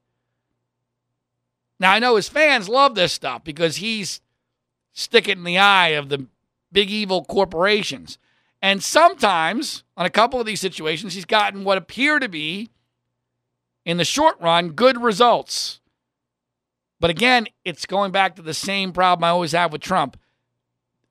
Now, 1.79 1.91
I 1.91 1.99
know 1.99 2.15
his 2.15 2.29
fans 2.29 2.67
love 2.69 2.95
this 2.95 3.13
stuff 3.13 3.43
because 3.43 3.77
he's 3.77 4.21
sticking 4.93 5.39
in 5.39 5.43
the 5.43 5.57
eye 5.57 5.89
of 5.89 6.09
the 6.09 6.25
big 6.71 6.89
evil 6.89 7.23
corporations. 7.23 8.17
And 8.65 8.83
sometimes, 8.83 9.83
on 9.95 10.07
a 10.07 10.09
couple 10.09 10.39
of 10.39 10.47
these 10.47 10.59
situations, 10.59 11.13
he's 11.13 11.23
gotten 11.23 11.65
what 11.65 11.77
appear 11.77 12.17
to 12.17 12.27
be, 12.27 12.71
in 13.85 13.97
the 13.97 14.03
short 14.03 14.41
run, 14.41 14.71
good 14.71 14.99
results. 14.99 15.81
But 16.99 17.11
again, 17.11 17.45
it's 17.63 17.85
going 17.85 18.11
back 18.11 18.35
to 18.37 18.41
the 18.41 18.55
same 18.55 18.91
problem 18.91 19.23
I 19.23 19.29
always 19.29 19.51
have 19.51 19.71
with 19.71 19.81
Trump. 19.83 20.17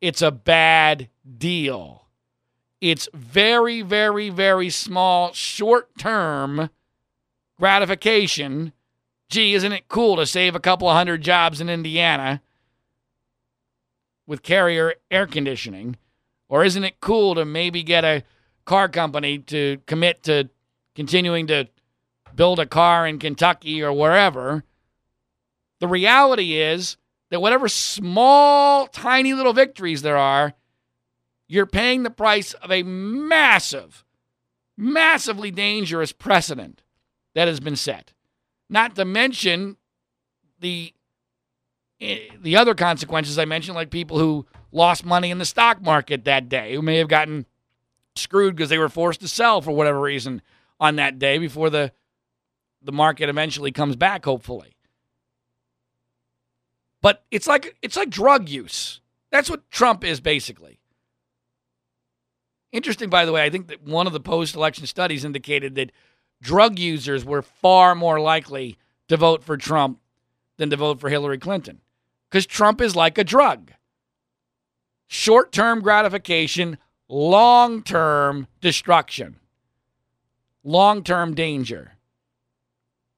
It's 0.01 0.21
a 0.21 0.33
bad 0.33 1.09
deal. 1.39 2.09
It's 2.81 3.09
very, 3.15 3.83
very, 3.83 4.31
very 4.31 4.69
small, 4.69 5.33
short 5.33 5.97
term 5.97 6.71
gratification. 7.57 8.73
Gee, 9.29 9.55
isn't 9.55 9.73
it 9.73 9.87
cool 9.87 10.17
to 10.17 10.27
save 10.27 10.57
a 10.57 10.61
couple 10.61 10.89
of 10.89 10.97
hundred 10.97 11.23
jobs 11.23 11.61
in 11.61 11.69
Indiana 11.69 12.43
with 14.27 14.43
carrier 14.43 14.95
air 15.09 15.29
conditioning? 15.29 15.99
Or 16.55 16.65
isn't 16.65 16.85
it 16.85 17.01
cool 17.01 17.35
to 17.35 17.45
maybe 17.45 17.83
get 17.83 18.05
a 18.05 18.23
car 18.65 18.89
company 18.89 19.39
to 19.39 19.79
commit 19.89 20.23
to 20.23 20.49
continuing 20.95 21.49
to 21.49 21.67
build 22.33 22.61
a 22.61 22.65
car 22.65 23.09
in 23.09 23.19
Kentucky 23.19 23.83
or 23.83 23.93
wherever? 23.93 24.63
The 25.81 25.89
reality 25.89 26.61
is 26.61 26.97
that 27.33 27.41
whatever 27.41 27.67
small, 27.67 28.87
tiny 28.87 29.35
little 29.35 29.53
victories 29.53 30.03
there 30.03 30.17
are, 30.17 30.55
you're 31.49 31.67
paying 31.67 32.05
the 32.05 32.11
price 32.11 32.53
of 32.53 32.71
a 32.71 32.85
massive, 32.85 34.05
massively 34.77 35.51
dangerous 35.51 36.13
precedent 36.13 36.85
that 37.35 37.49
has 37.49 37.59
been 37.59 37.75
set. 37.75 38.13
Not 38.71 38.95
to 38.95 39.05
mention 39.05 39.77
the 40.61 40.95
eh, 42.01 42.29
the 42.41 42.57
other 42.57 42.77
consequences 42.77 43.41
I 43.41 43.45
mentioned, 43.45 43.75
like 43.75 43.91
people 43.91 44.21
who 44.21 44.47
lost 44.75 45.05
money 45.05 45.31
in 45.31 45.39
the 45.39 45.45
stock 45.45 45.81
market 45.81 46.25
that 46.25 46.49
day, 46.49 46.75
who 46.75 46.83
may 46.83 46.99
have 46.99 47.09
gotten 47.09 47.47
screwed 48.17 48.55
because 48.55 48.69
they 48.69 48.79
were 48.79 48.89
forced 48.89 49.21
to 49.21 49.29
sell 49.29 49.63
for 49.63 49.71
whatever 49.71 50.01
reason 50.01 50.43
on 50.81 50.97
that 50.97 51.19
day 51.19 51.39
before 51.39 51.71
the 51.71 51.93
the 52.83 52.93
market 52.93 53.31
eventually 53.31 53.73
comes 53.73 53.97
back, 53.97 54.27
hopefully. 54.27 54.77
But 57.01 57.25
it's 57.31 57.47
like 57.47 57.77
it's 57.81 57.97
like 57.97 58.11
drug 58.11 58.49
use. 58.49 59.01
That's 59.31 59.49
what 59.49 59.71
Trump 59.71 60.05
is 60.05 60.21
basically. 60.21 60.81
Interesting, 62.73 63.09
by 63.09 63.25
the 63.25 63.33
way, 63.33 63.45
I 63.45 63.51
think 63.51 63.69
that 63.69 63.85
one 63.85 64.09
of 64.09 64.13
the 64.13 64.21
post 64.21 64.57
election 64.57 64.87
studies 64.87 65.25
indicated 65.25 65.77
that 65.77 65.93
drug 66.43 66.79
users 66.79 67.25
were 67.25 67.41
far 67.41 67.95
more 67.95 68.21
likely 68.21 68.77
to 69.09 69.17
vote 69.17 69.45
for 69.45 69.57
Trump 69.57 70.01
than 70.57 70.71
to 70.71 70.77
vote 70.77 71.01
for 71.01 71.09
Hillary 71.09 71.39
Clinton. 71.39 71.81
Because 72.29 72.47
Trump 72.47 72.81
is 72.81 72.97
like 72.97 73.17
a 73.17 73.25
drug 73.25 73.73
short 75.07 75.53
term 75.53 75.81
gratification, 75.81 76.79
long 77.09 77.83
term 77.83 78.47
destruction, 78.61 79.37
long 80.63 81.03
term 81.03 81.35
danger 81.35 81.93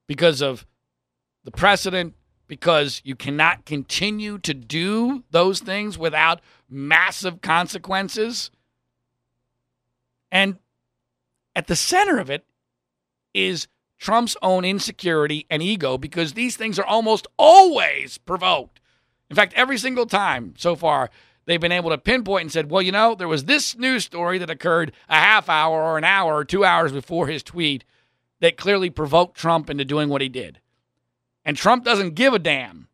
because 0.07 0.41
of 0.41 0.67
the 1.45 1.51
precedent, 1.51 2.15
because 2.49 3.01
you 3.05 3.15
cannot 3.15 3.65
continue 3.65 4.39
to 4.39 4.55
do 4.55 5.25
those 5.31 5.61
things 5.61 5.99
without 5.99 6.41
massive 6.69 7.41
consequences. 7.41 8.51
And 10.31 10.59
at 11.55 11.67
the 11.67 11.77
center 11.77 12.19
of 12.19 12.31
it 12.31 12.45
is 13.33 13.69
Trump's 13.99 14.37
own 14.43 14.65
insecurity 14.65 15.47
and 15.49 15.63
ego 15.63 15.97
because 15.97 16.35
these 16.35 16.57
things 16.57 16.79
are 16.79 16.85
almost 16.85 17.27
always 17.39 18.19
provoked. 18.19 18.81
In 19.31 19.37
fact, 19.37 19.55
every 19.55 19.79
single 19.79 20.07
time 20.07 20.55
so 20.57 20.77
far, 20.77 21.11
they've 21.47 21.61
been 21.61 21.73
able 21.73 21.91
to 21.91 21.99
pinpoint 21.99 22.43
and 22.43 22.53
said, 22.53 22.71
well, 22.71 22.83
you 22.83 22.93
know, 22.93 23.15
there 23.15 23.29
was 23.29 23.45
this 23.45 23.77
news 23.77 24.05
story 24.05 24.39
that 24.39 24.51
occurred 24.51 24.93
a 25.09 25.15
half 25.15 25.49
hour 25.49 25.83
or 25.83 25.97
an 25.97 26.05
hour 26.05 26.37
or 26.37 26.45
two 26.45 26.65
hours 26.65 26.93
before 26.93 27.29
his 27.29 27.43
tweet 27.43 27.85
that 28.41 28.57
clearly 28.57 28.91
provoked 28.91 29.37
Trump 29.37 29.71
into 29.71 29.85
doing 29.85 30.09
what 30.09 30.21
he 30.21 30.29
did. 30.29 30.61
And 31.45 31.57
Trump 31.57 31.85
doesn't 31.85 32.15
give 32.15 32.35
a 32.35 32.39
damn 32.39 32.89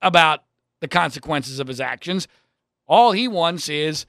about 0.00 0.44
the 0.80 0.88
consequences 0.88 1.58
of 1.58 1.66
his 1.66 1.80
actions. 1.80 2.28
All 2.86 3.12
he 3.12 3.26
wants 3.26 3.68
is 3.68 4.06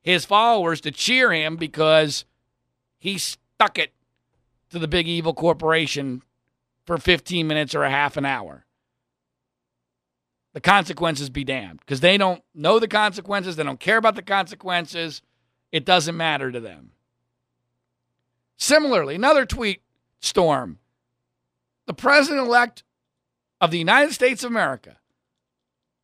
his 0.00 0.24
followers 0.24 0.80
to 0.82 0.90
cheer 0.90 1.32
him 1.32 1.56
because 1.56 2.24
he 2.98 3.18
stuck 3.18 3.78
it 3.78 3.92
to 4.70 4.78
the 4.78 4.88
big 4.88 5.08
evil 5.08 5.34
corporation 5.34 6.22
for 6.84 6.96
15 6.96 7.46
minutes 7.46 7.74
or 7.74 7.82
a 7.82 7.90
half 7.90 8.16
an 8.16 8.24
hour. 8.24 8.64
The 10.54 10.60
consequences 10.60 11.30
be 11.30 11.44
damned 11.44 11.80
because 11.80 12.00
they 12.00 12.16
don't 12.16 12.42
know 12.54 12.78
the 12.78 12.88
consequences. 12.88 13.56
They 13.56 13.62
don't 13.62 13.80
care 13.80 13.98
about 13.98 14.14
the 14.14 14.22
consequences. 14.22 15.22
It 15.70 15.84
doesn't 15.84 16.16
matter 16.16 16.50
to 16.50 16.60
them. 16.60 16.92
Similarly, 18.56 19.14
another 19.14 19.46
tweet 19.46 19.82
storm. 20.20 20.78
The 21.86 21.94
president 21.94 22.46
elect 22.46 22.82
of 23.60 23.70
the 23.70 23.78
United 23.78 24.12
States 24.12 24.42
of 24.42 24.50
America, 24.50 24.96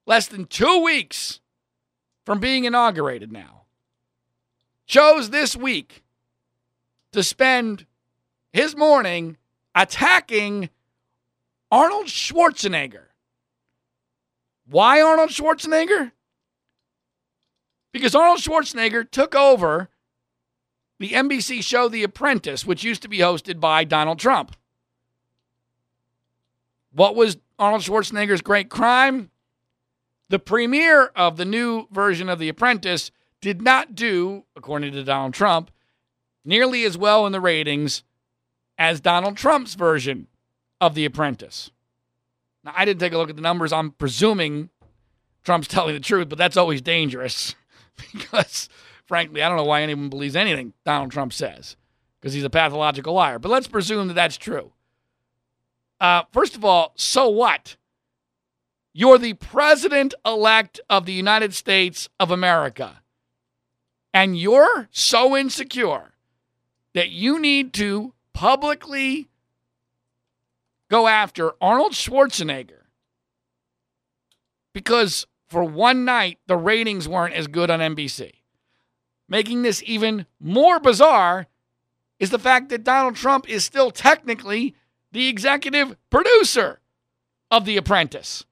less 0.07 0.29
than 0.29 0.47
two 0.47 0.83
weeks 0.83 1.41
from 2.25 2.41
being 2.41 2.65
inaugurated 2.65 3.33
now, 3.33 3.63
chose 4.87 5.31
this 5.31 5.57
week 5.57 6.05
to 7.13 7.23
spend 7.23 7.87
his 8.53 8.77
morning 8.77 9.37
attacking 9.75 10.71
Arnold 11.71 12.07
Schwarzenegger. 12.07 13.07
Why 14.67 15.01
Arnold 15.01 15.31
Schwarzenegger? 15.31 16.13
Because 17.93 18.15
Arnold 18.15 18.41
Schwarzenegger 18.41 19.09
took 19.09 19.35
over 19.35 19.89
the 20.99 21.11
NBC 21.11 21.63
show 21.63 21.89
The 21.89 22.03
Apprentice, 22.03 22.65
which 22.65 22.85
used 22.85 23.03
to 23.03 23.09
be 23.09 23.19
hosted 23.19 23.61
by 23.61 23.85
Donald 23.85 24.19
Trump. 24.19 24.57
What 26.93 27.15
was 27.15 27.37
Arnold 27.59 27.83
Schwarzenegger's 27.83 28.43
great 28.43 28.71
crime? 28.71 29.31
The 30.29 30.39
premiere 30.39 31.07
of 31.15 31.37
the 31.37 31.45
new 31.45 31.87
version 31.91 32.29
of 32.29 32.39
The 32.39 32.49
Apprentice 32.49 33.11
did 33.41 33.61
not 33.61 33.95
do, 33.95 34.45
according 34.57 34.93
to 34.93 35.05
Donald 35.05 35.35
Trump, 35.35 35.71
nearly 36.45 36.85
as 36.85 36.97
well 36.97 37.27
in 37.27 37.33
the 37.33 37.41
ratings 37.41 38.03
as 38.79 39.01
Donald 39.01 39.37
Trump's 39.37 39.75
version 39.75 40.29
of 40.81 40.95
The 40.95 41.05
Apprentice. 41.05 41.71
Now, 42.65 42.73
I 42.75 42.85
didn't 42.85 43.01
take 43.01 43.13
a 43.13 43.19
look 43.19 43.31
at 43.31 43.37
the 43.37 43.43
numbers. 43.43 43.73
I'm 43.73 43.91
presuming 43.93 44.71
Trump's 45.45 45.69
telling 45.69 45.95
the 45.95 46.01
truth, 46.01 46.29
but 46.29 46.39
that's 46.39 46.57
always 46.57 46.81
dangerous 46.81 47.55
because, 48.13 48.69
frankly, 49.07 49.43
I 49.43 49.49
don't 49.49 49.59
know 49.59 49.65
why 49.65 49.83
anyone 49.83 50.09
believes 50.09 50.37
anything 50.37 50.73
Donald 50.85 51.11
Trump 51.13 51.33
says 51.33 51.77
because 52.21 52.33
he's 52.33 52.45
a 52.45 52.51
pathological 52.51 53.13
liar. 53.13 53.39
But 53.39 53.51
let's 53.51 53.69
presume 53.69 54.09
that 54.09 54.15
that's 54.15 54.39
true. 54.39 54.73
Uh, 56.01 56.23
first 56.33 56.57
of 56.57 56.65
all, 56.65 56.93
so 56.97 57.29
what? 57.29 57.77
You're 58.93 59.19
the 59.19 59.35
president 59.35 60.15
elect 60.25 60.81
of 60.89 61.05
the 61.05 61.13
United 61.13 61.53
States 61.53 62.09
of 62.19 62.31
America. 62.31 63.03
And 64.13 64.39
you're 64.39 64.89
so 64.93 65.37
insecure 65.37 66.15
that 66.95 67.11
you 67.11 67.41
need 67.41 67.73
to 67.75 68.15
publicly 68.33 69.29
go 70.91 71.07
after 71.07 71.53
Arnold 71.61 71.93
Schwarzenegger 71.93 72.85
because 74.73 75.27
for 75.47 75.65
one 75.65 76.05
night 76.05 76.39
the 76.47 76.57
ratings 76.57 77.09
weren't 77.09 77.35
as 77.35 77.47
good 77.47 77.71
on 77.71 77.81
NBC. 77.81 78.33
Making 79.29 79.63
this 79.63 79.83
even 79.87 80.27
more 80.39 80.79
bizarre 80.79 81.47
is 82.19 82.31
the 82.31 82.39
fact 82.39 82.69
that 82.69 82.85
Donald 82.85 83.17
Trump 83.17 83.49
is 83.49 83.65
still 83.65 83.91
technically 83.91 84.75
the 85.13 85.29
executive 85.29 85.97
producer 86.11 86.81
of 87.51 87.65
The 87.65 87.77
Apprentice. 87.77 88.45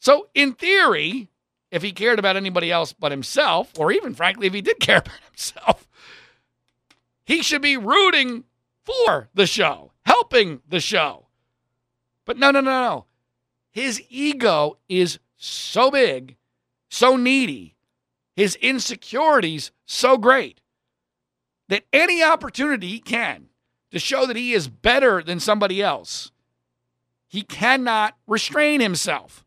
So, 0.00 0.28
in 0.34 0.54
theory, 0.54 1.28
if 1.70 1.82
he 1.82 1.92
cared 1.92 2.18
about 2.18 2.36
anybody 2.36 2.70
else 2.70 2.92
but 2.92 3.12
himself, 3.12 3.72
or 3.78 3.92
even 3.92 4.14
frankly, 4.14 4.46
if 4.46 4.54
he 4.54 4.62
did 4.62 4.80
care 4.80 4.98
about 4.98 5.20
himself, 5.28 5.86
he 7.24 7.42
should 7.42 7.62
be 7.62 7.76
rooting 7.76 8.44
for 8.84 9.28
the 9.34 9.46
show, 9.46 9.92
helping 10.06 10.60
the 10.68 10.80
show. 10.80 11.26
But 12.24 12.38
no, 12.38 12.50
no, 12.50 12.60
no, 12.60 12.70
no. 12.70 13.04
His 13.70 14.02
ego 14.08 14.78
is 14.88 15.18
so 15.36 15.90
big, 15.90 16.36
so 16.88 17.16
needy, 17.16 17.74
his 18.34 18.54
insecurities 18.56 19.72
so 19.84 20.16
great 20.16 20.60
that 21.68 21.84
any 21.92 22.22
opportunity 22.22 22.88
he 22.88 23.00
can 23.00 23.46
to 23.90 23.98
show 23.98 24.24
that 24.26 24.36
he 24.36 24.52
is 24.52 24.68
better 24.68 25.22
than 25.22 25.40
somebody 25.40 25.82
else, 25.82 26.30
he 27.26 27.42
cannot 27.42 28.16
restrain 28.26 28.80
himself. 28.80 29.44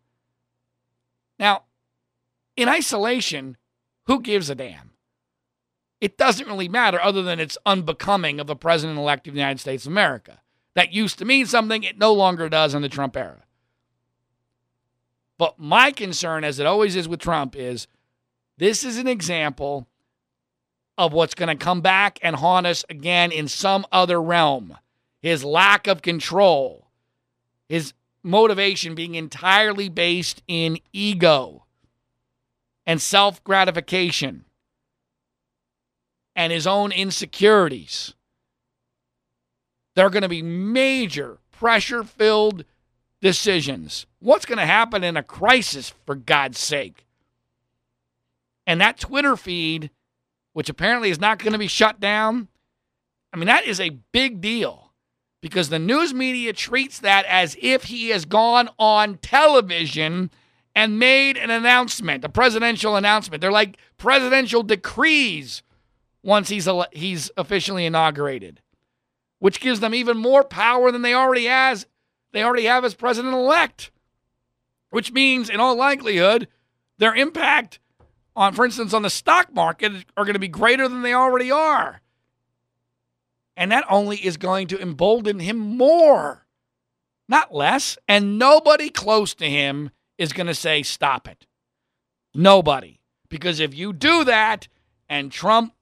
Now, 1.39 1.63
in 2.55 2.67
isolation, 2.67 3.57
who 4.05 4.21
gives 4.21 4.49
a 4.49 4.55
damn? 4.55 4.91
It 6.01 6.17
doesn't 6.17 6.47
really 6.47 6.69
matter 6.69 7.01
other 7.01 7.23
than 7.23 7.39
it's 7.39 7.57
unbecoming 7.65 8.39
of 8.39 8.47
the 8.47 8.55
president 8.55 8.99
elect 8.99 9.27
of 9.27 9.33
the 9.33 9.39
United 9.39 9.59
States 9.59 9.85
of 9.85 9.91
America. 9.91 10.41
That 10.75 10.93
used 10.93 11.19
to 11.19 11.25
mean 11.25 11.45
something, 11.45 11.83
it 11.83 11.97
no 11.97 12.13
longer 12.13 12.47
does 12.49 12.73
in 12.73 12.81
the 12.81 12.89
Trump 12.89 13.17
era. 13.17 13.43
But 15.37 15.57
my 15.57 15.91
concern, 15.91 16.43
as 16.43 16.59
it 16.59 16.65
always 16.65 16.95
is 16.95 17.07
with 17.07 17.21
Trump, 17.21 17.55
is 17.55 17.87
this 18.57 18.83
is 18.83 18.97
an 18.97 19.07
example 19.07 19.87
of 20.97 21.13
what's 21.13 21.33
going 21.33 21.47
to 21.47 21.63
come 21.63 21.79
back 21.79 22.19
and 22.21 22.35
haunt 22.35 22.67
us 22.67 22.83
again 22.89 23.31
in 23.31 23.47
some 23.47 23.85
other 23.91 24.21
realm. 24.21 24.77
His 25.21 25.45
lack 25.45 25.87
of 25.87 26.01
control, 26.01 26.87
his 27.69 27.93
motivation 28.21 28.95
being 28.95 29.15
entirely 29.15 29.87
based 29.87 30.43
in 30.47 30.77
ego 30.91 31.65
and 32.85 33.01
self 33.01 33.43
gratification 33.43 34.45
and 36.35 36.51
his 36.51 36.67
own 36.67 36.91
insecurities. 36.91 38.13
There 39.99 40.05
are 40.05 40.09
going 40.09 40.23
to 40.23 40.29
be 40.29 40.41
major 40.41 41.39
pressure 41.51 42.05
filled 42.05 42.63
decisions. 43.19 44.05
What's 44.19 44.45
going 44.45 44.59
to 44.59 44.65
happen 44.65 45.03
in 45.03 45.17
a 45.17 45.23
crisis, 45.23 45.93
for 46.05 46.15
God's 46.15 46.57
sake? 46.57 47.05
And 48.65 48.79
that 48.79 48.97
Twitter 48.97 49.35
feed, 49.35 49.89
which 50.53 50.69
apparently 50.69 51.09
is 51.09 51.19
not 51.19 51.39
going 51.39 51.51
to 51.51 51.59
be 51.59 51.67
shut 51.67 51.99
down, 51.99 52.47
I 53.33 53.37
mean, 53.37 53.47
that 53.47 53.65
is 53.65 53.81
a 53.81 53.99
big 54.13 54.39
deal 54.39 54.93
because 55.41 55.67
the 55.67 55.79
news 55.79 56.13
media 56.13 56.53
treats 56.53 56.99
that 56.99 57.25
as 57.25 57.57
if 57.61 57.83
he 57.83 58.07
has 58.11 58.23
gone 58.23 58.69
on 58.79 59.17
television 59.17 60.31
and 60.73 60.97
made 60.97 61.35
an 61.35 61.49
announcement, 61.49 62.23
a 62.23 62.29
presidential 62.29 62.95
announcement. 62.95 63.41
They're 63.41 63.51
like 63.51 63.75
presidential 63.97 64.63
decrees 64.63 65.61
once 66.23 66.47
he's 66.47 66.69
he's 66.93 67.29
officially 67.35 67.85
inaugurated, 67.85 68.61
which 69.39 69.59
gives 69.59 69.79
them 69.79 69.95
even 69.95 70.17
more 70.17 70.43
power 70.43 70.91
than 70.91 71.01
they 71.01 71.13
already 71.13 71.45
has. 71.45 71.87
They 72.31 72.43
already 72.43 72.65
have 72.65 72.85
as 72.85 72.93
president 72.93 73.33
elect, 73.33 73.91
which 74.91 75.11
means, 75.11 75.49
in 75.49 75.59
all 75.59 75.75
likelihood, 75.75 76.47
their 76.97 77.15
impact 77.15 77.79
on, 78.35 78.53
for 78.53 78.65
instance, 78.65 78.93
on 78.93 79.01
the 79.01 79.09
stock 79.09 79.53
market 79.53 79.91
are 80.15 80.25
going 80.25 80.33
to 80.33 80.39
be 80.39 80.47
greater 80.47 80.87
than 80.87 81.01
they 81.01 81.13
already 81.13 81.51
are. 81.51 82.01
And 83.57 83.71
that 83.71 83.85
only 83.89 84.17
is 84.17 84.37
going 84.37 84.67
to 84.67 84.81
embolden 84.81 85.39
him 85.39 85.57
more, 85.57 86.45
not 87.27 87.53
less. 87.53 87.97
And 88.07 88.39
nobody 88.39 88.89
close 88.89 89.33
to 89.35 89.49
him 89.49 89.89
is 90.17 90.31
going 90.31 90.47
to 90.47 90.53
say, 90.53 90.83
stop 90.83 91.27
it. 91.27 91.45
Nobody. 92.33 92.99
Because 93.27 93.59
if 93.59 93.73
you 93.73 93.91
do 93.91 94.23
that 94.23 94.67
and 95.09 95.31
Trump 95.31 95.73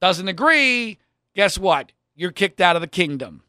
doesn't 0.00 0.28
agree, 0.28 0.98
guess 1.34 1.58
what? 1.58 1.92
You're 2.14 2.32
kicked 2.32 2.60
out 2.60 2.76
of 2.76 2.82
the 2.82 2.88
kingdom. 2.88 3.42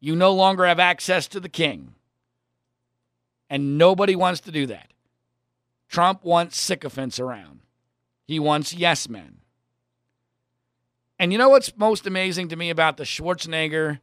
You 0.00 0.14
no 0.14 0.32
longer 0.32 0.66
have 0.66 0.78
access 0.78 1.26
to 1.28 1.40
the 1.40 1.48
king. 1.48 1.94
And 3.48 3.78
nobody 3.78 4.16
wants 4.16 4.40
to 4.42 4.52
do 4.52 4.66
that. 4.66 4.92
Trump 5.88 6.24
wants 6.24 6.58
sycophants 6.58 7.20
around, 7.20 7.60
he 8.26 8.38
wants 8.38 8.74
yes 8.74 9.08
men. 9.08 9.38
And 11.18 11.32
you 11.32 11.38
know 11.38 11.48
what's 11.48 11.74
most 11.76 12.06
amazing 12.06 12.48
to 12.48 12.56
me 12.56 12.68
about 12.68 12.98
the 12.98 13.04
Schwarzenegger 13.04 14.00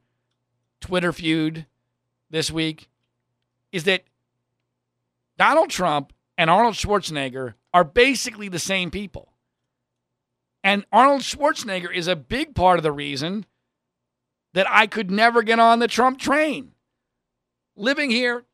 Twitter 0.80 1.14
feud 1.14 1.68
this 2.30 2.50
week? 2.50 2.90
Is 3.72 3.84
that 3.84 4.04
Donald 5.38 5.70
Trump 5.70 6.14
and 6.38 6.50
Arnold 6.50 6.76
Schwarzenegger 6.76 7.54
are 7.74 7.84
basically 7.84 8.50
the 8.50 8.60
same 8.60 8.92
people. 8.92 9.33
And 10.64 10.86
Arnold 10.92 11.22
Schwarzenegger 11.22 11.94
is 11.94 12.08
a 12.08 12.16
big 12.16 12.56
part 12.56 12.80
of 12.80 12.84
the 12.84 12.92
reason 12.92 13.46
that 14.54 14.66
I 14.70 14.88
could 14.88 15.12
never 15.12 15.44
get 15.44 15.60
on 15.60 15.80
the 15.80 15.88
Trump 15.88 16.20
train. 16.20 16.72
Living 17.76 18.12
here 18.12 18.46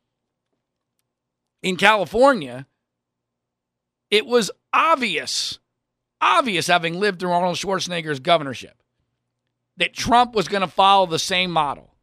in 1.62 1.76
California, 1.76 2.66
it 4.10 4.26
was 4.26 4.50
obvious, 4.72 5.58
obvious 6.20 6.66
having 6.66 6.98
lived 6.98 7.20
through 7.20 7.32
Arnold 7.32 7.56
Schwarzenegger's 7.56 8.18
governorship, 8.18 8.82
that 9.76 9.94
Trump 9.94 10.34
was 10.34 10.48
going 10.48 10.62
to 10.62 10.66
follow 10.66 11.06
the 11.06 11.18
same 11.18 11.50
model. 11.50 11.94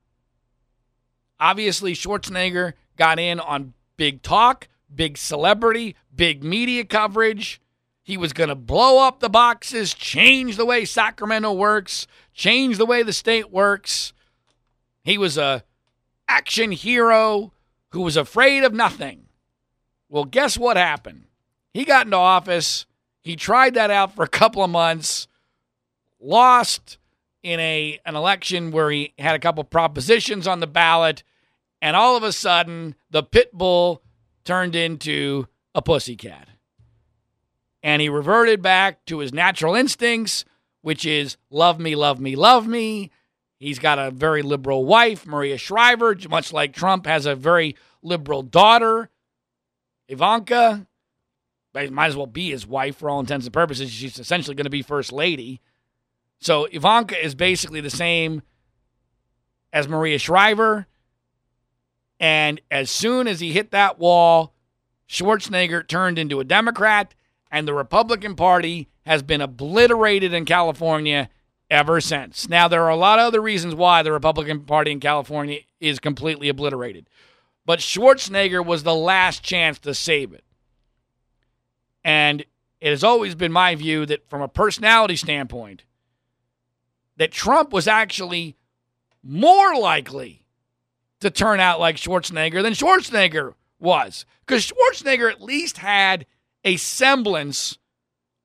Obviously, 1.40 1.94
Schwarzenegger 1.94 2.74
got 2.96 3.20
in 3.20 3.40
on 3.40 3.74
big 3.98 4.22
talk, 4.22 4.68
big 4.94 5.18
celebrity, 5.18 5.96
big 6.16 6.44
media 6.44 6.86
coverage. 6.86 7.62
He 8.08 8.16
was 8.16 8.32
going 8.32 8.48
to 8.48 8.56
blow 8.56 9.06
up 9.06 9.20
the 9.20 9.28
boxes, 9.28 9.94
change 9.94 10.56
the 10.56 10.66
way 10.66 10.86
Sacramento 10.86 11.52
works, 11.52 12.08
change 12.34 12.78
the 12.78 12.86
way 12.86 13.04
the 13.04 13.12
state 13.12 13.52
works. 13.52 14.14
He 15.04 15.18
was 15.18 15.38
a 15.38 15.66
action 16.26 16.72
hero 16.72 17.52
who 17.90 18.00
was 18.00 18.16
afraid 18.16 18.64
of 18.64 18.74
nothing. 18.74 19.26
Well, 20.08 20.24
guess 20.24 20.58
what 20.58 20.78
happened? 20.78 21.26
He 21.74 21.84
got 21.84 22.08
into 22.08 22.16
office. 22.16 22.86
He 23.20 23.36
tried 23.36 23.74
that 23.74 23.92
out 23.92 24.16
for 24.16 24.24
a 24.24 24.30
couple 24.30 24.64
of 24.64 24.70
months, 24.70 25.28
lost 26.18 27.00
in 27.44 27.60
a 27.60 28.00
an 28.06 28.16
election 28.16 28.72
where 28.72 28.90
he 28.90 29.14
had 29.20 29.36
a 29.36 29.40
couple 29.40 29.66
propositions 29.66 30.48
on 30.48 30.62
the 30.62 30.66
ballot, 30.66 31.24
and 31.82 31.98
all 31.98 32.16
of 32.16 32.24
a 32.24 32.32
sudden 32.32 32.96
the 33.10 33.22
pit 33.22 33.52
bull 33.52 34.02
turned 34.46 34.78
into 34.78 35.50
a 35.76 35.82
pussycat 35.82 36.48
and 37.88 38.02
he 38.02 38.10
reverted 38.10 38.62
back 38.62 39.06
to 39.06 39.20
his 39.20 39.34
natural 39.34 39.74
instincts, 39.74 40.44
which 40.82 41.06
is 41.06 41.38
love 41.50 41.80
me, 41.80 41.96
love 41.96 42.20
me, 42.20 42.36
love 42.36 42.68
me. 42.68 43.12
He's 43.60 43.80
got 43.80 43.98
a 43.98 44.12
very 44.12 44.42
liberal 44.42 44.84
wife, 44.84 45.26
Maria 45.26 45.58
Shriver, 45.58 46.14
much 46.30 46.52
like 46.52 46.74
Trump 46.74 47.06
has 47.06 47.26
a 47.26 47.34
very 47.34 47.78
liberal 48.04 48.44
daughter, 48.44 49.10
Ivanka. 50.10 50.86
Might 51.74 52.08
as 52.08 52.18
well 52.18 52.28
be 52.28 52.50
his 52.50 52.68
wife 52.68 52.98
for 52.98 53.10
all 53.10 53.22
intents 53.22 53.46
and 53.46 53.54
purposes. 53.54 53.90
She's 53.90 54.20
essentially 54.20 54.56
going 54.56 54.66
to 54.66 54.70
be 54.70 54.82
first 54.82 55.14
lady. 55.14 55.62
So 56.40 56.66
Ivanka 56.66 57.24
is 57.24 57.36
basically 57.36 57.80
the 57.80 57.90
same 57.90 58.42
as 59.72 59.88
Maria 59.88 60.20
Shriver. 60.20 60.88
And 62.20 62.60
as 62.70 62.92
soon 62.92 63.30
as 63.30 63.40
he 63.40 63.54
hit 63.54 63.72
that 63.72 63.98
wall, 63.98 64.54
Schwarzenegger 65.08 65.88
turned 65.88 66.20
into 66.20 66.42
a 66.42 66.44
Democrat, 66.44 67.14
and 67.52 67.68
the 67.68 67.74
Republican 67.74 68.36
Party 68.36 68.90
has 69.06 69.24
been 69.24 69.42
obliterated 69.42 70.34
in 70.34 70.46
California 70.46 71.30
ever 71.70 72.00
since. 72.02 72.48
Now, 72.48 72.68
there 72.68 72.84
are 72.84 72.90
a 72.90 72.96
lot 72.96 73.20
of 73.20 73.26
other 73.26 73.42
reasons 73.42 73.76
why 73.76 74.04
the 74.04 74.12
Republican 74.12 74.62
Party 74.62 74.92
in 74.92 75.00
California 75.00 75.60
is 75.80 76.00
completely 76.00 76.50
obliterated, 76.50 77.10
but 77.66 77.80
Schwarzenegger 77.80 78.66
was 78.66 78.84
the 78.84 78.96
last 78.96 79.44
chance 79.44 79.80
to 79.80 79.94
save 79.94 80.34
it. 80.34 80.44
And 82.04 82.46
it 82.80 82.90
has 82.90 83.04
always 83.04 83.36
been 83.36 83.52
my 83.52 83.76
view 83.76 84.06
that, 84.06 84.30
from 84.30 84.42
a 84.42 84.48
personality 84.48 85.16
standpoint, 85.16 85.84
that 87.18 87.32
Trump 87.32 87.74
was 87.74 87.88
actually 87.88 88.56
more 89.24 89.76
likely 89.76 90.46
to 91.20 91.30
turn 91.30 91.60
out 91.60 91.80
like 91.80 91.98
Schwarzenegger 91.98 92.62
than 92.62 92.74
Schwarzenegger 92.74 93.56
was. 93.80 94.26
Because 94.46 94.72
Schwarzenegger 94.72 95.30
at 95.30 95.42
least 95.42 95.80
had 95.80 96.26
a 96.64 96.78
semblance 96.78 97.78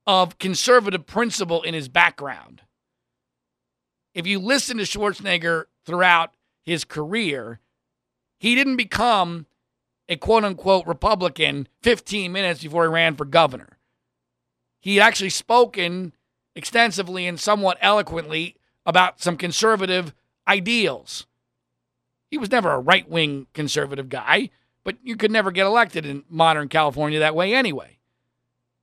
of 0.07 0.39
conservative 0.39 1.07
principle 1.07 1.63
in 1.63 1.75
his 1.75 1.89
background. 1.89 2.63
If 4.15 4.27
you 4.27 4.39
listen 4.39 4.77
to 4.79 4.85
Schwarzenegger 4.85 5.65
throughout 5.87 6.35
his 6.65 6.85
career, 6.85 7.61
he 8.39 8.55
didn't 8.55 8.77
become 8.77 9.47
a 10.09 10.17
quote 10.17 10.45
unquote 10.45 10.87
Republican 10.87 11.69
15 11.83 12.31
minutes 12.33 12.63
before 12.63 12.85
he 12.85 12.89
ran 12.89 13.17
for 13.17 13.25
governor. 13.25 13.79
He 14.81 14.97
had 14.97 15.07
actually 15.07 15.31
spoken 15.31 16.13
extensively 16.55 17.27
and 17.27 17.39
somewhat 17.39 17.79
eloquently 17.81 18.57
about 18.85 19.21
some 19.21 19.37
conservative 19.37 20.13
ideals. 20.47 21.27
He 22.31 22.39
was 22.39 22.51
never 22.51 22.71
a 22.73 22.81
right 22.81 23.09
wing 23.09 23.47
conservative 23.55 24.09
guy, 24.09 24.51
but 24.85 24.97
you 25.03 25.17
could 25.17 25.31
never 25.31 25.53
get 25.53 25.67
elected 25.67 26.05
in 26.05 26.25
modern 26.29 26.69
California 26.69 27.21
that 27.21 27.35
way 27.35 27.55
anyway. 27.55 27.99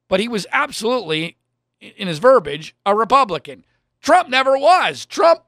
But 0.10 0.20
he 0.20 0.28
was 0.28 0.46
absolutely, 0.52 1.38
in 1.80 2.10
his 2.10 2.20
verbiage, 2.20 2.76
a 2.86 2.94
Republican. 2.94 3.64
Trump 4.02 4.28
never 4.28 4.58
was. 4.58 5.06
Trump 5.06 5.44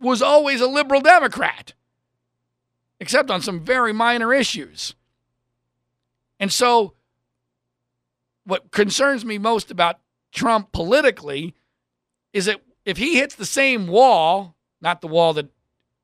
was 0.00 0.20
always 0.20 0.60
a 0.60 0.66
liberal 0.66 1.00
Democrat, 1.00 1.74
except 2.98 3.30
on 3.30 3.40
some 3.40 3.60
very 3.60 3.92
minor 3.92 4.34
issues. 4.34 4.96
And 6.40 6.52
so, 6.52 6.94
what 8.44 8.70
concerns 8.72 9.24
me 9.24 9.38
most 9.38 9.70
about 9.70 10.00
Trump 10.32 10.72
politically 10.72 11.54
is 12.32 12.46
that 12.46 12.60
if 12.84 12.96
he 12.96 13.16
hits 13.16 13.34
the 13.34 13.46
same 13.46 13.86
wall, 13.86 14.56
not 14.80 15.00
the 15.00 15.08
wall 15.08 15.32
that 15.34 15.48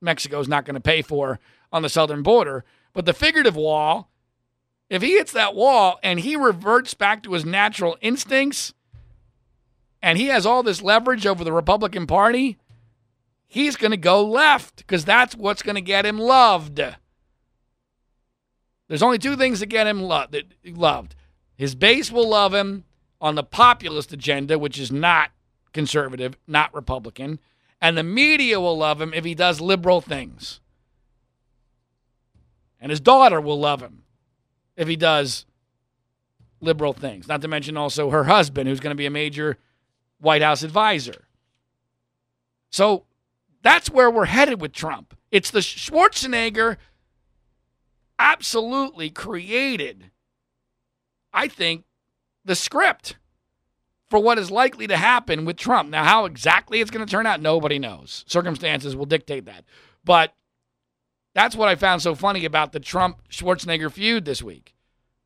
Mexico 0.00 0.40
is 0.40 0.48
not 0.48 0.64
going 0.64 0.74
to 0.74 0.80
pay 0.80 1.02
for 1.02 1.38
on 1.72 1.82
the 1.82 1.88
southern 1.88 2.22
border, 2.22 2.64
but 2.92 3.06
the 3.06 3.12
figurative 3.14 3.56
wall, 3.56 4.10
if 4.92 5.00
he 5.00 5.12
hits 5.12 5.32
that 5.32 5.54
wall 5.54 5.98
and 6.02 6.20
he 6.20 6.36
reverts 6.36 6.92
back 6.92 7.22
to 7.22 7.32
his 7.32 7.46
natural 7.46 7.96
instincts 8.02 8.74
and 10.02 10.18
he 10.18 10.26
has 10.26 10.44
all 10.44 10.62
this 10.62 10.82
leverage 10.82 11.26
over 11.26 11.44
the 11.44 11.52
Republican 11.52 12.06
Party, 12.06 12.58
he's 13.46 13.76
going 13.76 13.92
to 13.92 13.96
go 13.96 14.22
left 14.22 14.76
because 14.76 15.06
that's 15.06 15.34
what's 15.34 15.62
going 15.62 15.76
to 15.76 15.80
get 15.80 16.04
him 16.04 16.18
loved. 16.18 16.78
There's 18.86 19.02
only 19.02 19.16
two 19.16 19.34
things 19.34 19.60
that 19.60 19.66
get 19.66 19.86
him 19.86 20.02
lo- 20.02 20.26
that 20.30 20.52
loved. 20.66 21.14
His 21.56 21.74
base 21.74 22.12
will 22.12 22.28
love 22.28 22.52
him 22.52 22.84
on 23.18 23.34
the 23.34 23.42
populist 23.42 24.12
agenda, 24.12 24.58
which 24.58 24.78
is 24.78 24.92
not 24.92 25.30
conservative, 25.72 26.36
not 26.46 26.74
Republican, 26.74 27.38
and 27.80 27.96
the 27.96 28.02
media 28.02 28.60
will 28.60 28.76
love 28.76 29.00
him 29.00 29.14
if 29.14 29.24
he 29.24 29.34
does 29.34 29.58
liberal 29.58 30.02
things. 30.02 30.60
And 32.78 32.90
his 32.90 33.00
daughter 33.00 33.40
will 33.40 33.58
love 33.58 33.80
him 33.80 34.01
if 34.76 34.88
he 34.88 34.96
does 34.96 35.46
liberal 36.60 36.92
things. 36.92 37.28
Not 37.28 37.42
to 37.42 37.48
mention 37.48 37.76
also 37.76 38.10
her 38.10 38.24
husband, 38.24 38.68
who's 38.68 38.80
going 38.80 38.92
to 38.92 38.98
be 38.98 39.06
a 39.06 39.10
major 39.10 39.58
White 40.18 40.42
House 40.42 40.62
advisor. 40.62 41.26
So 42.70 43.04
that's 43.62 43.90
where 43.90 44.10
we're 44.10 44.26
headed 44.26 44.60
with 44.60 44.72
Trump. 44.72 45.16
It's 45.30 45.50
the 45.50 45.60
Schwarzenegger 45.60 46.76
absolutely 48.18 49.10
created, 49.10 50.10
I 51.32 51.48
think, 51.48 51.84
the 52.44 52.54
script 52.54 53.16
for 54.08 54.20
what 54.20 54.38
is 54.38 54.50
likely 54.50 54.86
to 54.86 54.96
happen 54.96 55.44
with 55.44 55.56
Trump. 55.56 55.88
Now, 55.88 56.04
how 56.04 56.26
exactly 56.26 56.80
it's 56.80 56.90
going 56.90 57.04
to 57.04 57.10
turn 57.10 57.26
out, 57.26 57.40
nobody 57.40 57.78
knows. 57.78 58.24
Circumstances 58.28 58.94
will 58.94 59.06
dictate 59.06 59.46
that. 59.46 59.64
But 60.04 60.34
that's 61.34 61.56
what 61.56 61.68
I 61.68 61.74
found 61.74 62.02
so 62.02 62.14
funny 62.14 62.44
about 62.44 62.72
the 62.72 62.80
Trump 62.80 63.22
Schwarzenegger 63.30 63.90
feud 63.90 64.24
this 64.24 64.42
week. 64.42 64.74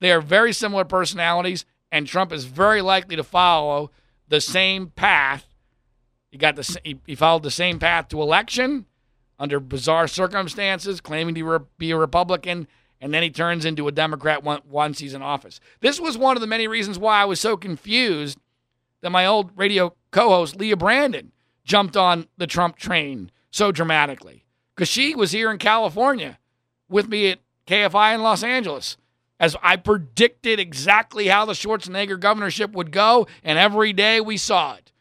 They 0.01 0.13
are 0.13 0.21
very 0.21 0.53
similar 0.53 0.85
personalities, 0.85 1.65
and 1.91 2.07
Trump 2.07 2.33
is 2.33 2.45
very 2.45 2.83
likely 2.83 3.17
to 3.17 3.25
follow 3.25 3.91
the 4.29 4.41
same 4.41 4.89
path. 4.89 5.47
He 6.31 6.39
got 6.39 6.57
the 6.57 6.99
he 7.05 7.15
followed 7.15 7.43
the 7.43 7.51
same 7.51 7.79
path 7.79 8.09
to 8.09 8.21
election 8.21 8.87
under 9.39 9.61
bizarre 9.61 10.09
circumstances, 10.09 11.01
claiming 11.01 11.35
to 11.35 11.67
be 11.79 11.91
a 11.91 11.97
Republican, 11.97 12.69
and 13.01 13.13
then 13.13 13.23
he 13.23 13.31
turns 13.31 13.65
into 13.65 13.89
a 13.89 13.93
Democrat 13.93 14.43
once 14.45 14.99
he's 14.99 15.15
in 15.15 15.23
office. 15.23 15.61
This 15.81 16.01
was 16.01 16.17
one 16.17 16.37
of 16.37 16.41
the 16.41 16.47
many 16.47 16.69
reasons 16.69 16.99
why 16.99 17.21
I 17.21 17.27
was 17.27 17.41
so 17.41 17.57
confused 17.57 18.39
that 19.03 19.11
my 19.11 19.27
old 19.27 19.51
radio 19.57 19.95
co-host 20.11 20.57
Leah 20.57 20.77
Brandon 20.77 21.33
jumped 21.65 21.97
on 21.97 22.27
the 22.37 22.47
Trump 22.47 22.77
train 22.77 23.31
so 23.51 23.73
dramatically 23.73 24.46
because 24.77 24.89
she 24.89 25.15
was 25.15 25.33
here 25.33 25.51
in 25.51 25.59
California 25.59 26.39
with 26.89 27.09
me 27.09 27.31
at 27.31 27.39
KFI 27.67 28.15
in 28.15 28.23
Los 28.23 28.43
Angeles 28.43 28.99
as 29.41 29.57
I 29.63 29.77
predicted 29.77 30.61
exactly 30.61 31.27
how 31.27 31.45
the 31.45 31.53
Schwarzenegger 31.53 32.19
governorship 32.19 32.73
would 32.73 32.91
go, 32.91 33.27
and 33.43 33.59
every 33.59 33.93
day 33.93 34.21
we 34.21 34.37
saw 34.37 34.75
it. 34.75 34.93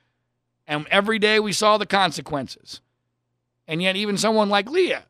And 0.67 0.88
every 0.89 1.19
day 1.19 1.39
we 1.39 1.53
saw 1.53 1.78
the 1.78 1.86
consequences. 1.86 2.82
And 3.67 3.82
yet, 3.82 3.95
even 3.95 4.17
someone 4.17 4.49
like 4.49 4.69
Leah 4.69 5.05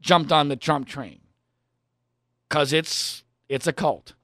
jumped 0.00 0.30
on 0.30 0.48
the 0.48 0.56
Trump 0.56 0.86
train 0.86 1.20
because 2.48 2.72
it's, 2.72 3.24
it's 3.48 3.66
a 3.66 3.72
cult. 3.72 4.14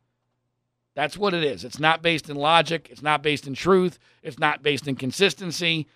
That's 0.95 1.19
what 1.19 1.35
it 1.35 1.45
is. 1.45 1.65
It's 1.65 1.79
not 1.79 2.03
based 2.03 2.31
in 2.31 2.37
logic, 2.37 2.89
it's 2.91 3.03
not 3.03 3.23
based 3.23 3.47
in 3.47 3.55
truth, 3.55 3.99
it's 4.23 4.39
not 4.39 4.63
based 4.63 4.89
in 4.89 4.97
consistency. 4.97 5.87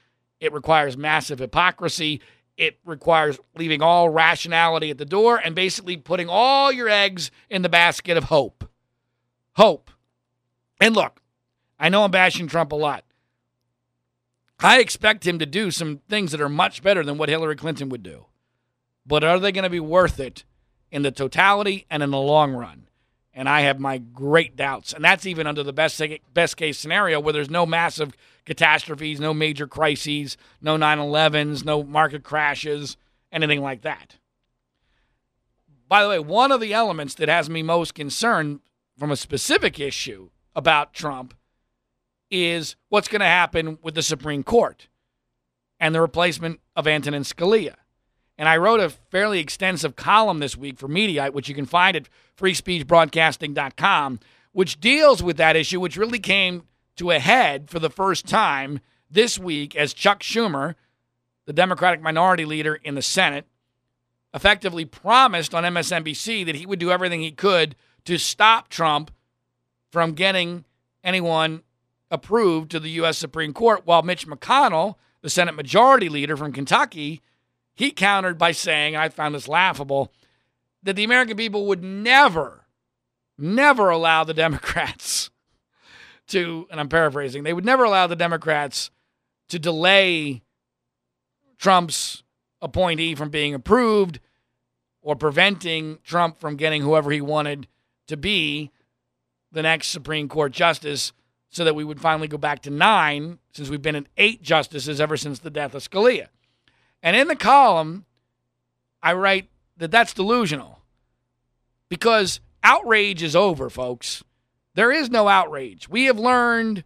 It 0.41 0.53
requires 0.55 0.97
massive 0.97 1.39
hypocrisy. 1.39 2.21
It 2.61 2.79
requires 2.85 3.41
leaving 3.57 3.81
all 3.81 4.11
rationality 4.11 4.91
at 4.91 4.99
the 4.99 5.07
door 5.07 5.39
and 5.39 5.55
basically 5.55 5.97
putting 5.97 6.29
all 6.29 6.71
your 6.71 6.91
eggs 6.91 7.31
in 7.49 7.63
the 7.63 7.71
basket 7.71 8.19
of 8.19 8.25
hope. 8.25 8.69
Hope. 9.57 9.91
And 10.79 10.95
look, 10.95 11.23
I 11.79 11.89
know 11.89 12.05
I'm 12.05 12.11
bashing 12.11 12.49
Trump 12.49 12.73
a 12.73 12.77
lot. 12.77 13.05
I 14.59 14.81
expect 14.81 15.27
him 15.27 15.39
to 15.39 15.47
do 15.47 15.71
some 15.71 16.03
things 16.11 16.33
that 16.33 16.41
are 16.43 16.51
much 16.51 16.83
better 16.83 17.03
than 17.03 17.17
what 17.17 17.31
Hillary 17.31 17.57
Clinton 17.57 17.89
would 17.89 18.03
do. 18.03 18.27
But 19.07 19.25
are 19.25 19.39
they 19.39 19.53
going 19.53 19.65
to 19.65 19.71
be 19.71 19.81
worth 19.81 20.21
it 20.21 20.45
in 20.91 21.01
the 21.01 21.11
totality 21.11 21.87
and 21.91 22.03
in 22.03 22.11
the 22.11 22.21
long 22.21 22.53
run? 22.53 22.89
And 23.33 23.49
I 23.49 23.63
have 23.63 23.81
my 23.81 23.97
great 23.97 24.55
doubts. 24.55 24.93
And 24.93 25.03
that's 25.03 25.25
even 25.25 25.47
under 25.47 25.63
the 25.63 25.73
best, 25.73 26.03
best 26.35 26.59
case 26.59 26.77
scenario 26.77 27.21
where 27.21 27.33
there's 27.33 27.49
no 27.49 27.65
massive 27.65 28.15
catastrophes, 28.51 29.21
no 29.21 29.33
major 29.33 29.69
crises, 29.69 30.37
no 30.61 30.77
9 30.77 30.99
11s, 30.99 31.65
no 31.65 31.85
market 31.85 32.25
crashes, 32.25 32.97
anything 33.31 33.63
like 33.63 33.83
that. 33.83 34.17
By 35.87 36.03
the 36.03 36.09
way, 36.09 36.19
one 36.19 36.51
of 36.51 36.61
the 36.61 36.75
elements 36.75 37.15
that 37.15 37.29
has 37.29 37.49
me 37.49 37.63
most 37.63 37.95
concerned 37.95 38.59
from 38.99 39.13
a 39.13 39.17
specific 39.17 39.79
issue 39.79 40.31
about 40.57 40.93
Trump 40.93 41.33
is 42.29 42.75
what's 42.89 43.07
going 43.07 43.21
to 43.21 43.27
happen 43.27 43.79
with 43.83 43.95
the 43.95 44.03
Supreme 44.03 44.43
Court 44.43 44.89
and 45.79 45.95
the 45.95 46.01
replacement 46.01 46.59
of 46.75 46.89
Antonin 46.89 47.23
Scalia. 47.23 47.77
And 48.37 48.49
I 48.49 48.57
wrote 48.57 48.81
a 48.81 48.91
fairly 48.91 49.39
extensive 49.39 49.95
column 49.95 50.41
this 50.41 50.57
week 50.57 50.77
for 50.77 50.89
Mediaite, 50.89 51.35
which 51.35 51.49
you 51.49 51.55
can 51.55 51.67
find 51.67 51.97
at 51.97 52.09
freespeechbroadcasting.com, 52.37 54.19
which 54.51 54.81
deals 54.81 55.23
with 55.23 55.37
that 55.37 55.55
issue, 55.55 55.79
which 55.79 55.97
really 55.97 56.19
came 56.19 56.65
to 56.97 57.11
a 57.11 57.19
head 57.19 57.71
for 57.71 57.79
the 57.79 57.91
first 57.91 58.27
time 58.27 58.81
this 59.11 59.39
week 59.39 59.75
as 59.75 59.95
Chuck 59.95 60.21
Schumer, 60.21 60.75
the 61.47 61.53
Democratic 61.53 62.01
minority 62.01 62.45
leader 62.45 62.75
in 62.75 62.95
the 62.95 63.03
Senate, 63.03 63.47
effectively 64.33 64.85
promised 64.85 65.55
on 65.55 65.65
MSNBC 65.65 66.47
that 66.47 66.55
he 66.55 66.67
would 66.67 66.79
do 66.79 66.91
everything 66.91 67.21
he 67.21 67.33
could 67.33 67.75
to 68.05 68.19
stop 68.19 68.69
Trump 68.69 69.11
from 69.91 70.13
getting 70.13 70.65
anyone 71.03 71.63
approved 72.11 72.71
to 72.71 72.81
the 72.81 72.91
U.S. 72.91 73.19
Supreme 73.19 73.53
Court, 73.53 73.83
while 73.85 74.03
Mitch 74.03 74.27
McConnell, 74.27 74.97
the 75.23 75.31
Senate 75.31 75.55
Majority 75.55 76.09
Leader 76.09 76.37
from 76.37 76.53
Kentucky, 76.53 77.23
he 77.75 77.91
countered 77.91 78.39
by 78.39 78.53
saying, 78.53 78.97
I 78.97 79.09
found 79.09 79.35
this 79.35 79.49
laughable, 79.49 80.13
that 80.83 80.97
the 80.97 81.05
American 81.05 81.37
people 81.37 81.67
would 81.67 81.83
never, 81.83 82.67
never 83.39 83.91
allow 83.91 84.25
the 84.25 84.35
Democrats 84.45 85.31
to, 86.31 86.67
and 86.71 86.81
I'm 86.81 86.89
paraphrasing, 86.89 87.43
they 87.43 87.53
would 87.53 87.65
never 87.65 87.85
allow 87.85 88.07
the 88.07 88.17
Democrats 88.17 88.91
to 89.49 89.59
delay 89.59 90.43
Trump's 91.59 92.23
appointee 92.63 93.15
from 93.15 93.31
being 93.31 93.55
approved 93.55 94.21
or 95.03 95.17
preventing 95.17 95.99
Trump 96.05 96.39
from 96.39 96.57
getting 96.57 96.83
whoever 96.83 97.11
he 97.11 97.21
wanted 97.21 97.67
to 98.07 98.17
be 98.17 98.71
the 99.53 99.63
next 99.63 99.89
Supreme 99.89 100.29
Court 100.29 100.53
justice 100.53 101.13
so 101.51 101.65
that 101.65 101.75
we 101.75 101.85
would 101.85 102.01
finally 102.01 102.29
go 102.29 102.39
back 102.39 102.63
to 102.63 102.71
nine, 102.71 103.39
since 103.53 103.69
we've 103.69 103.83
been 103.83 103.97
at 103.97 104.07
eight 104.17 104.41
justices 104.43 105.01
ever 105.01 105.17
since 105.17 105.41
the 105.41 105.51
death 105.51 105.75
of 105.75 105.83
Scalia. 105.83 106.29
And 107.03 107.17
in 107.17 107.29
the 107.29 107.37
column, 107.37 108.05
I 109.03 109.15
write 109.15 109.49
that 109.77 109.91
that's 109.91 110.15
delusional 110.15 110.81
because 111.89 112.41
outrage 112.63 113.23
is 113.23 113.35
over, 113.35 113.69
folks. 113.69 114.23
There 114.75 114.93
is 114.93 115.11
no 115.11 115.29
outrage. 115.29 115.89
We 115.89 116.05
have 116.05 116.19
learned, 116.19 116.85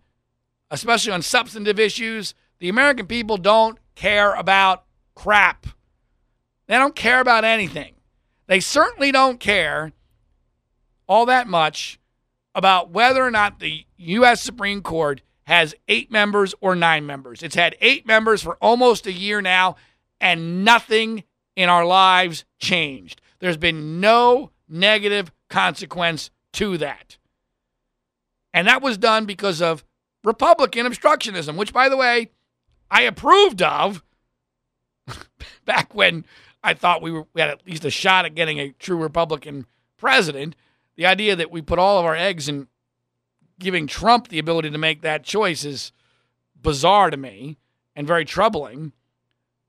especially 0.71 1.13
on 1.13 1.23
substantive 1.23 1.79
issues, 1.79 2.35
the 2.59 2.69
American 2.69 3.07
people 3.07 3.37
don't 3.37 3.79
care 3.95 4.35
about 4.35 4.85
crap. 5.15 5.67
They 6.67 6.77
don't 6.77 6.97
care 6.97 7.21
about 7.21 7.45
anything. 7.45 7.95
They 8.47 8.61
certainly 8.61 9.13
don't 9.13 9.41
care 9.41 9.93
all 11.07 11.27
that 11.27 11.47
much 11.47 11.99
about 12.55 12.91
whether 12.91 13.25
or 13.25 13.31
not 13.31 13.59
the 13.59 13.85
U.S. 13.97 14.41
Supreme 14.41 14.81
Court 14.81 15.21
has 15.45 15.75
eight 15.89 16.11
members 16.11 16.55
or 16.61 16.75
nine 16.75 17.05
members. 17.05 17.43
It's 17.43 17.55
had 17.55 17.77
eight 17.81 18.07
members 18.07 18.43
for 18.43 18.57
almost 18.57 19.07
a 19.07 19.13
year 19.13 19.43
now, 19.43 19.77
and 20.21 20.65
nothing 20.65 21.25
in 21.57 21.69
our 21.69 21.85
lives 21.85 22.45
changed. 22.59 23.21
There's 23.41 23.57
been 23.57 24.01
no 24.01 24.51
negative 24.69 25.31
consequence 25.51 26.31
to 26.55 26.79
that. 26.79 27.19
And 28.55 28.69
that 28.69 28.81
was 28.81 28.97
done 28.97 29.27
because 29.27 29.61
of 29.61 29.85
Republican 30.23 30.87
obstructionism, 30.87 31.57
which, 31.57 31.73
by 31.73 31.89
the 31.89 31.97
way, 31.97 32.31
I 32.89 33.03
approved 33.03 33.61
of 33.61 34.05
back 35.65 35.93
when 35.93 36.25
I 36.63 36.73
thought 36.73 37.03
we, 37.03 37.11
were, 37.11 37.27
we 37.35 37.41
had 37.41 37.51
at 37.51 37.67
least 37.67 37.85
a 37.85 37.91
shot 37.91 38.25
at 38.25 38.37
getting 38.37 38.61
a 38.61 38.71
true 38.71 38.97
Republican 38.97 39.67
president. 39.99 40.55
The 40.97 41.05
idea 41.05 41.35
that 41.35 41.51
we 41.51 41.63
put 41.63 41.81
all 41.81 41.99
of 41.99 42.07
our 42.07 42.15
eggs 42.15 42.49
in 42.49 42.69
giving 43.59 43.89
Trump 43.89 44.29
the 44.29 44.39
ability 44.39 44.71
to 44.71 44.79
make 44.79 45.03
that 45.03 45.25
choice 45.25 45.65
is 45.65 45.91
bizarre 46.61 47.11
to 47.11 47.17
me 47.17 47.59
and 47.97 48.07
very 48.07 48.25
troubling. 48.25 48.93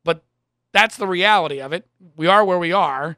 But 0.03 0.23
that's 0.71 0.95
the 0.95 1.07
reality 1.07 1.59
of 1.59 1.73
it. 1.73 1.88
We 2.15 2.27
are 2.27 2.45
where 2.45 2.59
we 2.59 2.71
are. 2.71 3.17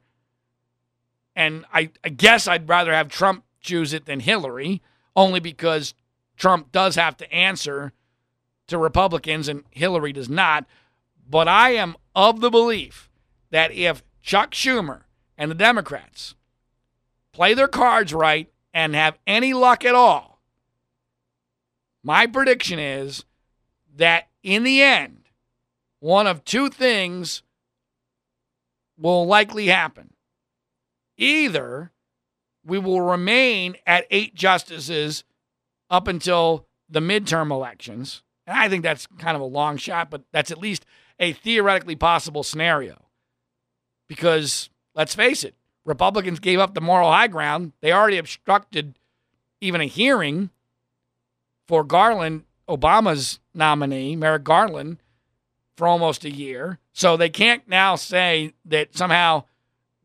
And 1.35 1.65
I, 1.73 1.91
I 2.05 2.09
guess 2.09 2.47
I'd 2.47 2.69
rather 2.69 2.93
have 2.93 3.09
Trump 3.09 3.43
choose 3.59 3.93
it 3.93 4.05
than 4.05 4.21
Hillary, 4.21 4.81
only 5.17 5.41
because 5.41 5.95
Trump 6.37 6.71
does 6.71 6.95
have 6.95 7.17
to 7.17 7.33
answer 7.33 7.91
to 8.67 8.77
Republicans 8.77 9.47
and 9.49 9.63
Hillary 9.71 10.13
does 10.13 10.29
not. 10.29 10.65
But 11.27 11.49
I 11.49 11.71
am 11.71 11.97
of 12.15 12.39
the 12.39 12.51
belief 12.51 13.09
that 13.49 13.73
if 13.73 14.03
Chuck 14.21 14.51
Schumer 14.51 15.01
and 15.37 15.51
the 15.51 15.55
Democrats 15.55 16.35
play 17.33 17.53
their 17.53 17.67
cards 17.67 18.13
right 18.13 18.49
and 18.73 18.95
have 18.95 19.17
any 19.25 19.53
luck 19.53 19.83
at 19.83 19.95
all, 19.95 20.39
my 22.03 22.27
prediction 22.27 22.79
is 22.79 23.25
that 23.95 24.27
in 24.43 24.63
the 24.63 24.81
end, 24.81 25.29
one 25.99 26.27
of 26.27 26.45
two 26.45 26.69
things 26.69 27.41
will 28.97 29.25
likely 29.25 29.67
happen. 29.67 30.13
Either 31.17 31.91
we 32.67 32.77
will 32.77 33.01
remain 33.01 33.77
at 33.87 34.05
eight 34.11 34.35
justices 34.35 35.23
up 35.89 36.07
until 36.07 36.67
the 36.89 36.99
midterm 36.99 37.49
elections. 37.49 38.21
And 38.45 38.57
I 38.57 38.69
think 38.69 38.83
that's 38.83 39.07
kind 39.17 39.35
of 39.35 39.41
a 39.41 39.45
long 39.45 39.77
shot, 39.77 40.09
but 40.09 40.23
that's 40.31 40.51
at 40.51 40.59
least 40.59 40.85
a 41.17 41.31
theoretically 41.31 41.95
possible 41.95 42.43
scenario. 42.43 43.05
Because 44.07 44.69
let's 44.93 45.15
face 45.15 45.43
it, 45.43 45.55
Republicans 45.85 46.39
gave 46.39 46.59
up 46.59 46.73
the 46.73 46.81
moral 46.81 47.11
high 47.11 47.27
ground. 47.27 47.71
They 47.81 47.93
already 47.93 48.17
obstructed 48.17 48.99
even 49.61 49.81
a 49.81 49.85
hearing 49.85 50.49
for 51.67 51.83
Garland, 51.83 52.43
Obama's 52.69 53.39
nominee, 53.53 54.15
Merrick 54.15 54.43
Garland, 54.43 54.97
for 55.75 55.87
almost 55.87 56.25
a 56.25 56.33
year. 56.33 56.79
So 56.91 57.15
they 57.15 57.29
can't 57.29 57.67
now 57.67 57.95
say 57.95 58.53
that 58.65 58.95
somehow 58.95 59.45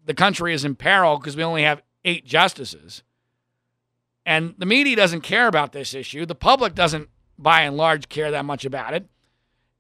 the 0.05 0.15
country 0.15 0.55
is 0.55 0.65
in 0.65 0.75
peril 0.75 1.19
because 1.19 1.37
we 1.37 1.43
only 1.43 1.63
have 1.63 1.83
eight 2.05 2.27
justices. 2.27 3.03
And 4.25 4.55
the 4.59 4.67
media 4.67 4.97
doesn't 4.97 5.23
care 5.23 5.49
about 5.49 5.73
this 5.73 5.95
issue. 5.95 6.27
The 6.27 6.35
public 6.35 6.75
doesn't, 6.75 7.09
by 7.39 7.63
and 7.63 7.77
large, 7.77 8.09
care 8.09 8.31
that 8.31 8.45
much 8.45 8.65
about 8.65 8.95
it. 8.95 9.07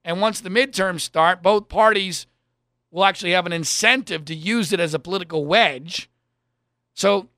And 0.05 0.21
once 0.21 0.41
the 0.41 0.51
midterms 0.51 1.01
start, 1.01 1.43
both 1.43 1.69
parties 1.69 2.27
will 2.91 3.05
actually 3.05 3.33
have 3.33 3.47
an 3.47 3.53
incentive 3.53 4.25
to 4.27 4.35
use 4.35 4.73
it 4.73 4.81
as 4.81 4.95
a 4.95 4.99
political 4.99 5.47
wedge. 5.47 6.11
So 6.95 7.29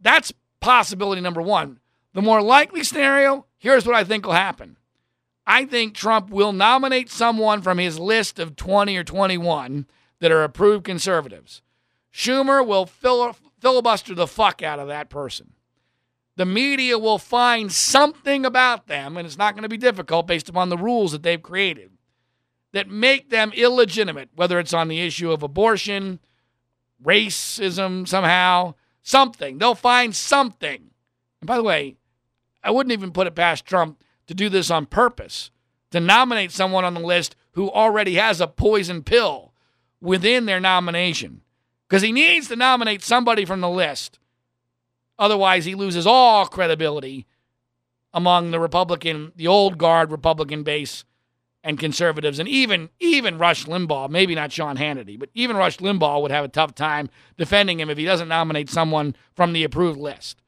that's 0.00 0.32
possibility 0.60 1.20
number 1.20 1.42
one. 1.42 1.80
The 2.14 2.22
more 2.22 2.42
likely 2.42 2.82
scenario 2.82 3.46
here's 3.58 3.86
what 3.86 3.96
I 3.96 4.04
think 4.04 4.26
will 4.26 4.32
happen 4.32 4.76
I 5.46 5.64
think 5.64 5.94
Trump 5.94 6.30
will 6.30 6.52
nominate 6.52 7.10
someone 7.10 7.62
from 7.62 7.78
his 7.78 8.00
list 8.00 8.38
of 8.38 8.56
20 8.56 8.96
or 8.96 9.04
21 9.04 9.86
that 10.18 10.32
are 10.32 10.42
approved 10.42 10.84
conservatives. 10.84 11.62
Schumer 12.12 12.66
will 12.66 12.86
filibuster 13.66 14.14
the 14.14 14.28
fuck 14.28 14.62
out 14.62 14.78
of 14.78 14.86
that 14.86 15.10
person. 15.10 15.52
The 16.36 16.46
media 16.46 17.00
will 17.00 17.18
find 17.18 17.72
something 17.72 18.46
about 18.46 18.86
them, 18.86 19.16
and 19.16 19.26
it's 19.26 19.36
not 19.36 19.54
going 19.54 19.64
to 19.64 19.68
be 19.68 19.76
difficult 19.76 20.28
based 20.28 20.48
upon 20.48 20.68
the 20.68 20.76
rules 20.76 21.10
that 21.10 21.24
they've 21.24 21.42
created, 21.42 21.90
that 22.72 22.88
make 22.88 23.30
them 23.30 23.50
illegitimate, 23.56 24.28
whether 24.36 24.60
it's 24.60 24.72
on 24.72 24.86
the 24.86 25.00
issue 25.00 25.32
of 25.32 25.42
abortion, 25.42 26.20
racism, 27.02 28.06
somehow, 28.06 28.74
something. 29.02 29.58
They'll 29.58 29.74
find 29.74 30.14
something. 30.14 30.90
And 31.40 31.48
by 31.48 31.56
the 31.56 31.64
way, 31.64 31.96
I 32.62 32.70
wouldn't 32.70 32.92
even 32.92 33.10
put 33.10 33.26
it 33.26 33.34
past 33.34 33.66
Trump 33.66 34.00
to 34.28 34.34
do 34.34 34.48
this 34.48 34.70
on 34.70 34.86
purpose, 34.86 35.50
to 35.90 35.98
nominate 35.98 36.52
someone 36.52 36.84
on 36.84 36.94
the 36.94 37.00
list 37.00 37.34
who 37.54 37.68
already 37.68 38.14
has 38.14 38.40
a 38.40 38.46
poison 38.46 39.02
pill 39.02 39.52
within 40.00 40.46
their 40.46 40.60
nomination. 40.60 41.40
Because 41.88 42.02
he 42.02 42.12
needs 42.12 42.48
to 42.48 42.56
nominate 42.56 43.02
somebody 43.02 43.44
from 43.44 43.60
the 43.60 43.70
list 43.70 44.18
Otherwise, 45.18 45.64
he 45.64 45.74
loses 45.74 46.06
all 46.06 46.46
credibility 46.46 47.26
among 48.12 48.50
the 48.50 48.60
Republican, 48.60 49.32
the 49.36 49.46
old 49.46 49.78
guard 49.78 50.10
Republican 50.10 50.62
base 50.62 51.04
and 51.64 51.78
conservatives, 51.78 52.38
and 52.38 52.48
even 52.48 52.90
even 53.00 53.38
Rush 53.38 53.64
Limbaugh, 53.64 54.08
maybe 54.08 54.34
not 54.34 54.52
Sean 54.52 54.76
Hannity, 54.76 55.18
but 55.18 55.30
even 55.34 55.56
Rush 55.56 55.78
Limbaugh 55.78 56.22
would 56.22 56.30
have 56.30 56.44
a 56.44 56.48
tough 56.48 56.74
time 56.74 57.08
defending 57.36 57.80
him 57.80 57.90
if 57.90 57.98
he 57.98 58.04
doesn't 58.04 58.28
nominate 58.28 58.70
someone 58.70 59.16
from 59.34 59.52
the 59.52 59.64
approved 59.64 59.98
list. 59.98 60.42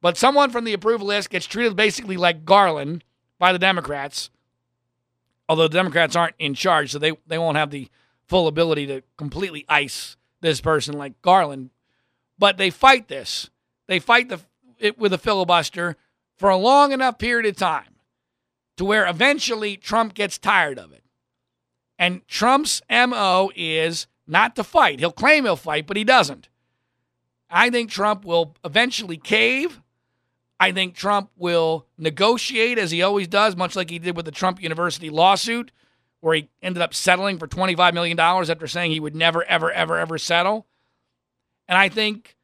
But 0.00 0.16
someone 0.16 0.50
from 0.50 0.64
the 0.64 0.74
approved 0.74 1.02
list 1.02 1.30
gets 1.30 1.46
treated 1.46 1.74
basically 1.74 2.16
like 2.16 2.44
Garland 2.44 3.02
by 3.38 3.52
the 3.52 3.58
Democrats, 3.58 4.30
although 5.48 5.66
the 5.66 5.76
Democrats 5.76 6.14
aren't 6.14 6.36
in 6.38 6.54
charge, 6.54 6.92
so 6.92 6.98
they, 6.98 7.12
they 7.26 7.38
won't 7.38 7.56
have 7.56 7.70
the 7.70 7.88
full 8.28 8.46
ability 8.46 8.86
to 8.86 9.02
completely 9.16 9.64
ice 9.68 10.17
this 10.40 10.60
person 10.60 10.96
like 10.96 11.20
Garland. 11.22 11.70
But 12.38 12.56
they 12.56 12.70
fight 12.70 13.08
this 13.08 13.50
they 13.88 13.98
fight 13.98 14.28
the, 14.28 14.38
it 14.78 14.98
with 14.98 15.12
a 15.12 15.18
filibuster 15.18 15.96
for 16.36 16.50
a 16.50 16.56
long 16.56 16.92
enough 16.92 17.18
period 17.18 17.46
of 17.46 17.56
time 17.56 17.96
to 18.76 18.84
where 18.84 19.08
eventually 19.08 19.76
Trump 19.76 20.14
gets 20.14 20.38
tired 20.38 20.78
of 20.78 20.92
it. 20.92 21.02
And 21.98 22.24
Trump's 22.28 22.80
MO 22.88 23.50
is 23.56 24.06
not 24.26 24.54
to 24.54 24.62
fight. 24.62 25.00
He'll 25.00 25.10
claim 25.10 25.44
he'll 25.44 25.56
fight, 25.56 25.86
but 25.88 25.96
he 25.96 26.04
doesn't. 26.04 26.48
I 27.50 27.70
think 27.70 27.90
Trump 27.90 28.24
will 28.24 28.54
eventually 28.64 29.16
cave. 29.16 29.80
I 30.60 30.70
think 30.70 30.94
Trump 30.94 31.30
will 31.36 31.86
negotiate 31.96 32.78
as 32.78 32.90
he 32.90 33.02
always 33.02 33.26
does, 33.26 33.56
much 33.56 33.74
like 33.74 33.90
he 33.90 33.98
did 33.98 34.16
with 34.16 34.26
the 34.26 34.30
Trump 34.32 34.62
University 34.62 35.08
lawsuit, 35.08 35.72
where 36.20 36.34
he 36.34 36.48
ended 36.62 36.82
up 36.82 36.94
settling 36.94 37.38
for 37.38 37.46
$25 37.46 37.94
million 37.94 38.18
after 38.18 38.66
saying 38.66 38.90
he 38.90 39.00
would 39.00 39.14
never, 39.14 39.44
ever, 39.44 39.70
ever, 39.72 39.98
ever 39.98 40.18
settle. 40.18 40.66
And 41.68 41.78
I 41.78 41.88
think 41.88 42.36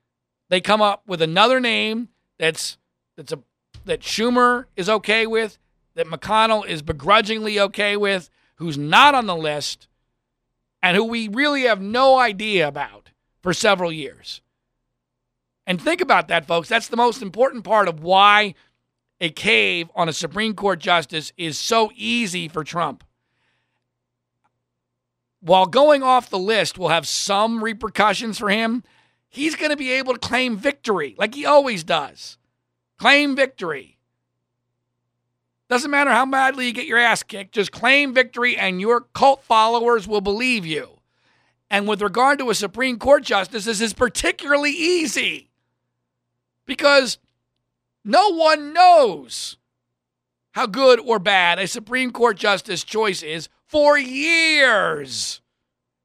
they 0.48 0.60
come 0.60 0.82
up 0.82 1.02
with 1.06 1.22
another 1.22 1.60
name 1.60 2.08
that's 2.38 2.78
that's 3.16 3.32
a 3.32 3.38
that 3.84 4.00
Schumer 4.00 4.64
is 4.76 4.88
okay 4.88 5.26
with, 5.26 5.58
that 5.94 6.06
McConnell 6.06 6.66
is 6.66 6.82
begrudgingly 6.82 7.60
okay 7.60 7.96
with, 7.96 8.30
who's 8.56 8.78
not 8.78 9.14
on 9.14 9.26
the 9.26 9.36
list, 9.36 9.88
and 10.82 10.96
who 10.96 11.04
we 11.04 11.28
really 11.28 11.62
have 11.62 11.80
no 11.80 12.18
idea 12.18 12.66
about 12.66 13.10
for 13.42 13.52
several 13.52 13.92
years. 13.92 14.40
And 15.66 15.80
think 15.80 16.00
about 16.00 16.28
that, 16.28 16.46
folks. 16.46 16.68
That's 16.68 16.88
the 16.88 16.96
most 16.96 17.22
important 17.22 17.64
part 17.64 17.88
of 17.88 18.02
why 18.02 18.54
a 19.20 19.30
cave 19.30 19.90
on 19.94 20.08
a 20.08 20.12
Supreme 20.12 20.54
Court 20.54 20.78
justice 20.78 21.32
is 21.36 21.56
so 21.58 21.90
easy 21.94 22.48
for 22.48 22.64
Trump. 22.64 23.04
While 25.44 25.66
going 25.66 26.02
off 26.02 26.30
the 26.30 26.38
list 26.38 26.78
will 26.78 26.88
have 26.88 27.06
some 27.06 27.62
repercussions 27.62 28.38
for 28.38 28.48
him, 28.48 28.82
he's 29.28 29.54
going 29.54 29.70
to 29.70 29.76
be 29.76 29.92
able 29.92 30.14
to 30.14 30.18
claim 30.18 30.56
victory 30.56 31.14
like 31.18 31.34
he 31.34 31.44
always 31.44 31.84
does. 31.84 32.38
Claim 32.98 33.36
victory. 33.36 33.98
Doesn't 35.68 35.90
matter 35.90 36.12
how 36.12 36.24
badly 36.24 36.68
you 36.68 36.72
get 36.72 36.86
your 36.86 36.96
ass 36.96 37.22
kicked, 37.22 37.52
just 37.52 37.72
claim 37.72 38.14
victory 38.14 38.56
and 38.56 38.80
your 38.80 39.02
cult 39.02 39.44
followers 39.44 40.08
will 40.08 40.22
believe 40.22 40.64
you. 40.64 41.00
And 41.68 41.86
with 41.86 42.00
regard 42.00 42.38
to 42.38 42.48
a 42.48 42.54
Supreme 42.54 42.98
Court 42.98 43.22
justice, 43.22 43.66
this 43.66 43.82
is 43.82 43.92
particularly 43.92 44.70
easy 44.70 45.50
because 46.64 47.18
no 48.02 48.32
one 48.34 48.72
knows 48.72 49.58
how 50.52 50.64
good 50.66 51.00
or 51.00 51.18
bad 51.18 51.58
a 51.58 51.66
Supreme 51.66 52.12
Court 52.12 52.38
justice 52.38 52.82
choice 52.82 53.22
is 53.22 53.50
for 53.74 53.98
years. 53.98 55.40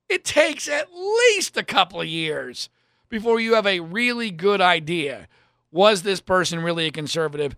It 0.09 0.25
takes 0.25 0.67
at 0.67 0.87
least 0.91 1.55
a 1.55 1.61
couple 1.61 2.01
of 2.01 2.07
years 2.07 2.67
before 3.09 3.39
you 3.39 3.53
have 3.53 3.67
a 3.67 3.79
really 3.79 4.31
good 4.31 4.59
idea. 4.59 5.27
Was 5.71 6.01
this 6.01 6.19
person 6.19 6.63
really 6.63 6.87
a 6.87 6.91
conservative 6.91 7.55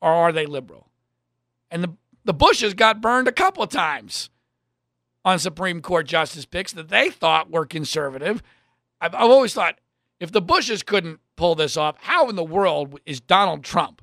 or 0.00 0.10
are 0.10 0.32
they 0.32 0.46
liberal? 0.46 0.88
And 1.70 1.84
the, 1.84 1.92
the 2.24 2.32
Bushes 2.32 2.72
got 2.72 3.02
burned 3.02 3.28
a 3.28 3.32
couple 3.32 3.62
of 3.62 3.68
times 3.68 4.30
on 5.26 5.38
Supreme 5.38 5.82
Court 5.82 6.06
justice 6.06 6.46
picks 6.46 6.72
that 6.72 6.88
they 6.88 7.10
thought 7.10 7.50
were 7.50 7.66
conservative. 7.66 8.42
I've, 8.98 9.14
I've 9.14 9.30
always 9.30 9.52
thought 9.52 9.78
if 10.20 10.32
the 10.32 10.40
Bushes 10.40 10.82
couldn't 10.82 11.20
pull 11.36 11.54
this 11.54 11.76
off, 11.76 11.96
how 12.00 12.30
in 12.30 12.36
the 12.36 12.42
world 12.42 12.98
is 13.04 13.20
Donald 13.20 13.62
Trump 13.62 14.00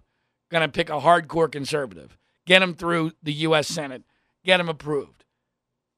going 0.51 0.61
to 0.61 0.71
pick 0.71 0.91
a 0.91 0.99
hardcore 0.99 1.51
conservative, 1.51 2.15
get 2.45 2.61
him 2.61 2.75
through 2.75 3.13
the 3.23 3.33
U.S. 3.33 3.67
Senate, 3.67 4.03
get 4.45 4.59
him 4.59 4.69
approved? 4.69 5.17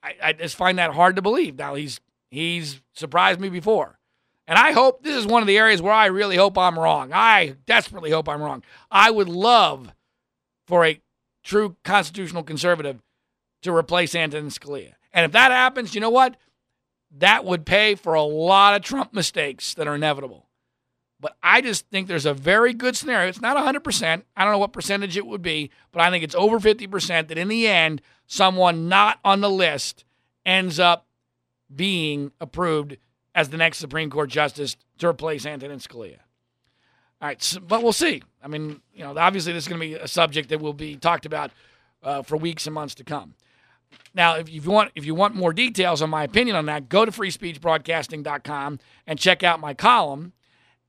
I, 0.03 0.15
I 0.21 0.33
just 0.33 0.55
find 0.55 0.77
that 0.77 0.93
hard 0.93 1.15
to 1.17 1.21
believe. 1.21 1.57
Now 1.57 1.75
he's 1.75 1.99
he's 2.29 2.81
surprised 2.93 3.39
me 3.39 3.49
before. 3.49 3.99
And 4.47 4.57
I 4.57 4.71
hope 4.71 5.03
this 5.03 5.15
is 5.15 5.27
one 5.27 5.43
of 5.43 5.47
the 5.47 5.59
areas 5.59 5.79
where 5.79 5.93
I 5.93 6.07
really 6.07 6.35
hope 6.35 6.57
I'm 6.57 6.77
wrong. 6.79 7.11
I 7.13 7.55
desperately 7.67 8.09
hope 8.09 8.27
I'm 8.27 8.41
wrong. 8.41 8.63
I 8.89 9.11
would 9.11 9.29
love 9.29 9.93
for 10.65 10.85
a 10.85 10.99
true 11.43 11.75
constitutional 11.83 12.41
conservative 12.41 12.99
to 13.61 13.75
replace 13.75 14.15
Antonin 14.15 14.49
Scalia. 14.49 14.93
And 15.13 15.25
if 15.25 15.33
that 15.33 15.51
happens, 15.51 15.93
you 15.93 16.01
know 16.01 16.09
what? 16.09 16.35
That 17.17 17.45
would 17.45 17.65
pay 17.65 17.93
for 17.93 18.15
a 18.15 18.23
lot 18.23 18.75
of 18.75 18.81
Trump 18.81 19.13
mistakes 19.13 19.75
that 19.75 19.87
are 19.87 19.95
inevitable. 19.95 20.47
But 21.19 21.35
I 21.43 21.61
just 21.61 21.87
think 21.89 22.07
there's 22.07 22.25
a 22.25 22.33
very 22.33 22.73
good 22.73 22.95
scenario. 22.95 23.27
It's 23.27 23.41
not 23.41 23.57
100%. 23.57 24.23
I 24.37 24.43
don't 24.43 24.53
know 24.53 24.59
what 24.59 24.73
percentage 24.73 25.17
it 25.17 25.27
would 25.27 25.41
be, 25.41 25.69
but 25.91 26.01
I 26.01 26.09
think 26.09 26.23
it's 26.23 26.35
over 26.35 26.59
50% 26.59 27.27
that 27.27 27.37
in 27.37 27.49
the 27.49 27.67
end, 27.67 28.01
someone 28.29 28.87
not 28.87 29.19
on 29.25 29.41
the 29.41 29.49
list 29.49 30.05
ends 30.45 30.79
up 30.79 31.07
being 31.75 32.31
approved 32.39 32.95
as 33.33 33.49
the 33.49 33.57
next 33.57 33.79
Supreme 33.79 34.09
Court 34.09 34.29
justice 34.29 34.77
to 34.99 35.07
replace 35.07 35.45
Antonin 35.45 35.79
Scalia. 35.79 36.19
All 37.21 37.27
right, 37.27 37.41
so, 37.41 37.59
but 37.59 37.83
we'll 37.83 37.91
see. 37.91 38.21
I 38.41 38.47
mean, 38.47 38.81
you 38.93 39.03
know, 39.03 39.17
obviously 39.17 39.51
this 39.51 39.63
is 39.63 39.67
going 39.67 39.81
to 39.81 39.87
be 39.87 39.95
a 39.95 40.07
subject 40.07 40.49
that 40.49 40.61
will 40.61 40.73
be 40.73 40.95
talked 40.95 41.25
about 41.25 41.51
uh, 42.03 42.21
for 42.21 42.37
weeks 42.37 42.67
and 42.67 42.73
months 42.73 42.95
to 42.95 43.03
come. 43.03 43.33
Now, 44.13 44.35
if 44.35 44.47
you 44.47 44.61
want 44.61 44.91
if 44.95 45.05
you 45.05 45.15
want 45.15 45.33
more 45.33 45.51
details 45.51 46.01
on 46.01 46.11
my 46.11 46.23
opinion 46.23 46.55
on 46.55 46.67
that, 46.67 46.87
go 46.87 47.05
to 47.05 47.11
freespeechbroadcasting.com 47.11 48.79
and 49.07 49.19
check 49.19 49.43
out 49.43 49.59
my 49.59 49.73
column. 49.73 50.33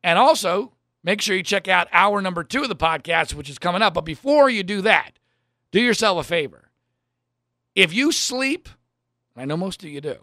And 0.05 0.19
also, 0.19 0.73
make 1.03 1.23
sure 1.23 1.35
you 1.35 1.43
check 1.43 1.69
out 1.69 1.89
hour 1.91 2.21
number 2.21 2.45
2 2.45 2.63
of 2.63 2.69
the 2.69 2.77
podcast 2.77 3.33
which 3.33 3.49
is 3.49 3.59
coming 3.59 3.81
up. 3.81 3.95
But 3.95 4.05
before 4.05 4.51
you 4.51 4.63
do 4.63 4.83
that, 4.83 5.13
do 5.73 5.81
yourself 5.81 6.19
a 6.19 6.29
favor. 6.29 6.70
If 7.81 7.95
you 7.95 8.13
sleep, 8.13 8.69
I 9.35 9.47
know 9.47 9.57
most 9.57 9.83
of 9.83 9.89
you 9.89 10.03
do. 10.03 10.19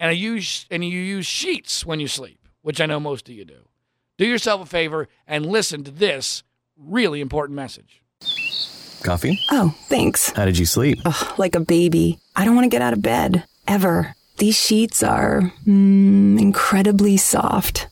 And 0.00 0.16
you 0.16 0.32
use 0.32 0.64
and 0.70 0.82
you 0.82 0.98
use 0.98 1.26
sheets 1.26 1.84
when 1.84 2.00
you 2.00 2.08
sleep, 2.08 2.48
which 2.62 2.80
I 2.80 2.86
know 2.86 2.98
most 2.98 3.28
of 3.28 3.34
you 3.34 3.44
do. 3.44 3.68
Do 4.16 4.24
yourself 4.24 4.62
a 4.62 4.64
favor 4.64 5.08
and 5.26 5.44
listen 5.44 5.84
to 5.84 5.90
this 5.90 6.42
really 6.78 7.20
important 7.20 7.56
message. 7.56 8.02
Coffee? 9.02 9.38
Oh, 9.50 9.74
thanks. 9.88 10.30
How 10.30 10.46
did 10.46 10.56
you 10.56 10.64
sleep? 10.64 10.98
Ugh, 11.04 11.38
like 11.38 11.54
a 11.54 11.60
baby. 11.60 12.18
I 12.34 12.46
don't 12.46 12.54
want 12.54 12.64
to 12.64 12.74
get 12.74 12.80
out 12.80 12.94
of 12.94 13.02
bed. 13.02 13.44
Ever. 13.68 14.14
These 14.38 14.58
sheets 14.58 15.02
are 15.02 15.52
mm, 15.66 16.40
incredibly 16.40 17.18
soft. 17.18 17.88